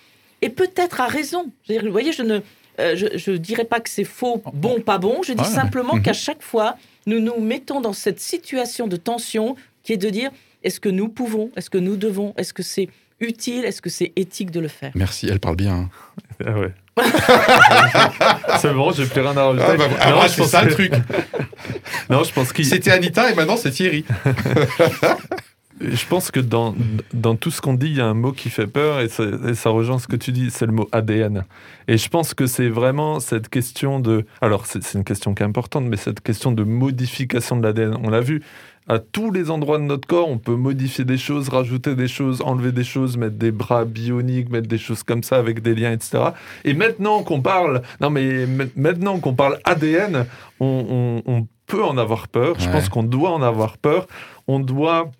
et 0.41 0.49
peut-être 0.49 1.01
à 1.01 1.07
raison. 1.07 1.51
vous 1.67 1.91
voyez, 1.91 2.11
je 2.11 2.23
ne 2.23 2.39
euh, 2.79 2.95
je, 2.95 3.31
dirais 3.31 3.65
pas 3.65 3.81
que 3.81 3.89
c'est 3.89 4.05
faux, 4.05 4.41
bon, 4.53 4.79
pas 4.79 4.97
bon. 4.97 5.21
Je 5.21 5.33
dis 5.33 5.45
simplement 5.45 5.95
mhm. 5.95 6.01
qu'à 6.01 6.13
chaque 6.13 6.41
fois, 6.41 6.77
nous 7.07 7.19
nous 7.19 7.39
mettons 7.39 7.81
dans 7.81 7.93
cette 7.93 8.21
situation 8.21 8.87
de 8.87 8.95
tension 8.95 9.55
qui 9.83 9.93
est 9.93 9.97
de 9.97 10.09
dire 10.09 10.31
est-ce 10.63 10.79
que 10.79 10.89
nous 10.89 11.09
pouvons? 11.09 11.51
Est-ce 11.55 11.69
que 11.69 11.77
nous 11.77 11.97
devons? 11.97 12.33
Est-ce 12.37 12.53
que 12.53 12.63
c'est 12.63 12.87
utile 13.19 13.65
Est-ce 13.65 13.81
que 13.81 13.89
c'est 13.89 14.13
éthique 14.15 14.51
de 14.51 14.59
le 14.59 14.67
faire? 14.67 14.91
Merci, 14.95 15.27
elle 15.29 15.39
parle 15.39 15.55
bien. 15.55 15.73
Hein. 15.73 15.89
Ah 16.45 16.57
ouais. 16.57 16.71
c'est 18.61 18.73
bon, 18.73 18.93
j'ai 18.93 19.05
plus 19.05 19.19
rien 19.19 19.35
à 19.35 19.43
rajouter. 19.47 19.65
Ah 19.67 19.75
bah, 19.75 19.89
ah, 19.99 20.27
c'est 20.29 20.43
ça 20.45 20.63
le 20.63 20.71
truc. 20.71 20.93
non, 22.09 22.23
je 22.23 22.31
pense 22.31 22.53
qu'il. 22.53 22.65
C'était 22.65 22.91
Anita 22.91 23.29
et 23.29 23.35
maintenant 23.35 23.57
c'est 23.57 23.71
Thierry. 23.71 24.05
Je 25.81 26.05
pense 26.07 26.31
que 26.31 26.39
dans, 26.39 26.75
dans 27.13 27.35
tout 27.35 27.51
ce 27.51 27.61
qu'on 27.61 27.73
dit, 27.73 27.87
il 27.87 27.97
y 27.97 28.01
a 28.01 28.07
un 28.07 28.13
mot 28.13 28.31
qui 28.31 28.49
fait 28.49 28.67
peur 28.67 28.99
et 28.99 29.09
ça, 29.09 29.23
et 29.47 29.53
ça 29.53 29.69
rejoint 29.69 29.99
ce 29.99 30.07
que 30.07 30.15
tu 30.15 30.31
dis, 30.31 30.51
c'est 30.51 30.65
le 30.65 30.71
mot 30.71 30.87
ADN. 30.91 31.45
Et 31.87 31.97
je 31.97 32.09
pense 32.09 32.33
que 32.33 32.47
c'est 32.47 32.69
vraiment 32.69 33.19
cette 33.19 33.49
question 33.49 33.99
de... 33.99 34.25
Alors 34.41 34.65
c'est 34.65 34.93
une 34.93 35.03
question 35.03 35.33
qui 35.33 35.43
est 35.43 35.45
importante, 35.45 35.85
mais 35.85 35.97
cette 35.97 36.21
question 36.21 36.51
de 36.51 36.63
modification 36.63 37.57
de 37.57 37.63
l'ADN, 37.63 37.97
on 38.03 38.09
l'a 38.09 38.21
vu, 38.21 38.41
à 38.89 38.97
tous 38.97 39.31
les 39.31 39.51
endroits 39.51 39.77
de 39.77 39.83
notre 39.83 40.07
corps, 40.07 40.27
on 40.27 40.39
peut 40.39 40.55
modifier 40.55 41.05
des 41.05 41.19
choses, 41.19 41.47
rajouter 41.49 41.93
des 41.93 42.07
choses, 42.07 42.41
enlever 42.41 42.71
des 42.71 42.83
choses, 42.83 43.17
mettre 43.17 43.35
des 43.35 43.51
bras 43.51 43.85
bioniques, 43.85 44.49
mettre 44.49 44.67
des 44.67 44.79
choses 44.79 45.03
comme 45.03 45.21
ça 45.21 45.37
avec 45.37 45.61
des 45.61 45.75
liens, 45.75 45.91
etc. 45.91 46.31
Et 46.65 46.73
maintenant 46.73 47.21
qu'on 47.21 47.39
parle, 47.39 47.83
non 48.01 48.09
mais 48.09 48.47
maintenant 48.75 49.19
qu'on 49.19 49.35
parle 49.35 49.59
ADN, 49.63 50.25
on, 50.59 51.47
peut 51.67 51.83
en 51.83 51.99
avoir 51.99 52.27
peur. 52.27 52.59
Je 52.59 52.67
pense 52.67 52.89
qu'on 52.89 53.03
doit 53.03 53.29
en 53.29 53.43
avoir 53.43 53.77
peur. 53.77 54.07
On 54.47 54.59
doit 54.59 55.11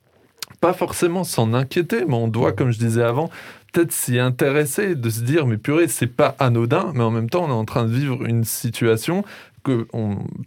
pas 0.60 0.74
forcément 0.74 1.24
s'en 1.24 1.54
inquiéter, 1.54 2.06
mais 2.08 2.16
on 2.16 2.28
doit, 2.28 2.52
comme 2.52 2.72
je 2.72 2.80
disais 2.80 3.04
avant, 3.04 3.30
peut-être 3.72 3.92
s'y 3.92 4.20
intéresser, 4.20 4.96
de 4.96 5.10
se 5.10 5.22
dire, 5.22 5.46
mais 5.46 5.58
purée, 5.58 5.88
c'est 5.88 6.08
pas 6.08 6.36
anodin, 6.40 6.92
mais 6.94 7.04
en 7.04 7.12
même 7.12 7.30
temps, 7.30 7.46
on 7.46 7.50
est 7.50 7.52
en 7.52 7.66
train 7.66 7.86
de 7.86 7.92
vivre 7.92 8.26
une 8.26 8.44
situation 8.44 9.24
que 9.64 9.88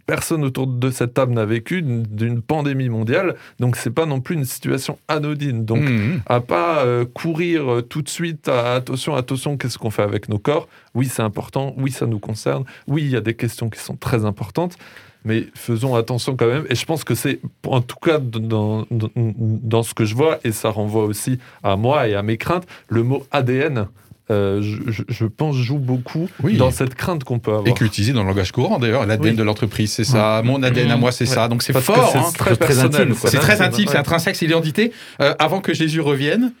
personne 0.05 0.43
autour 0.43 0.67
de 0.67 0.91
cette 0.91 1.13
table 1.13 1.33
n'a 1.33 1.45
vécu 1.45 1.81
d'une 1.81 2.41
pandémie 2.41 2.89
mondiale, 2.89 3.35
donc 3.59 3.75
c'est 3.75 3.91
pas 3.91 4.05
non 4.05 4.21
plus 4.21 4.35
une 4.35 4.45
situation 4.45 4.97
anodine. 5.07 5.65
Donc 5.65 5.81
mmh. 5.81 6.21
à 6.25 6.39
pas 6.39 6.83
euh, 6.85 7.05
courir 7.05 7.81
tout 7.89 8.01
de 8.01 8.09
suite 8.09 8.47
à 8.47 8.75
attention, 8.75 9.15
attention, 9.15 9.57
qu'est-ce 9.57 9.77
qu'on 9.77 9.91
fait 9.91 10.03
avec 10.03 10.29
nos 10.29 10.39
corps? 10.39 10.67
Oui, 10.93 11.07
c'est 11.07 11.23
important, 11.23 11.73
oui, 11.77 11.91
ça 11.91 12.05
nous 12.05 12.19
concerne, 12.19 12.63
oui, 12.87 13.03
il 13.03 13.09
y 13.09 13.15
a 13.15 13.21
des 13.21 13.33
questions 13.33 13.69
qui 13.69 13.79
sont 13.79 13.95
très 13.95 14.25
importantes, 14.25 14.77
mais 15.25 15.47
faisons 15.55 15.95
attention 15.95 16.35
quand 16.35 16.47
même. 16.47 16.65
Et 16.69 16.75
je 16.75 16.85
pense 16.85 17.03
que 17.03 17.15
c'est, 17.15 17.39
en 17.65 17.81
tout 17.81 17.97
cas, 18.01 18.19
dans, 18.19 18.85
dans, 18.91 19.83
ce 19.83 19.93
que 19.93 20.05
je 20.05 20.15
vois, 20.15 20.39
et 20.43 20.51
ça 20.51 20.69
renvoie 20.69 21.05
aussi 21.05 21.39
à 21.63 21.75
moi 21.75 22.07
et 22.07 22.15
à 22.15 22.23
mes 22.23 22.37
craintes, 22.37 22.67
le 22.89 23.03
mot 23.03 23.25
ADN. 23.31 23.87
Euh, 24.31 24.61
je, 24.61 25.25
pense, 25.25 25.57
joue 25.57 25.79
beaucoup 25.79 26.29
dans 26.57 26.71
cette 26.71 26.95
crainte 26.95 27.25
qu'on 27.25 27.39
peut 27.39 27.51
avoir. 27.51 27.67
Et 27.67 27.73
qu'utilisé 27.73 28.13
dans 28.13 28.21
le 28.21 28.29
langage 28.29 28.53
courant 28.53 28.79
d'ailleurs. 28.79 29.05
L'ADN 29.05 29.35
de 29.35 29.43
l'entreprise, 29.43 29.91
c'est 29.91 30.05
ça. 30.05 30.41
Mon 30.45 30.63
ADN 30.63 30.91
à 30.91 30.97
moi, 30.97 31.11
c'est 31.11 31.25
ça. 31.25 31.47
Donc 31.49 31.61
c'est 31.61 31.73
fort. 31.73 32.09
C'est 32.11 32.17
hein. 32.17 32.31
très, 32.37 32.55
très, 32.55 32.79
intime. 32.79 33.13
C'est 33.15 33.37
très 33.37 33.61
intime, 33.61 33.87
c'est 33.89 33.97
intrinsèque, 33.97 34.35
c'est 34.35 34.45
l'identité. 34.45 34.91
Euh, 35.19 35.33
avant 35.39 35.59
que 35.59 35.73
Jésus 35.73 35.99
revienne, 35.99 36.53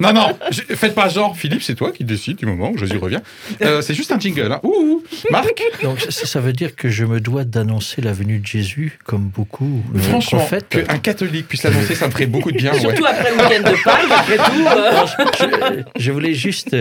non, 0.00 0.12
non, 0.12 0.38
faites 0.52 0.94
pas 0.94 1.08
genre, 1.08 1.36
Philippe, 1.36 1.62
c'est 1.62 1.74
toi 1.74 1.90
qui 1.90 2.04
décide 2.04 2.36
du 2.36 2.46
moment 2.46 2.70
où 2.70 2.78
Jésus 2.78 2.96
revient. 2.96 3.20
Euh, 3.62 3.82
c'est 3.82 3.94
juste 3.94 4.12
un 4.12 4.20
jingle. 4.20 4.52
Hein. 4.52 4.60
Ouh, 4.62 5.02
Marc 5.30 5.60
Donc 5.82 6.00
ça, 6.00 6.40
veut 6.40 6.52
dire 6.52 6.76
que 6.76 6.88
je 6.88 7.04
me 7.04 7.20
dois 7.20 7.44
d'annoncer 7.44 8.02
la 8.02 8.12
venue 8.12 8.38
de 8.38 8.46
Jésus, 8.46 8.98
comme 9.04 9.28
beaucoup. 9.28 9.82
Euh, 9.94 9.98
Franchement, 9.98 10.46
qu'un 10.70 10.98
catholique 10.98 11.48
puisse 11.48 11.64
l'annoncer, 11.64 11.96
ça 11.96 12.06
me 12.06 12.12
ferait 12.12 12.26
beaucoup 12.26 12.52
de 12.52 12.56
bien. 12.56 12.72
Surtout 12.74 13.04
après 13.04 13.30
le 13.30 13.42
week-end 13.42 13.70
de 13.70 13.82
Pâques, 13.82 14.10
après 14.10 14.36
tout. 14.36 15.66
Euh. 15.66 15.82
Je, 15.96 16.12
voulais 16.12 16.34
juste 16.34 16.76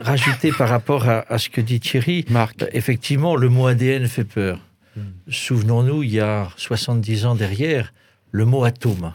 rajouter 0.00 0.52
par 0.56 0.68
rapport 0.68 1.08
à, 1.08 1.24
à, 1.28 1.38
ce 1.38 1.50
que 1.50 1.60
dit 1.60 1.80
Thierry. 1.80 2.24
Marc. 2.30 2.64
effectivement, 2.72 3.36
le 3.36 3.48
mot 3.50 3.66
ADN 3.66 4.06
fait 4.06 4.24
peur. 4.24 4.58
Hmm. 4.96 5.02
Souvenons-nous, 5.28 6.02
il 6.02 6.10
y 6.10 6.20
a 6.20 6.48
70 6.56 7.26
ans 7.26 7.34
derrière, 7.34 7.92
le 8.32 8.44
mot 8.46 8.64
atome 8.64 9.12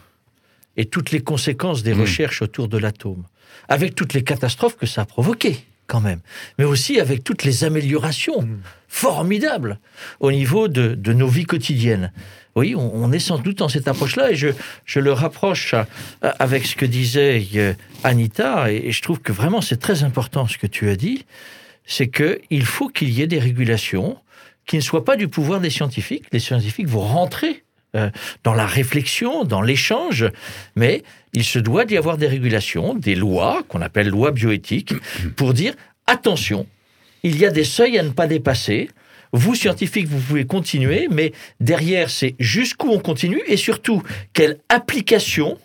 et 0.76 0.86
toutes 0.86 1.10
les 1.10 1.20
conséquences 1.20 1.82
des 1.82 1.94
mmh. 1.94 2.00
recherches 2.00 2.42
autour 2.42 2.68
de 2.68 2.78
l'atome, 2.78 3.24
avec 3.68 3.94
toutes 3.94 4.14
les 4.14 4.22
catastrophes 4.22 4.76
que 4.76 4.86
ça 4.86 5.02
a 5.02 5.04
provoquées 5.04 5.58
quand 5.86 6.00
même, 6.00 6.20
mais 6.58 6.64
aussi 6.64 6.98
avec 6.98 7.22
toutes 7.22 7.44
les 7.44 7.62
améliorations 7.62 8.42
mmh. 8.42 8.58
formidables 8.88 9.78
au 10.18 10.32
niveau 10.32 10.66
de, 10.68 11.12
nos 11.12 11.28
vies 11.28 11.44
quotidiennes. 11.44 12.12
Oui, 12.56 12.74
on, 12.74 13.12
est 13.12 13.18
sans 13.18 13.38
doute 13.38 13.58
dans 13.58 13.68
cette 13.68 13.86
approche-là, 13.86 14.32
et 14.32 14.34
je, 14.34 14.48
je, 14.86 14.98
le 14.98 15.12
rapproche 15.12 15.74
avec 16.22 16.64
ce 16.64 16.74
que 16.74 16.86
disait 16.86 17.46
euh, 17.56 17.74
Anita, 18.02 18.72
et, 18.72 18.92
je 18.92 19.02
trouve 19.02 19.20
que 19.20 19.30
vraiment 19.30 19.60
c'est 19.60 19.76
très 19.76 20.04
important 20.04 20.46
ce 20.46 20.56
que 20.56 20.66
tu 20.66 20.88
as 20.88 20.96
dit, 20.96 21.26
c'est 21.84 22.08
qu'il 22.08 22.64
faut 22.64 22.88
qu'il 22.88 23.10
y 23.10 23.20
ait 23.20 23.26
des 23.26 23.38
régulations 23.38 24.16
qui 24.66 24.76
ne 24.76 24.80
soient 24.80 25.04
pas 25.04 25.16
du 25.16 25.28
pouvoir 25.28 25.60
des 25.60 25.70
scientifiques. 25.70 26.24
Les 26.32 26.40
scientifiques 26.40 26.88
vont 26.88 27.00
rentrer 27.00 27.62
euh, 27.96 28.10
dans 28.44 28.54
la 28.54 28.66
réflexion, 28.66 29.44
dans 29.44 29.62
l'échange, 29.62 30.26
mais 30.76 31.02
il 31.32 31.44
se 31.44 31.58
doit 31.58 31.84
d'y 31.84 31.96
avoir 31.96 32.16
des 32.16 32.26
régulations, 32.26 32.94
des 32.94 33.14
lois, 33.14 33.62
qu'on 33.68 33.80
appelle 33.80 34.08
lois 34.08 34.30
bioéthiques, 34.30 34.94
pour 35.36 35.54
dire 35.54 35.74
attention, 36.06 36.66
il 37.22 37.38
y 37.38 37.44
a 37.44 37.50
des 37.50 37.64
seuils 37.64 37.98
à 37.98 38.02
ne 38.02 38.10
pas 38.10 38.26
dépasser. 38.26 38.90
Vous, 39.32 39.54
scientifiques, 39.54 40.06
vous 40.06 40.20
pouvez 40.20 40.46
continuer, 40.46 41.08
mais 41.10 41.32
derrière, 41.58 42.10
c'est 42.10 42.36
jusqu'où 42.38 42.90
on 42.90 43.00
continue 43.00 43.42
et 43.46 43.56
surtout, 43.56 44.02
quelle 44.32 44.58
application 44.68 45.58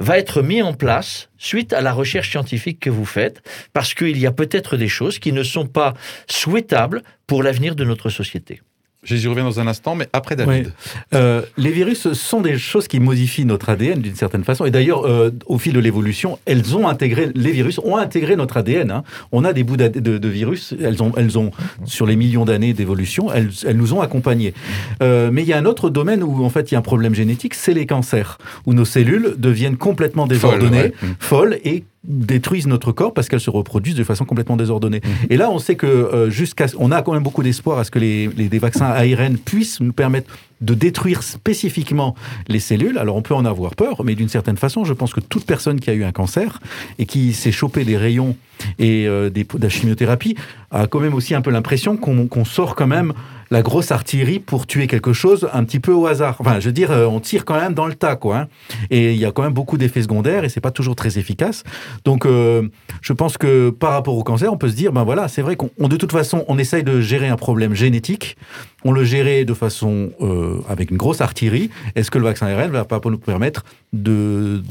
va 0.00 0.18
être 0.18 0.42
mise 0.42 0.62
en 0.62 0.74
place 0.74 1.28
suite 1.38 1.72
à 1.72 1.80
la 1.80 1.92
recherche 1.92 2.30
scientifique 2.30 2.80
que 2.80 2.90
vous 2.90 3.04
faites, 3.04 3.42
parce 3.72 3.94
qu'il 3.94 4.18
y 4.18 4.26
a 4.26 4.32
peut-être 4.32 4.76
des 4.76 4.88
choses 4.88 5.18
qui 5.18 5.32
ne 5.32 5.42
sont 5.42 5.66
pas 5.66 5.94
souhaitables 6.26 7.02
pour 7.26 7.42
l'avenir 7.42 7.76
de 7.76 7.84
notre 7.84 8.10
société. 8.10 8.60
J'y 9.04 9.28
reviens 9.28 9.44
dans 9.44 9.60
un 9.60 9.66
instant, 9.66 9.94
mais 9.94 10.08
après 10.12 10.36
David. 10.36 10.72
Euh, 11.14 11.42
les 11.56 11.70
virus 11.70 12.12
sont 12.12 12.40
des 12.40 12.58
choses 12.58 12.88
qui 12.88 13.00
modifient 13.00 13.44
notre 13.44 13.68
ADN 13.68 14.00
d'une 14.00 14.14
certaine 14.14 14.44
façon. 14.44 14.64
Et 14.64 14.70
d'ailleurs, 14.70 15.04
euh, 15.06 15.30
au 15.46 15.58
fil 15.58 15.72
de 15.72 15.78
l'évolution, 15.80 16.38
elles 16.46 16.76
ont 16.76 16.88
intégré, 16.88 17.30
les 17.34 17.52
virus 17.52 17.78
ont 17.84 17.96
intégré 17.96 18.36
notre 18.36 18.56
ADN. 18.56 18.90
Hein. 18.90 19.04
On 19.32 19.44
a 19.44 19.52
des 19.52 19.62
bouts 19.62 19.76
de, 19.76 19.88
de, 19.88 20.28
virus, 20.28 20.74
elles 20.82 21.02
ont, 21.02 21.12
elles 21.16 21.38
ont, 21.38 21.50
sur 21.84 22.06
les 22.06 22.16
millions 22.16 22.44
d'années 22.44 22.72
d'évolution, 22.72 23.32
elles, 23.32 23.50
elles, 23.66 23.76
nous 23.76 23.92
ont 23.92 24.00
accompagnés. 24.00 24.54
Euh, 25.02 25.30
mais 25.32 25.42
il 25.42 25.48
y 25.48 25.52
a 25.52 25.58
un 25.58 25.66
autre 25.66 25.90
domaine 25.90 26.22
où, 26.22 26.44
en 26.44 26.50
fait, 26.50 26.70
il 26.70 26.74
y 26.74 26.76
a 26.76 26.78
un 26.78 26.82
problème 26.82 27.14
génétique, 27.14 27.54
c'est 27.54 27.74
les 27.74 27.86
cancers, 27.86 28.38
où 28.66 28.74
nos 28.74 28.84
cellules 28.84 29.34
deviennent 29.36 29.76
complètement 29.76 30.26
désordonnées, 30.26 30.92
folles 31.18 31.58
et 31.64 31.84
détruisent 32.04 32.66
notre 32.66 32.92
corps 32.92 33.14
parce 33.14 33.28
qu'elles 33.28 33.40
se 33.40 33.50
reproduisent 33.50 33.94
de 33.94 34.04
façon 34.04 34.24
complètement 34.24 34.56
désordonnée. 34.56 35.00
Mhm. 35.02 35.26
Et 35.30 35.36
là, 35.36 35.50
on 35.50 35.58
sait 35.58 35.74
que 35.74 35.86
euh, 35.86 36.30
jusqu'à, 36.30 36.66
on 36.78 36.92
a 36.92 37.02
quand 37.02 37.12
même 37.12 37.22
beaucoup 37.22 37.42
d'espoir 37.42 37.78
à 37.78 37.84
ce 37.84 37.90
que 37.90 37.98
les, 37.98 38.28
les, 38.28 38.48
des 38.48 38.58
vaccins 38.58 38.86
ARN 38.86 39.38
puissent 39.38 39.80
nous 39.80 39.92
permettre 39.92 40.30
de 40.60 40.74
détruire 40.74 41.22
spécifiquement 41.22 42.14
les 42.48 42.60
cellules. 42.60 42.98
Alors 42.98 43.16
on 43.16 43.22
peut 43.22 43.34
en 43.34 43.44
avoir 43.44 43.74
peur, 43.74 44.02
mais 44.04 44.14
d'une 44.14 44.28
certaine 44.28 44.56
façon, 44.56 44.84
je 44.84 44.92
pense 44.92 45.12
que 45.12 45.20
toute 45.20 45.44
personne 45.44 45.80
qui 45.80 45.90
a 45.90 45.94
eu 45.94 46.04
un 46.04 46.12
cancer 46.12 46.60
et 46.98 47.06
qui 47.06 47.32
s'est 47.32 47.52
chopé 47.52 47.84
des 47.84 47.96
rayons 47.96 48.36
et 48.78 49.06
euh, 49.06 49.30
des, 49.30 49.44
de 49.44 49.62
la 49.62 49.68
chimiothérapie 49.68 50.36
a 50.70 50.86
quand 50.86 51.00
même 51.00 51.14
aussi 51.14 51.34
un 51.34 51.40
peu 51.40 51.50
l'impression 51.50 51.96
qu'on 51.96 52.44
sort 52.44 52.74
quand 52.74 52.86
même 52.86 53.12
la 53.54 53.62
grosse 53.62 53.92
artillerie 53.92 54.40
pour 54.40 54.66
tuer 54.66 54.88
quelque 54.88 55.12
chose 55.12 55.48
un 55.52 55.62
petit 55.62 55.78
peu 55.78 55.92
au 55.92 56.08
hasard. 56.08 56.34
Enfin, 56.40 56.58
je 56.58 56.66
veux 56.66 56.72
dire, 56.72 56.90
euh, 56.90 57.06
on 57.06 57.20
tire 57.20 57.44
quand 57.44 57.54
même 57.54 57.72
dans 57.72 57.86
le 57.86 57.94
tas, 57.94 58.16
quoi. 58.16 58.36
Hein. 58.36 58.48
Et 58.90 59.12
il 59.12 59.18
y 59.18 59.24
a 59.24 59.30
quand 59.30 59.44
même 59.44 59.52
beaucoup 59.52 59.78
d'effets 59.78 60.02
secondaires 60.02 60.42
et 60.42 60.48
c'est 60.48 60.60
pas 60.60 60.72
toujours 60.72 60.96
très 60.96 61.18
efficace. 61.18 61.62
Donc, 62.04 62.26
euh, 62.26 62.68
je 63.00 63.12
pense 63.12 63.38
que 63.38 63.70
par 63.70 63.92
rapport 63.92 64.18
au 64.18 64.24
cancer, 64.24 64.52
on 64.52 64.56
peut 64.56 64.68
se 64.68 64.74
dire, 64.74 64.92
ben 64.92 65.04
voilà, 65.04 65.28
c'est 65.28 65.40
vrai 65.40 65.54
qu'on 65.54 65.70
de 65.86 65.96
toute 65.96 66.10
façon, 66.10 66.44
on 66.48 66.58
essaye 66.58 66.82
de 66.82 67.00
gérer 67.00 67.28
un 67.28 67.36
problème 67.36 67.74
génétique. 67.74 68.36
On 68.84 68.90
le 68.90 69.04
gérait 69.04 69.44
de 69.44 69.54
façon 69.54 70.10
euh, 70.20 70.58
avec 70.68 70.90
une 70.90 70.96
grosse 70.96 71.20
artillerie. 71.20 71.70
Est-ce 71.94 72.10
que 72.10 72.18
le 72.18 72.24
vaccin 72.24 72.48
ARN 72.48 72.72
va 72.72 72.84
pas 72.84 73.00
nous 73.04 73.18
permettre 73.18 73.64
de, 73.92 74.62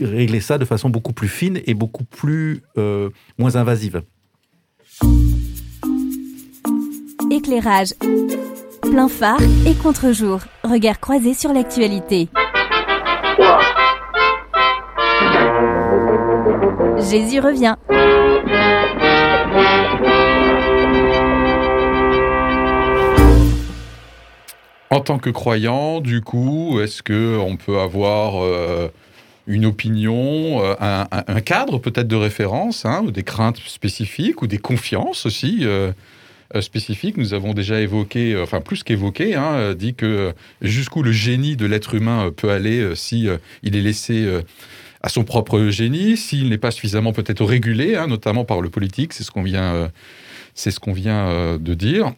régler 0.00 0.40
ça 0.40 0.56
de 0.56 0.64
façon 0.64 0.88
beaucoup 0.88 1.12
plus 1.12 1.28
fine 1.28 1.60
et 1.66 1.74
beaucoup 1.74 2.04
plus 2.04 2.62
moins 3.36 3.56
invasive? 3.56 4.00
Éclairage, 7.30 7.94
plein 8.82 9.08
phare 9.08 9.40
et 9.66 9.74
contre-jour. 9.74 10.40
Regard 10.64 11.00
croisé 11.00 11.34
sur 11.34 11.52
l'actualité. 11.52 12.28
Jésus 17.10 17.40
revient. 17.40 17.76
En 24.90 25.00
tant 25.00 25.18
que 25.18 25.30
croyant, 25.30 26.00
du 26.00 26.22
coup, 26.22 26.80
est-ce 26.80 27.02
que 27.02 27.38
on 27.38 27.56
peut 27.56 27.78
avoir 27.78 28.42
euh, 28.42 28.88
une 29.46 29.66
opinion, 29.66 30.62
euh, 30.62 30.74
un, 30.80 31.40
cadre 31.40 31.78
peut-être 31.78 32.08
de 32.08 32.16
référence, 32.16 32.84
hein, 32.84 33.02
ou 33.04 33.10
des 33.10 33.22
craintes 33.22 33.58
spécifiques, 33.66 34.42
ou 34.42 34.46
des 34.46 34.58
confiances 34.58 35.26
aussi 35.26 35.60
euh, 35.62 35.92
euh, 36.56 36.62
spécifique. 36.62 37.18
Nous 37.18 37.34
avons 37.34 37.52
déjà 37.52 37.78
évoqué, 37.78 38.32
euh, 38.32 38.42
enfin 38.42 38.62
plus 38.62 38.82
qu'évoqué, 38.82 39.34
hein, 39.34 39.52
euh, 39.56 39.74
dit 39.74 39.94
que 39.94 40.32
jusqu'où 40.62 41.02
le 41.02 41.12
génie 41.12 41.56
de 41.56 41.66
l'être 41.66 41.94
humain 41.94 42.32
peut 42.34 42.48
aller 42.48 42.94
si 42.94 43.28
il 43.62 43.76
est 43.76 43.82
laissé 43.82 44.26
à 45.02 45.10
son 45.10 45.24
propre 45.24 45.68
génie, 45.68 46.16
s'il 46.16 46.48
n'est 46.48 46.56
pas 46.56 46.70
suffisamment 46.70 47.12
peut-être 47.12 47.44
régulé, 47.44 47.96
hein, 47.96 48.06
notamment 48.06 48.46
par 48.46 48.62
le 48.62 48.70
politique, 48.70 49.12
c'est 49.12 49.24
ce 49.24 49.30
qu'on 49.30 49.42
vient, 49.42 49.90
c'est 50.54 50.70
ce 50.70 50.80
qu'on 50.80 50.94
vient 50.94 51.58
de 51.58 51.74
dire. 51.74 52.14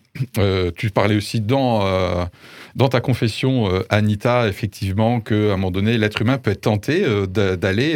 tu 0.76 0.90
parlais 0.90 1.16
aussi 1.16 1.40
dans, 1.40 2.28
dans 2.76 2.88
ta 2.88 3.00
confession, 3.00 3.68
Anita, 3.88 4.46
effectivement, 4.46 5.20
qu'à 5.20 5.34
un 5.34 5.56
moment 5.56 5.72
donné, 5.72 5.98
l'être 5.98 6.22
humain 6.22 6.38
peut 6.38 6.52
être 6.52 6.62
tenté 6.62 7.04
d'aller 7.26 7.94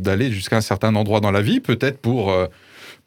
d'aller 0.00 0.30
jusqu'à 0.30 0.58
un 0.58 0.62
certain 0.62 0.94
endroit 0.94 1.20
dans 1.20 1.32
la 1.32 1.42
vie, 1.42 1.58
peut-être 1.58 1.98
pour, 1.98 2.32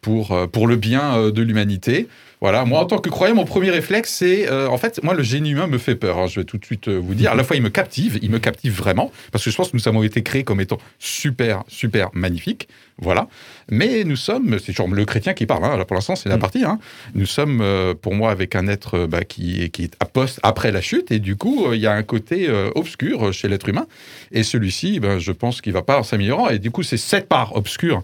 pour, 0.02 0.36
pour 0.52 0.68
le 0.68 0.76
bien 0.76 1.30
de 1.30 1.42
l'humanité. 1.42 2.08
Voilà, 2.40 2.66
moi 2.66 2.82
en 2.82 2.86
tant 2.86 3.00
que 3.00 3.10
croyant, 3.10 3.34
mon 3.34 3.46
premier 3.46 3.72
réflexe, 3.72 4.14
c'est 4.14 4.48
euh, 4.48 4.68
en 4.68 4.78
fait, 4.78 5.04
moi 5.04 5.16
le 5.16 5.24
génie 5.24 5.52
humain 5.52 5.66
me 5.66 5.80
fait 5.80 5.96
peur. 5.96 6.20
Hein, 6.20 6.28
je 6.28 6.40
vais 6.40 6.44
tout 6.44 6.60
de 6.60 6.66
suite 6.66 6.88
euh, 6.88 6.96
vous 6.96 7.16
dire. 7.16 7.32
À 7.32 7.36
la 7.36 7.44
fois, 7.44 7.56
il 7.56 7.64
me 7.64 7.70
captive, 7.70 8.20
il 8.22 8.30
me 8.30 8.38
captive 8.38 8.74
vraiment, 8.74 9.12
parce 9.32 9.44
que 9.44 9.50
je 9.50 9.56
pense 9.56 9.72
que 9.72 9.78
nous 9.78 9.88
avons 9.88 10.04
été 10.04 10.22
créés 10.22 10.44
comme 10.44 10.62
étant 10.62 10.78
super, 11.00 11.64
super 11.68 12.10
magnifiques. 12.14 12.68
Voilà. 13.00 13.28
Mais 13.72 14.04
nous 14.04 14.16
sommes, 14.16 14.60
c'est 14.60 14.72
toujours 14.72 14.88
le 14.88 15.06
chrétien 15.06 15.34
qui 15.34 15.48
parle, 15.48 15.66
hein, 15.66 15.78
là 15.78 15.86
pour 15.86 15.96
l'instant 15.96 16.16
c'est 16.16 16.30
la 16.30 16.38
mm. 16.38 16.40
partie, 16.40 16.64
hein. 16.64 16.80
nous 17.14 17.26
sommes 17.26 17.60
euh, 17.62 17.94
pour 17.94 18.16
moi 18.16 18.32
avec 18.32 18.56
un 18.56 18.68
être 18.68 19.06
bah, 19.08 19.24
qui, 19.24 19.70
qui 19.72 19.84
est 19.84 19.96
à 20.00 20.06
poste 20.06 20.40
après 20.42 20.72
la 20.72 20.82
chute, 20.82 21.12
et 21.12 21.20
du 21.20 21.36
coup 21.36 21.74
il 21.74 21.80
y 21.80 21.86
a 21.86 21.94
un 21.94 22.04
côté 22.04 22.50
obscur 22.74 23.32
chez 23.34 23.48
l'être 23.48 23.70
humain, 23.70 23.86
et 24.32 24.42
celui-ci, 24.42 25.00
ben, 25.00 25.20
je 25.20 25.32
pense 25.32 25.62
qu'il 25.62 25.74
va 25.74 25.84
pas 25.84 26.00
en 26.00 26.04
s'améliorant, 26.04 26.50
et 26.50 26.58
du 26.58 26.72
coup 26.72 26.82
c'est 26.82 26.98
cette 26.98 27.28
part 27.28 27.56
obscure 27.56 28.04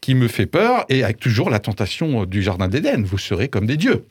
qui 0.00 0.14
me 0.14 0.28
fait 0.28 0.46
peur, 0.46 0.84
et 0.88 1.04
avec 1.04 1.18
toujours 1.18 1.50
la 1.50 1.58
tentation 1.58 2.24
du 2.24 2.42
Jardin 2.42 2.68
d'Éden, 2.68 3.04
vous 3.04 3.18
serez 3.18 3.48
comme 3.48 3.66
des 3.66 3.76
dieux. 3.76 4.04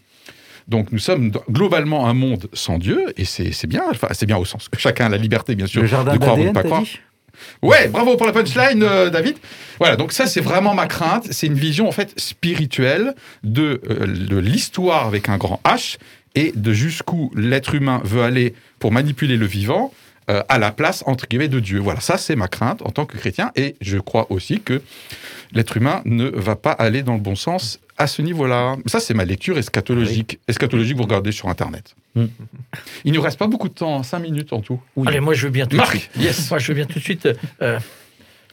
Donc 0.67 0.91
nous 0.91 0.99
sommes 0.99 1.31
globalement 1.49 2.07
un 2.07 2.13
monde 2.13 2.47
sans 2.53 2.77
Dieu, 2.77 3.05
et 3.17 3.25
c'est 3.25 3.67
bien, 3.67 3.83
enfin, 3.89 4.07
c'est 4.11 4.27
bien 4.27 4.37
au 4.37 4.45
sens 4.45 4.69
que 4.69 4.79
chacun 4.79 5.07
a 5.07 5.09
la 5.09 5.17
liberté, 5.17 5.55
bien 5.55 5.67
sûr, 5.67 5.81
de 5.81 6.17
croire 6.17 6.37
ou 6.37 6.43
de 6.43 6.47
ne 6.49 6.53
pas 6.53 6.63
croire. 6.63 6.83
Ouais, 7.61 7.87
bravo 7.87 8.17
pour 8.17 8.27
la 8.27 8.33
punchline, 8.33 8.83
euh, 8.83 9.09
David. 9.09 9.37
Voilà, 9.79 9.95
donc 9.95 10.11
ça, 10.11 10.27
c'est 10.27 10.41
vraiment 10.41 10.73
ma 10.73 10.87
crainte. 10.87 11.27
C'est 11.31 11.47
une 11.47 11.53
vision, 11.53 11.87
en 11.87 11.91
fait, 11.91 12.13
spirituelle 12.19 13.15
de, 13.43 13.81
euh, 13.89 14.05
de 14.05 14.37
l'histoire 14.37 15.07
avec 15.07 15.29
un 15.29 15.37
grand 15.37 15.61
H 15.63 15.97
et 16.35 16.51
de 16.55 16.73
jusqu'où 16.73 17.31
l'être 17.35 17.75
humain 17.75 18.01
veut 18.03 18.23
aller 18.23 18.53
pour 18.79 18.91
manipuler 18.91 19.37
le 19.37 19.45
vivant 19.45 19.93
euh, 20.29 20.43
à 20.47 20.59
la 20.59 20.71
place, 20.71 21.03
entre 21.07 21.27
guillemets, 21.27 21.47
de 21.47 21.59
Dieu. 21.59 21.79
Voilà, 21.79 21.99
ça, 22.01 22.17
c'est 22.17 22.35
ma 22.35 22.47
crainte 22.47 22.81
en 22.83 22.91
tant 22.91 23.05
que 23.05 23.17
chrétien. 23.17 23.51
Et 23.55 23.75
je 23.81 23.97
crois 23.97 24.31
aussi 24.31 24.61
que 24.61 24.81
l'être 25.53 25.75
humain 25.77 26.01
ne 26.05 26.25
va 26.25 26.55
pas 26.55 26.71
aller 26.71 27.01
dans 27.01 27.15
le 27.15 27.19
bon 27.19 27.35
sens 27.35 27.79
à 27.97 28.05
ce 28.05 28.21
niveau-là. 28.21 28.77
Ça, 28.85 28.99
c'est 28.99 29.13
ma 29.13 29.25
lecture 29.25 29.57
eschatologique. 29.57 30.39
Eschatologique, 30.47 30.97
vous 30.97 31.03
regardez 31.03 31.31
sur 31.31 31.49
Internet. 31.49 31.95
Hmm. 32.15 32.27
Il 33.05 33.11
ne 33.11 33.17
nous 33.17 33.23
reste 33.23 33.39
pas 33.39 33.47
beaucoup 33.47 33.69
de 33.69 33.73
temps, 33.73 34.03
5 34.03 34.19
minutes 34.19 34.53
en 34.53 34.61
tout. 34.61 34.79
Allez, 35.05 35.19
moi, 35.19 35.33
je 35.33 35.45
veux 35.47 35.51
bien 35.51 35.65
tout 35.65 35.77
de 35.77 35.85
suite. 35.85 36.09
Yes. 36.17 36.49
Moi, 36.49 36.59
je 36.59 36.67
veux 36.67 36.75
bien 36.75 36.85
tout 36.85 36.99
de 36.99 37.03
suite. 37.03 37.27
Euh, 37.61 37.79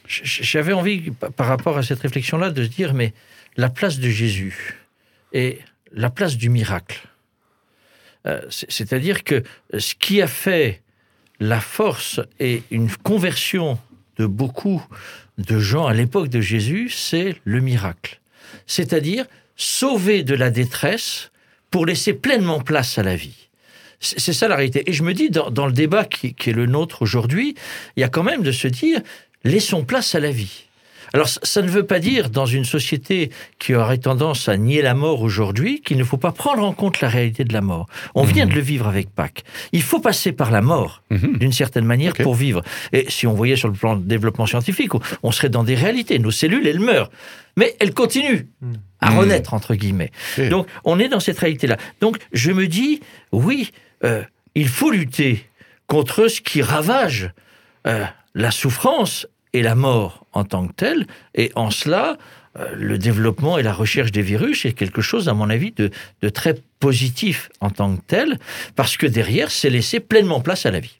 j'avais 0.07 0.73
envie, 0.73 1.11
par 1.11 1.47
rapport 1.47 1.77
à 1.77 1.83
cette 1.83 1.99
réflexion-là, 1.99 2.49
de 2.49 2.63
se 2.63 2.69
dire, 2.69 2.93
mais 2.93 3.13
la 3.55 3.69
place 3.69 3.99
de 3.99 4.09
Jésus 4.09 4.77
et 5.33 5.59
la 5.91 6.09
place 6.09 6.37
du 6.37 6.49
miracle. 6.49 7.07
Euh, 8.25 8.41
c'est-à-dire 8.49 9.23
que 9.23 9.43
ce 9.77 9.95
qui 9.95 10.21
a 10.21 10.27
fait 10.27 10.81
la 11.39 11.59
force 11.59 12.19
et 12.39 12.63
une 12.71 12.89
conversion 12.91 13.77
de 14.17 14.25
beaucoup 14.25 14.83
de 15.37 15.59
gens 15.59 15.85
à 15.85 15.93
l'époque 15.93 16.29
de 16.29 16.41
Jésus, 16.41 16.89
c'est 16.89 17.35
le 17.43 17.59
miracle 17.59 18.19
c'est-à-dire 18.65 19.25
sauver 19.55 20.23
de 20.23 20.35
la 20.35 20.49
détresse 20.49 21.31
pour 21.71 21.85
laisser 21.85 22.13
pleinement 22.13 22.59
place 22.59 22.97
à 22.97 23.03
la 23.03 23.15
vie. 23.15 23.49
C'est 23.99 24.33
ça 24.33 24.47
la 24.47 24.55
réalité. 24.55 24.83
Et 24.85 24.93
je 24.93 25.01
me 25.01 25.13
dis, 25.13 25.31
dans, 25.31 25.65
le 25.65 25.71
débat 25.71 26.05
qui, 26.05 26.27
est 26.27 26.53
le 26.53 26.67
nôtre 26.67 27.01
aujourd'hui, 27.01 27.55
il 27.95 28.01
y 28.01 28.03
a 28.03 28.09
quand 28.09 28.21
même 28.21 28.43
de 28.43 28.51
se 28.51 28.67
dire, 28.67 29.01
laissons 29.43 29.83
place 29.83 30.13
à 30.13 30.19
la 30.19 30.29
vie. 30.29 30.66
Alors, 31.13 31.27
ça 31.29 31.61
ne 31.61 31.69
veut 31.69 31.85
pas 31.85 31.99
dire, 31.99 32.29
dans 32.29 32.45
une 32.45 32.65
société 32.65 33.31
qui 33.59 33.73
aurait 33.75 33.97
tendance 33.97 34.49
à 34.49 34.57
nier 34.57 34.81
la 34.81 34.93
mort 34.93 35.21
aujourd'hui, 35.21 35.81
qu'il 35.81 35.97
ne 35.97 36.03
faut 36.03 36.17
pas 36.17 36.31
prendre 36.31 36.63
en 36.63 36.73
compte 36.73 37.01
la 37.01 37.09
réalité 37.09 37.43
de 37.43 37.53
la 37.53 37.61
mort. 37.61 37.87
On 38.15 38.23
vient 38.23 38.45
mhm. 38.45 38.51
de 38.51 38.55
le 38.55 38.61
vivre 38.61 38.87
avec 38.87 39.09
Pâques. 39.09 39.43
Il 39.71 39.83
faut 39.83 39.99
passer 39.99 40.31
par 40.31 40.51
la 40.51 40.61
mort, 40.61 41.03
mhm. 41.09 41.37
d'une 41.37 41.51
certaine 41.51 41.85
manière, 41.85 42.13
pour 42.13 42.35
vivre. 42.35 42.61
Et 42.93 43.05
si 43.09 43.27
on 43.27 43.33
voyait 43.33 43.55
sur 43.55 43.67
le 43.67 43.73
plan 43.73 43.95
de 43.95 44.03
développement 44.03 44.45
scientifique, 44.45 44.91
on 45.23 45.31
serait 45.31 45.49
dans 45.49 45.63
des 45.63 45.75
réalités. 45.75 46.19
Nos 46.19 46.31
cellules, 46.31 46.67
elles 46.67 46.79
meurent. 46.79 47.09
Mais 47.55 47.75
elles 47.79 47.93
continuent 47.93 48.47
mhm. 48.61 48.73
à 49.01 49.09
renaître, 49.11 49.53
entre 49.53 49.75
guillemets. 49.75 50.11
Donc, 50.49 50.67
on 50.83 50.99
est 50.99 51.09
dans 51.09 51.19
cette 51.19 51.39
réalité-là. 51.39 51.77
Donc, 52.01 52.17
je 52.33 52.51
me 52.51 52.67
dis, 52.67 53.01
oui, 53.31 53.71
euh, 54.03 54.23
il 54.55 54.67
faut 54.67 54.91
lutter 54.91 55.45
contre 55.87 56.27
ce 56.27 56.41
qui 56.41 56.61
ravage 56.61 57.31
euh, 57.87 58.03
la 58.35 58.51
souffrance 58.51 59.27
et 59.53 59.61
la 59.61 59.75
mort 59.75 60.25
en 60.33 60.43
tant 60.43 60.67
que 60.67 60.73
telle. 60.73 61.07
Et 61.35 61.51
en 61.55 61.71
cela, 61.71 62.17
euh, 62.59 62.69
le 62.75 62.97
développement 62.97 63.57
et 63.57 63.63
la 63.63 63.73
recherche 63.73 64.11
des 64.11 64.21
virus 64.21 64.65
est 64.65 64.73
quelque 64.73 65.01
chose, 65.01 65.29
à 65.29 65.33
mon 65.33 65.49
avis, 65.49 65.71
de, 65.71 65.91
très 66.29 66.55
positif 66.79 67.49
en 67.61 67.69
tant 67.69 67.95
que 67.95 68.01
tel, 68.05 68.39
parce 68.75 68.97
que 68.97 69.07
derrière, 69.07 69.51
c'est 69.51 69.69
laisser 69.69 69.99
pleinement 69.99 70.41
place 70.41 70.65
à 70.65 70.71
la 70.71 70.79
vie. 70.79 70.99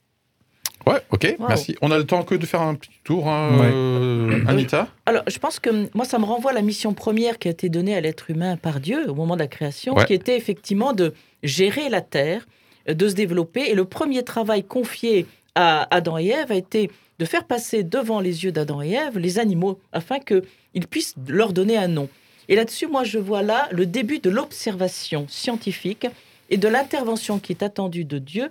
Ouais, 0.85 1.01
ok, 1.11 1.35
merci. 1.39 1.75
On 1.81 1.91
a 1.91 1.97
le 1.97 2.05
temps 2.05 2.23
que 2.23 2.33
de 2.33 2.45
faire 2.45 2.61
un 2.61 2.75
petit 2.75 2.91
tour, 3.03 3.27
hein, 3.27 3.59
euh, 3.61 4.45
Anita? 4.47 4.87
Alors, 5.05 5.23
je 5.27 5.37
pense 5.37 5.59
que 5.59 5.89
moi, 5.93 6.05
ça 6.05 6.17
me 6.17 6.23
renvoie 6.23 6.51
à 6.51 6.53
la 6.53 6.61
mission 6.61 6.93
première 6.93 7.39
qui 7.39 7.49
a 7.49 7.51
été 7.51 7.67
donnée 7.67 7.93
à 7.93 7.99
l'être 7.99 8.29
humain 8.31 8.55
par 8.55 8.79
Dieu 8.79 9.09
au 9.09 9.13
moment 9.13 9.35
de 9.35 9.41
la 9.41 9.47
création, 9.47 9.95
qui 9.95 10.13
était 10.13 10.37
effectivement 10.37 10.93
de 10.93 11.13
gérer 11.43 11.89
la 11.89 11.99
terre, 11.99 12.45
de 12.87 13.09
se 13.09 13.15
développer. 13.15 13.69
Et 13.69 13.75
le 13.75 13.83
premier 13.83 14.23
travail 14.23 14.63
confié 14.63 15.25
à 15.55 15.93
Adam 15.93 16.17
et 16.19 16.27
Ève 16.27 16.51
a 16.51 16.55
été 16.55 16.89
de 17.19 17.25
faire 17.25 17.45
passer 17.45 17.83
devant 17.83 18.19
les 18.19 18.43
yeux 18.43 18.51
d'Adam 18.51 18.81
et 18.81 18.91
Ève 18.91 19.17
les 19.17 19.39
animaux 19.39 19.79
afin 19.91 20.19
qu'ils 20.19 20.87
puissent 20.89 21.15
leur 21.27 21.53
donner 21.53 21.77
un 21.77 21.87
nom. 21.87 22.09
Et 22.49 22.55
là-dessus, 22.55 22.87
moi, 22.87 23.03
je 23.03 23.17
vois 23.17 23.41
là 23.41 23.67
le 23.71 23.85
début 23.85 24.19
de 24.19 24.29
l'observation 24.29 25.25
scientifique 25.27 26.07
et 26.49 26.57
de 26.57 26.67
l'intervention 26.67 27.39
qui 27.39 27.51
est 27.51 27.63
attendue 27.63 28.05
de 28.05 28.19
Dieu, 28.19 28.49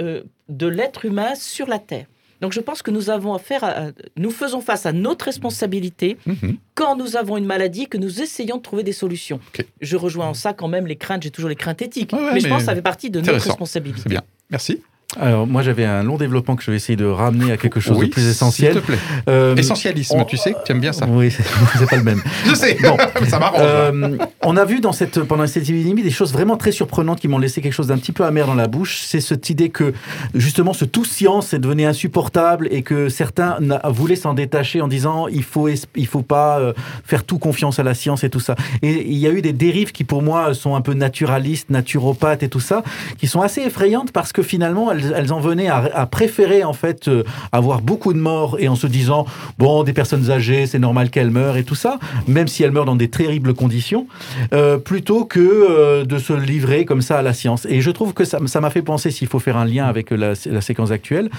euh, 0.00 0.22
de 0.48 0.66
l'être 0.66 1.04
humain 1.04 1.34
sur 1.34 1.66
la 1.66 1.78
Terre. 1.78 2.06
Donc 2.40 2.52
je 2.52 2.60
pense 2.60 2.82
que 2.82 2.90
nous 2.90 3.10
avons 3.10 3.32
affaire 3.32 3.64
à, 3.64 3.86
nous 4.16 4.30
faisons 4.30 4.60
face 4.60 4.86
à 4.86 4.92
notre 4.92 5.26
responsabilité 5.26 6.18
mhm. 6.26 6.58
quand 6.74 6.96
nous 6.96 7.16
avons 7.16 7.36
une 7.36 7.46
maladie, 7.46 7.86
que 7.86 7.96
nous 7.96 8.20
essayons 8.20 8.58
de 8.58 8.62
trouver 8.62 8.82
des 8.82 8.92
solutions. 8.92 9.40
Je 9.80 9.96
rejoins 9.96 10.28
en 10.28 10.34
ça 10.34 10.52
quand 10.52 10.68
même 10.68 10.86
les 10.86 10.96
craintes, 10.96 11.22
j'ai 11.22 11.30
toujours 11.30 11.48
les 11.48 11.56
craintes 11.56 11.80
éthiques, 11.80 12.12
mais, 12.12 12.40
je 12.40 12.48
pense 12.48 12.58
que 12.58 12.64
ça 12.64 12.74
fait 12.74 12.82
partie 12.82 13.10
de 13.10 13.20
notre 13.20 13.44
responsabilité. 13.44 14.00
C'est 14.02 14.08
bien. 14.08 14.22
Merci. 14.50 14.82
Alors 15.20 15.46
moi 15.46 15.62
j'avais 15.62 15.84
un 15.84 16.02
long 16.02 16.16
développement 16.16 16.56
que 16.56 16.62
je 16.62 16.70
vais 16.70 16.76
essayer 16.76 16.96
de 16.96 17.06
ramener 17.06 17.52
à 17.52 17.56
quelque 17.56 17.80
chose 17.80 17.98
de 17.98 18.06
plus 18.06 18.26
essentiel. 18.26 18.72
S'il 18.72 18.80
te 18.80 18.86
plaît. 18.86 18.98
Euh, 19.28 19.56
Essentialisme, 19.56 20.24
tu 20.26 20.36
sais, 20.36 20.54
tu 20.64 20.72
aimes 20.72 20.80
bien 20.80 20.92
ça. 20.92 21.06
Oui, 21.08 21.30
c'est 21.78 21.88
pas 21.88 21.96
le 21.96 22.02
même. 22.02 22.22
je 22.46 22.54
sais, 22.54 22.76
bon. 22.82 22.96
ça 23.28 23.38
m'arrange. 23.38 23.60
Euh, 23.62 24.18
on 24.42 24.56
a 24.56 24.64
vu 24.64 24.80
dans 24.80 24.92
cette, 24.92 25.20
pendant 25.20 25.46
cette 25.46 25.68
épidémie 25.68 26.02
des 26.02 26.10
choses 26.10 26.32
vraiment 26.32 26.56
très 26.56 26.72
surprenantes 26.72 27.20
qui 27.20 27.28
m'ont 27.28 27.38
laissé 27.38 27.60
quelque 27.60 27.72
chose 27.72 27.88
d'un 27.88 27.98
petit 27.98 28.12
peu 28.12 28.24
amer 28.24 28.46
dans 28.46 28.54
la 28.54 28.66
bouche. 28.66 29.00
C'est 29.04 29.20
cette 29.20 29.48
idée 29.50 29.70
que 29.70 29.92
justement 30.34 30.72
ce 30.72 30.84
tout 30.84 31.04
science 31.04 31.54
est 31.54 31.58
devenu 31.58 31.84
insupportable 31.84 32.68
et 32.70 32.82
que 32.82 33.08
certains 33.08 33.58
voulaient 33.84 34.16
s'en 34.16 34.34
détacher 34.34 34.80
en 34.80 34.88
disant 34.88 35.28
il 35.28 35.42
faut 35.42 35.68
il 35.68 36.06
faut 36.06 36.22
pas 36.22 36.58
euh, 36.58 36.72
faire 37.04 37.24
tout 37.24 37.38
confiance 37.38 37.78
à 37.78 37.82
la 37.82 37.94
science 37.94 38.24
et 38.24 38.30
tout 38.30 38.40
ça. 38.40 38.54
Et 38.82 39.06
il 39.06 39.18
y 39.18 39.26
a 39.26 39.30
eu 39.30 39.42
des 39.42 39.52
dérives 39.52 39.92
qui 39.92 40.04
pour 40.04 40.22
moi 40.22 40.54
sont 40.54 40.74
un 40.74 40.80
peu 40.80 40.94
naturalistes, 40.94 41.70
naturopathes 41.70 42.42
et 42.42 42.48
tout 42.48 42.60
ça, 42.60 42.82
qui 43.18 43.26
sont 43.26 43.40
assez 43.40 43.62
effrayantes 43.62 44.12
parce 44.12 44.32
que 44.32 44.42
finalement 44.42 44.90
elles 44.92 45.03
elles, 45.14 45.32
en 45.32 45.40
venaient 45.40 45.68
à, 45.68 46.06
préférer 46.06 46.64
en 46.64 46.72
fait 46.72 47.08
euh, 47.08 47.22
avoir 47.52 47.80
beaucoup 47.80 48.12
de 48.12 48.18
morts 48.18 48.56
et 48.58 48.68
en 48.68 48.76
se 48.76 48.86
disant 48.86 49.26
bon 49.58 49.82
des 49.82 49.92
personnes 49.92 50.30
âgées 50.30 50.66
c'est 50.66 50.78
normal 50.78 51.10
qu'elles 51.10 51.30
meurent 51.30 51.56
et 51.56 51.64
tout 51.64 51.74
ça, 51.74 51.98
même 52.26 52.48
si 52.48 52.62
elles 52.62 52.70
meurent 52.70 52.84
dans 52.84 52.96
des 52.96 53.08
terribles 53.08 53.54
conditions, 53.54 54.06
euh, 54.52 54.78
plutôt 54.78 55.24
que 55.24 55.40
euh, 55.40 56.04
de 56.04 56.18
se 56.18 56.32
livrer 56.32 56.84
comme 56.84 57.02
ça 57.02 57.18
à 57.18 57.22
la 57.22 57.32
science. 57.32 57.66
Et 57.68 57.80
je 57.80 57.90
trouve 57.90 58.14
que 58.14 58.24
ça 58.24 58.60
m'a 58.60 58.70
fait 58.70 58.82
penser 58.82 59.10
s'il 59.10 59.28
faut 59.28 59.38
faire 59.38 59.56
un 59.56 59.64
lien 59.64 59.86
avec 59.86 60.10
la, 60.10 60.34
séquence 60.34 60.90
actuelle, 60.90 61.30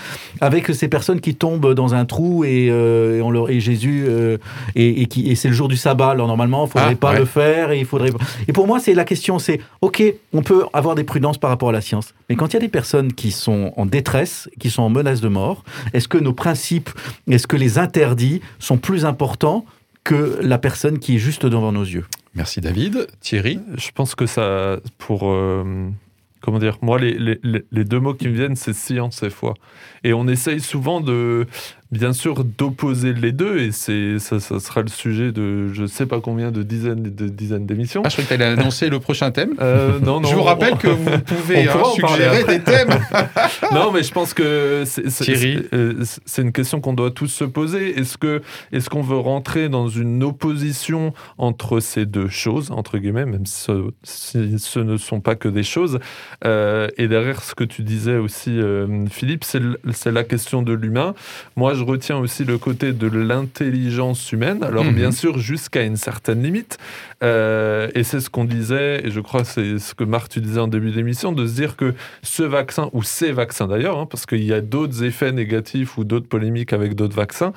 avec 0.42 0.68
ces 0.68 0.88
personnes 0.88 1.22
qui 1.22 1.36
tombent 1.36 1.74
dans 1.74 1.94
un 1.94 2.06
trou 2.06 2.44
et, 2.44 2.72
on 3.24 3.32
leur, 3.32 3.50
et 3.50 3.60
Jésus 3.60 4.08
et, 4.76 5.06
qui 5.08 5.30
et 5.30 5.36
c'est 5.36 5.48
le 5.48 5.54
jour 5.54 5.68
du 5.68 5.78
sabbat. 5.78 6.12
Alors 6.12 6.28
normalement 6.28 6.66
il 6.66 6.72
faudrait 6.72 6.94
ah, 6.94 6.96
pas 6.96 7.18
le 7.18 7.26
faire 7.26 7.72
et 7.72 7.80
il 7.80 7.86
faudrait. 7.86 8.12
Et 8.48 8.54
pour 8.54 8.68
moi 8.68 8.80
c'est 8.80 8.94
la 8.94 9.06
question 9.06 9.40
c'est 9.40 9.60
ok 9.82 10.04
on 10.34 10.42
peut 10.42 10.66
avoir 10.74 10.96
des 10.96 11.04
prudences 11.04 11.38
par 11.38 11.50
rapport 11.50 11.70
à 11.70 11.72
la 11.72 11.82
science, 11.82 12.14
mais 12.30 12.36
quand 12.36 12.48
il 12.48 12.54
y 12.54 12.58
a 12.58 12.60
des 12.60 12.68
personnes 12.68 13.14
qui 13.14 13.32
sont 13.32 13.55
en 13.76 13.86
détresse, 13.86 14.50
qui 14.60 14.70
sont 14.70 14.84
en 14.84 14.90
menace 14.90 15.22
de 15.22 15.28
mort 15.28 15.64
Est-ce 15.94 16.08
que 16.08 16.18
nos 16.18 16.34
principes, 16.34 16.90
est-ce 17.30 17.48
que 17.48 17.58
les 17.58 17.78
interdits 17.78 18.42
sont 18.60 18.78
plus 18.78 19.06
importants 19.06 19.66
que 20.04 20.40
la 20.42 20.58
personne 20.58 21.00
qui 21.00 21.16
est 21.16 21.20
juste 21.20 21.46
devant 21.46 21.72
nos 21.72 21.84
yeux? 21.84 22.06
Merci 22.36 22.62
David. 22.62 23.08
Thierry? 23.22 23.60
Je 23.78 23.92
pense 23.92 24.16
que 24.16 24.26
ça, 24.26 24.78
pour... 24.98 25.30
Euh, 25.32 25.90
comment 26.42 26.60
dire 26.60 26.78
Moi, 26.82 27.00
les, 27.00 27.40
les, 27.42 27.84
deux 27.84 28.00
mots 28.00 28.14
qui 28.14 28.28
me 28.28 28.34
viennent, 28.34 28.56
c'est 28.56 28.74
science 28.74 29.24
et 29.24 29.30
foi. 29.30 29.56
Et 30.04 30.14
on 30.14 30.28
essaye 30.28 30.60
souvent 30.60 31.02
de 31.02 31.48
bien 31.98 32.14
sûr 32.14 32.44
d'opposer 32.44 33.14
les 33.14 33.32
deux 33.32 33.60
et 33.60 33.72
c'est 33.72 34.20
ça, 34.20 34.40
sera 34.40 34.82
le 34.82 34.90
sujet 34.90 35.32
de 35.32 35.72
je 35.74 35.86
sais 35.86 36.06
pas 36.06 36.20
combien 36.20 36.52
de 36.52 36.64
dizaines 36.64 37.04
de 37.04 37.28
dizaines 37.28 37.66
d'émissions. 37.66 38.02
Ah, 38.06 38.10
je 38.10 38.16
croyais 38.16 38.28
que 38.30 38.36
tu 38.36 38.42
allais 38.42 38.60
annoncer 38.60 38.90
le 38.90 39.00
prochain 39.00 39.32
thème. 39.32 39.54
Euh, 39.62 40.00
non, 40.00 40.20
non. 40.20 40.30
Je 40.30 40.36
vous 40.36 40.44
rappelle 40.44 40.78
que 40.78 40.88
vous 40.88 41.20
pouvez 41.26 41.68
hein, 41.68 41.84
suggérer 41.94 42.44
des 42.44 42.60
thèmes. 42.60 42.90
non, 43.74 43.92
mais 43.92 44.04
je 44.04 44.12
pense 44.12 44.34
que 44.34 44.44
euh, 44.44 46.04
c'est 46.26 46.42
une 46.42 46.52
question 46.52 46.82
qu'on 46.82 46.94
doit 46.94 47.12
tous 47.12 47.28
se 47.28 47.44
poser. 47.44 47.98
Est-ce 48.00 48.18
que 48.18 48.42
est-ce 48.72 48.90
qu'on 48.90 49.02
veut 49.02 49.18
rentrer 49.18 49.70
dans 49.70 49.88
une 49.88 50.24
opposition 50.24 51.14
entre 51.38 51.80
ces 51.80 52.06
deux 52.06 52.30
choses 52.30 52.72
entre 52.72 52.98
guillemets, 52.98 53.26
même 53.26 53.46
si 53.46 53.72
ce, 54.04 54.80
ne 54.80 54.98
sont 54.98 55.22
pas 55.22 55.36
que 55.36 55.48
des 55.48 55.64
choses. 55.64 56.00
Euh, 56.44 56.90
et 56.98 57.08
derrière 57.08 57.42
ce 57.42 57.56
que 57.56 57.64
tu 57.64 57.84
disais 57.84 58.18
aussi, 58.18 58.60
Philippe, 59.10 59.44
c'est 59.44 60.12
la 60.12 60.24
question 60.24 60.62
de 60.62 60.74
l'humain. 60.74 61.14
Moi, 61.56 61.74
je 61.74 61.85
retiens 61.86 62.18
aussi 62.18 62.44
le 62.44 62.58
côté 62.58 62.92
de 62.92 63.08
l'intelligence 63.08 64.32
humaine. 64.32 64.64
Alors, 64.64 64.84
mhm. 64.84 64.96
bien 64.96 65.12
sûr, 65.12 65.40
jusqu'à 65.40 65.84
une 65.84 65.98
certaine 65.98 66.44
limite. 66.44 66.78
Euh, 67.24 67.90
et 67.96 68.04
c'est 68.04 68.20
ce 68.20 68.30
qu'on 68.30 68.46
disait, 68.46 69.06
et 69.06 69.12
je 69.12 69.20
crois 69.20 69.42
que 69.42 69.48
c'est 69.48 69.80
ce 69.80 69.96
que 69.96 70.04
Marc, 70.04 70.30
tu 70.30 70.42
disais 70.42 70.60
en 70.60 70.68
début 70.68 70.92
d'émission, 70.92 71.32
de 71.32 71.48
se 71.48 71.56
dire 71.56 71.76
que 71.76 71.94
ce 72.24 72.44
vaccin, 72.44 72.90
ou 72.94 73.04
ces 73.04 73.32
vaccins 73.32 73.68
d'ailleurs, 73.68 73.98
hein, 73.98 74.06
parce 74.06 74.26
qu'il 74.26 74.44
y 74.44 74.54
a 74.54 74.62
d'autres 74.62 75.04
effets 75.04 75.32
négatifs 75.32 75.98
ou 75.98 76.04
d'autres 76.04 76.28
polémiques 76.28 76.74
avec 76.74 76.96
d'autres 76.96 77.16
vaccins, 77.16 77.54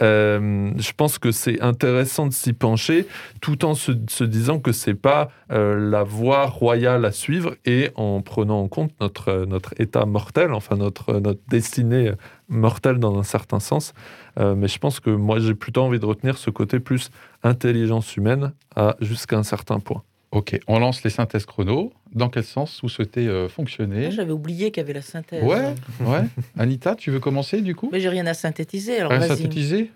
euh, 0.00 0.70
je 0.76 0.92
pense 0.96 1.18
que 1.18 1.32
c'est 1.32 1.60
intéressant 1.60 2.26
de 2.26 2.32
s'y 2.32 2.52
pencher 2.52 3.06
tout 3.40 3.64
en 3.64 3.74
se, 3.74 3.92
disant 4.22 4.58
que 4.58 4.72
c'est 4.72 4.94
pas 4.94 5.30
euh, 5.50 5.90
la 5.90 6.04
voie 6.04 6.46
royale 6.46 7.04
à 7.04 7.12
suivre 7.12 7.56
et 7.64 7.90
en 7.96 8.22
prenant 8.22 8.60
en 8.60 8.68
compte 8.68 8.92
notre, 9.00 9.44
notre 9.46 9.74
état 9.78 10.06
mortel, 10.06 10.52
enfin 10.52 10.76
notre, 10.76 11.20
notre 11.20 11.40
destinée 11.48 12.12
mortelle 12.50 12.98
dans 12.98 13.18
un 13.18 13.22
certain 13.22 13.60
sens. 13.60 13.94
Euh, 14.38 14.54
mais 14.54 14.68
je 14.68 14.78
pense 14.78 15.00
que 15.00 15.08
moi, 15.08 15.38
j'ai 15.38 15.54
plutôt 15.54 15.82
envie 15.82 15.98
de 15.98 16.04
retenir 16.04 16.36
ce 16.36 16.50
côté 16.50 16.80
plus 16.80 17.10
intelligence 17.42 18.16
humaine 18.16 18.52
à 18.76 18.96
jusqu'à 19.00 19.38
un 19.38 19.42
certain 19.42 19.80
point. 19.80 20.02
Ok, 20.32 20.60
on 20.68 20.78
lance 20.78 21.02
les 21.02 21.10
synthèses 21.10 21.46
chrono. 21.46 21.92
Dans 22.12 22.28
quel 22.28 22.44
sens 22.44 22.80
vous 22.82 22.88
souhaitez 22.88 23.26
euh, 23.26 23.48
fonctionner? 23.48 24.06
Ah, 24.06 24.10
J'avais 24.10 24.32
oublié 24.32 24.70
qu'il 24.70 24.80
y 24.82 24.84
avait 24.84 24.92
la 24.92 25.02
synthèse. 25.02 25.42
Ouais, 25.42 25.74
ouais. 26.00 26.22
Anita, 26.58 26.94
tu 26.94 27.10
veux 27.10 27.18
commencer 27.18 27.62
du 27.62 27.74
coup? 27.74 27.88
Mais 27.92 28.00
j'ai 28.00 28.08
rien 28.10 28.26
à 28.26 28.34
synthétiser. 28.34 28.98
Alors 28.98 29.10
rien 29.10 29.22
à 29.22 29.28
synthétiser? 29.28 29.90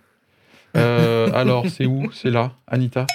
Euh, 0.77 1.31
Alors, 1.33 1.69
c'est 1.69 1.87
où? 1.87 2.11
C'est 2.13 2.31
là, 2.31 2.53
Anita? 2.67 3.07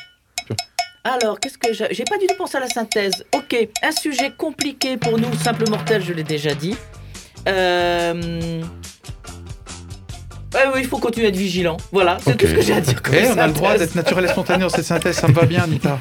Alors, 1.03 1.39
qu'est-ce 1.39 1.57
que 1.57 1.73
j'ai 1.73 2.03
pas 2.03 2.17
du 2.17 2.27
tout 2.27 2.35
pensé 2.37 2.57
à 2.57 2.59
la 2.59 2.67
synthèse. 2.67 3.25
Ok, 3.35 3.55
un 3.83 3.91
sujet 3.91 4.31
compliqué 4.31 4.97
pour 4.97 5.17
nous, 5.17 5.33
simple 5.33 5.69
mortel, 5.69 6.03
je 6.03 6.13
l'ai 6.13 6.23
déjà 6.23 6.53
dit. 6.53 6.75
Euh, 7.47 8.61
oui, 10.73 10.81
il 10.81 10.87
faut 10.87 10.97
continuer 10.97 11.27
à 11.27 11.29
être 11.29 11.35
vigilant. 11.35 11.77
Voilà, 11.91 12.17
c'est 12.23 12.37
tout 12.37 12.47
ce 12.47 12.53
que 12.53 12.61
j'ai 12.61 12.73
à 12.73 12.81
dire. 12.81 13.01
Eh, 13.13 13.27
on 13.27 13.37
a 13.37 13.47
le 13.47 13.53
droit 13.53 13.77
d'être 13.77 13.95
naturel 13.95 14.25
et 14.25 14.27
spontané 14.27 14.61
dans 14.63 14.69
cette 14.69 14.85
synthèse, 14.85 15.17
ça 15.17 15.27
me 15.27 15.33
va 15.33 15.45
bien, 15.45 15.63
Anita. 15.63 15.99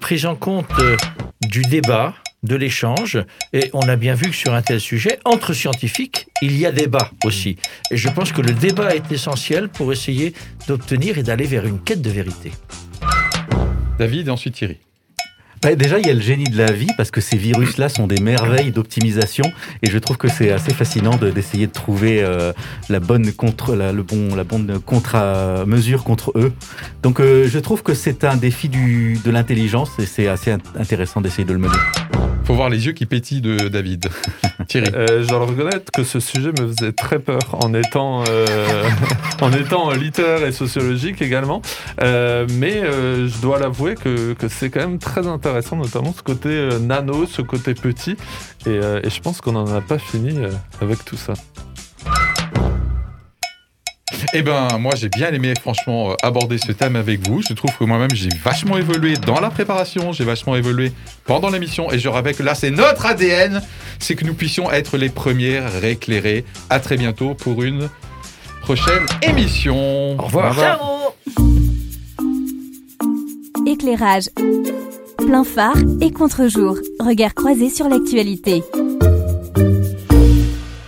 prise 0.00 0.26
en 0.26 0.36
compte 0.36 0.66
euh, 0.80 0.96
du 1.42 1.62
débat, 1.62 2.14
de 2.42 2.56
l'échange, 2.56 3.18
et 3.52 3.70
on 3.72 3.88
a 3.88 3.96
bien 3.96 4.14
vu 4.14 4.30
que 4.30 4.36
sur 4.36 4.52
un 4.54 4.62
tel 4.62 4.80
sujet, 4.80 5.18
entre 5.24 5.54
scientifiques, 5.54 6.26
il 6.42 6.58
y 6.58 6.66
a 6.66 6.72
débat 6.72 7.10
aussi. 7.24 7.56
Et 7.90 7.96
je 7.96 8.08
pense 8.08 8.32
que 8.32 8.42
le 8.42 8.52
débat 8.52 8.94
est 8.94 9.10
essentiel 9.10 9.68
pour 9.68 9.92
essayer 9.92 10.34
d'obtenir 10.68 11.16
et 11.16 11.22
d'aller 11.22 11.46
vers 11.46 11.64
une 11.66 11.80
quête 11.80 12.02
de 12.02 12.10
vérité. 12.10 12.52
David 13.98 14.28
et 14.28 14.30
ensuite 14.30 14.54
Thierry. 14.54 14.78
Bah, 15.64 15.74
déjà, 15.74 15.98
il 15.98 16.06
y 16.06 16.10
a 16.10 16.12
le 16.12 16.20
génie 16.20 16.44
de 16.44 16.58
la 16.58 16.70
vie 16.70 16.90
parce 16.94 17.10
que 17.10 17.22
ces 17.22 17.38
virus-là 17.38 17.88
sont 17.88 18.06
des 18.06 18.20
merveilles 18.20 18.70
d'optimisation 18.70 19.44
et 19.82 19.88
je 19.88 19.96
trouve 19.96 20.18
que 20.18 20.28
c'est 20.28 20.52
assez 20.52 20.74
fascinant 20.74 21.16
d'essayer 21.16 21.66
de, 21.66 21.72
trouver 21.72 22.22
euh, 22.22 22.52
la 22.90 23.00
bonne 23.00 23.32
contre, 23.32 23.74
le 23.74 24.02
bon, 24.02 24.34
la 24.34 24.44
bonne 24.44 24.78
contre-mesure 24.84 26.04
contre 26.04 26.32
eux. 26.36 26.52
Donc, 27.02 27.18
euh, 27.18 27.48
je 27.48 27.58
trouve 27.58 27.82
que 27.82 27.94
c'est 27.94 28.24
un 28.24 28.36
défi 28.36 28.68
de 28.68 29.30
l'intelligence 29.30 29.88
et 29.98 30.04
c'est 30.04 30.28
assez 30.28 30.54
intéressant 30.78 31.22
d'essayer 31.22 31.46
de 31.46 31.54
le 31.54 31.60
mener 31.60 31.78
faut 32.44 32.54
voir 32.54 32.68
les 32.68 32.86
yeux 32.86 32.92
qui 32.92 33.06
pétillent 33.06 33.40
de 33.40 33.68
David. 33.68 34.08
Thierry. 34.68 34.90
Euh, 34.94 35.22
je 35.22 35.28
dois 35.28 35.46
reconnaître 35.46 35.90
que 35.90 36.04
ce 36.04 36.20
sujet 36.20 36.50
me 36.50 36.68
faisait 36.68 36.92
très 36.92 37.18
peur 37.18 37.40
en 37.52 37.72
étant, 37.74 38.22
euh, 38.28 38.84
en 39.40 39.52
étant 39.52 39.90
littéraire 39.92 40.44
et 40.44 40.52
sociologique 40.52 41.22
également. 41.22 41.62
Euh, 42.02 42.46
mais 42.58 42.82
euh, 42.82 43.28
je 43.28 43.40
dois 43.40 43.58
l'avouer 43.58 43.94
que, 43.94 44.34
que 44.34 44.48
c'est 44.48 44.70
quand 44.70 44.80
même 44.80 44.98
très 44.98 45.26
intéressant, 45.26 45.76
notamment 45.76 46.12
ce 46.12 46.22
côté 46.22 46.68
nano, 46.80 47.26
ce 47.26 47.42
côté 47.42 47.74
petit. 47.74 48.16
Et, 48.66 48.76
et 48.76 49.10
je 49.10 49.20
pense 49.20 49.40
qu'on 49.40 49.52
n'en 49.52 49.66
a 49.66 49.80
pas 49.80 49.98
fini 49.98 50.38
avec 50.80 51.04
tout 51.04 51.16
ça. 51.16 51.34
Eh 54.36 54.42
ben, 54.42 54.66
moi, 54.80 54.94
j'ai 54.96 55.08
bien 55.08 55.32
aimé, 55.32 55.54
franchement, 55.60 56.10
euh, 56.10 56.14
aborder 56.20 56.58
ce 56.58 56.72
thème 56.72 56.96
avec 56.96 57.24
vous. 57.24 57.40
Je 57.40 57.54
trouve 57.54 57.70
que 57.78 57.84
moi-même, 57.84 58.10
j'ai 58.12 58.30
vachement 58.42 58.76
évolué 58.76 59.16
dans 59.16 59.38
la 59.38 59.48
préparation, 59.48 60.12
j'ai 60.12 60.24
vachement 60.24 60.56
évolué 60.56 60.90
pendant 61.24 61.50
l'émission, 61.50 61.92
et 61.92 62.00
je 62.00 62.08
rêvais 62.08 62.34
que 62.34 62.42
là, 62.42 62.56
c'est 62.56 62.72
notre 62.72 63.06
ADN, 63.06 63.62
c'est 64.00 64.16
que 64.16 64.24
nous 64.24 64.34
puissions 64.34 64.72
être 64.72 64.96
les 64.98 65.08
premiers 65.08 65.62
éclairés. 65.84 66.44
À 66.68 66.80
très 66.80 66.96
bientôt 66.96 67.34
pour 67.34 67.62
une 67.62 67.88
prochaine 68.62 69.06
émission. 69.22 70.18
Au 70.18 70.22
revoir. 70.22 70.56
Ciao. 70.56 70.80
Éclairage. 73.68 74.30
Plein 75.18 75.44
phare 75.44 75.78
et 76.00 76.10
contre-jour. 76.10 76.76
Regard 76.98 77.34
croisé 77.34 77.70
sur 77.70 77.88
l'actualité. 77.88 78.64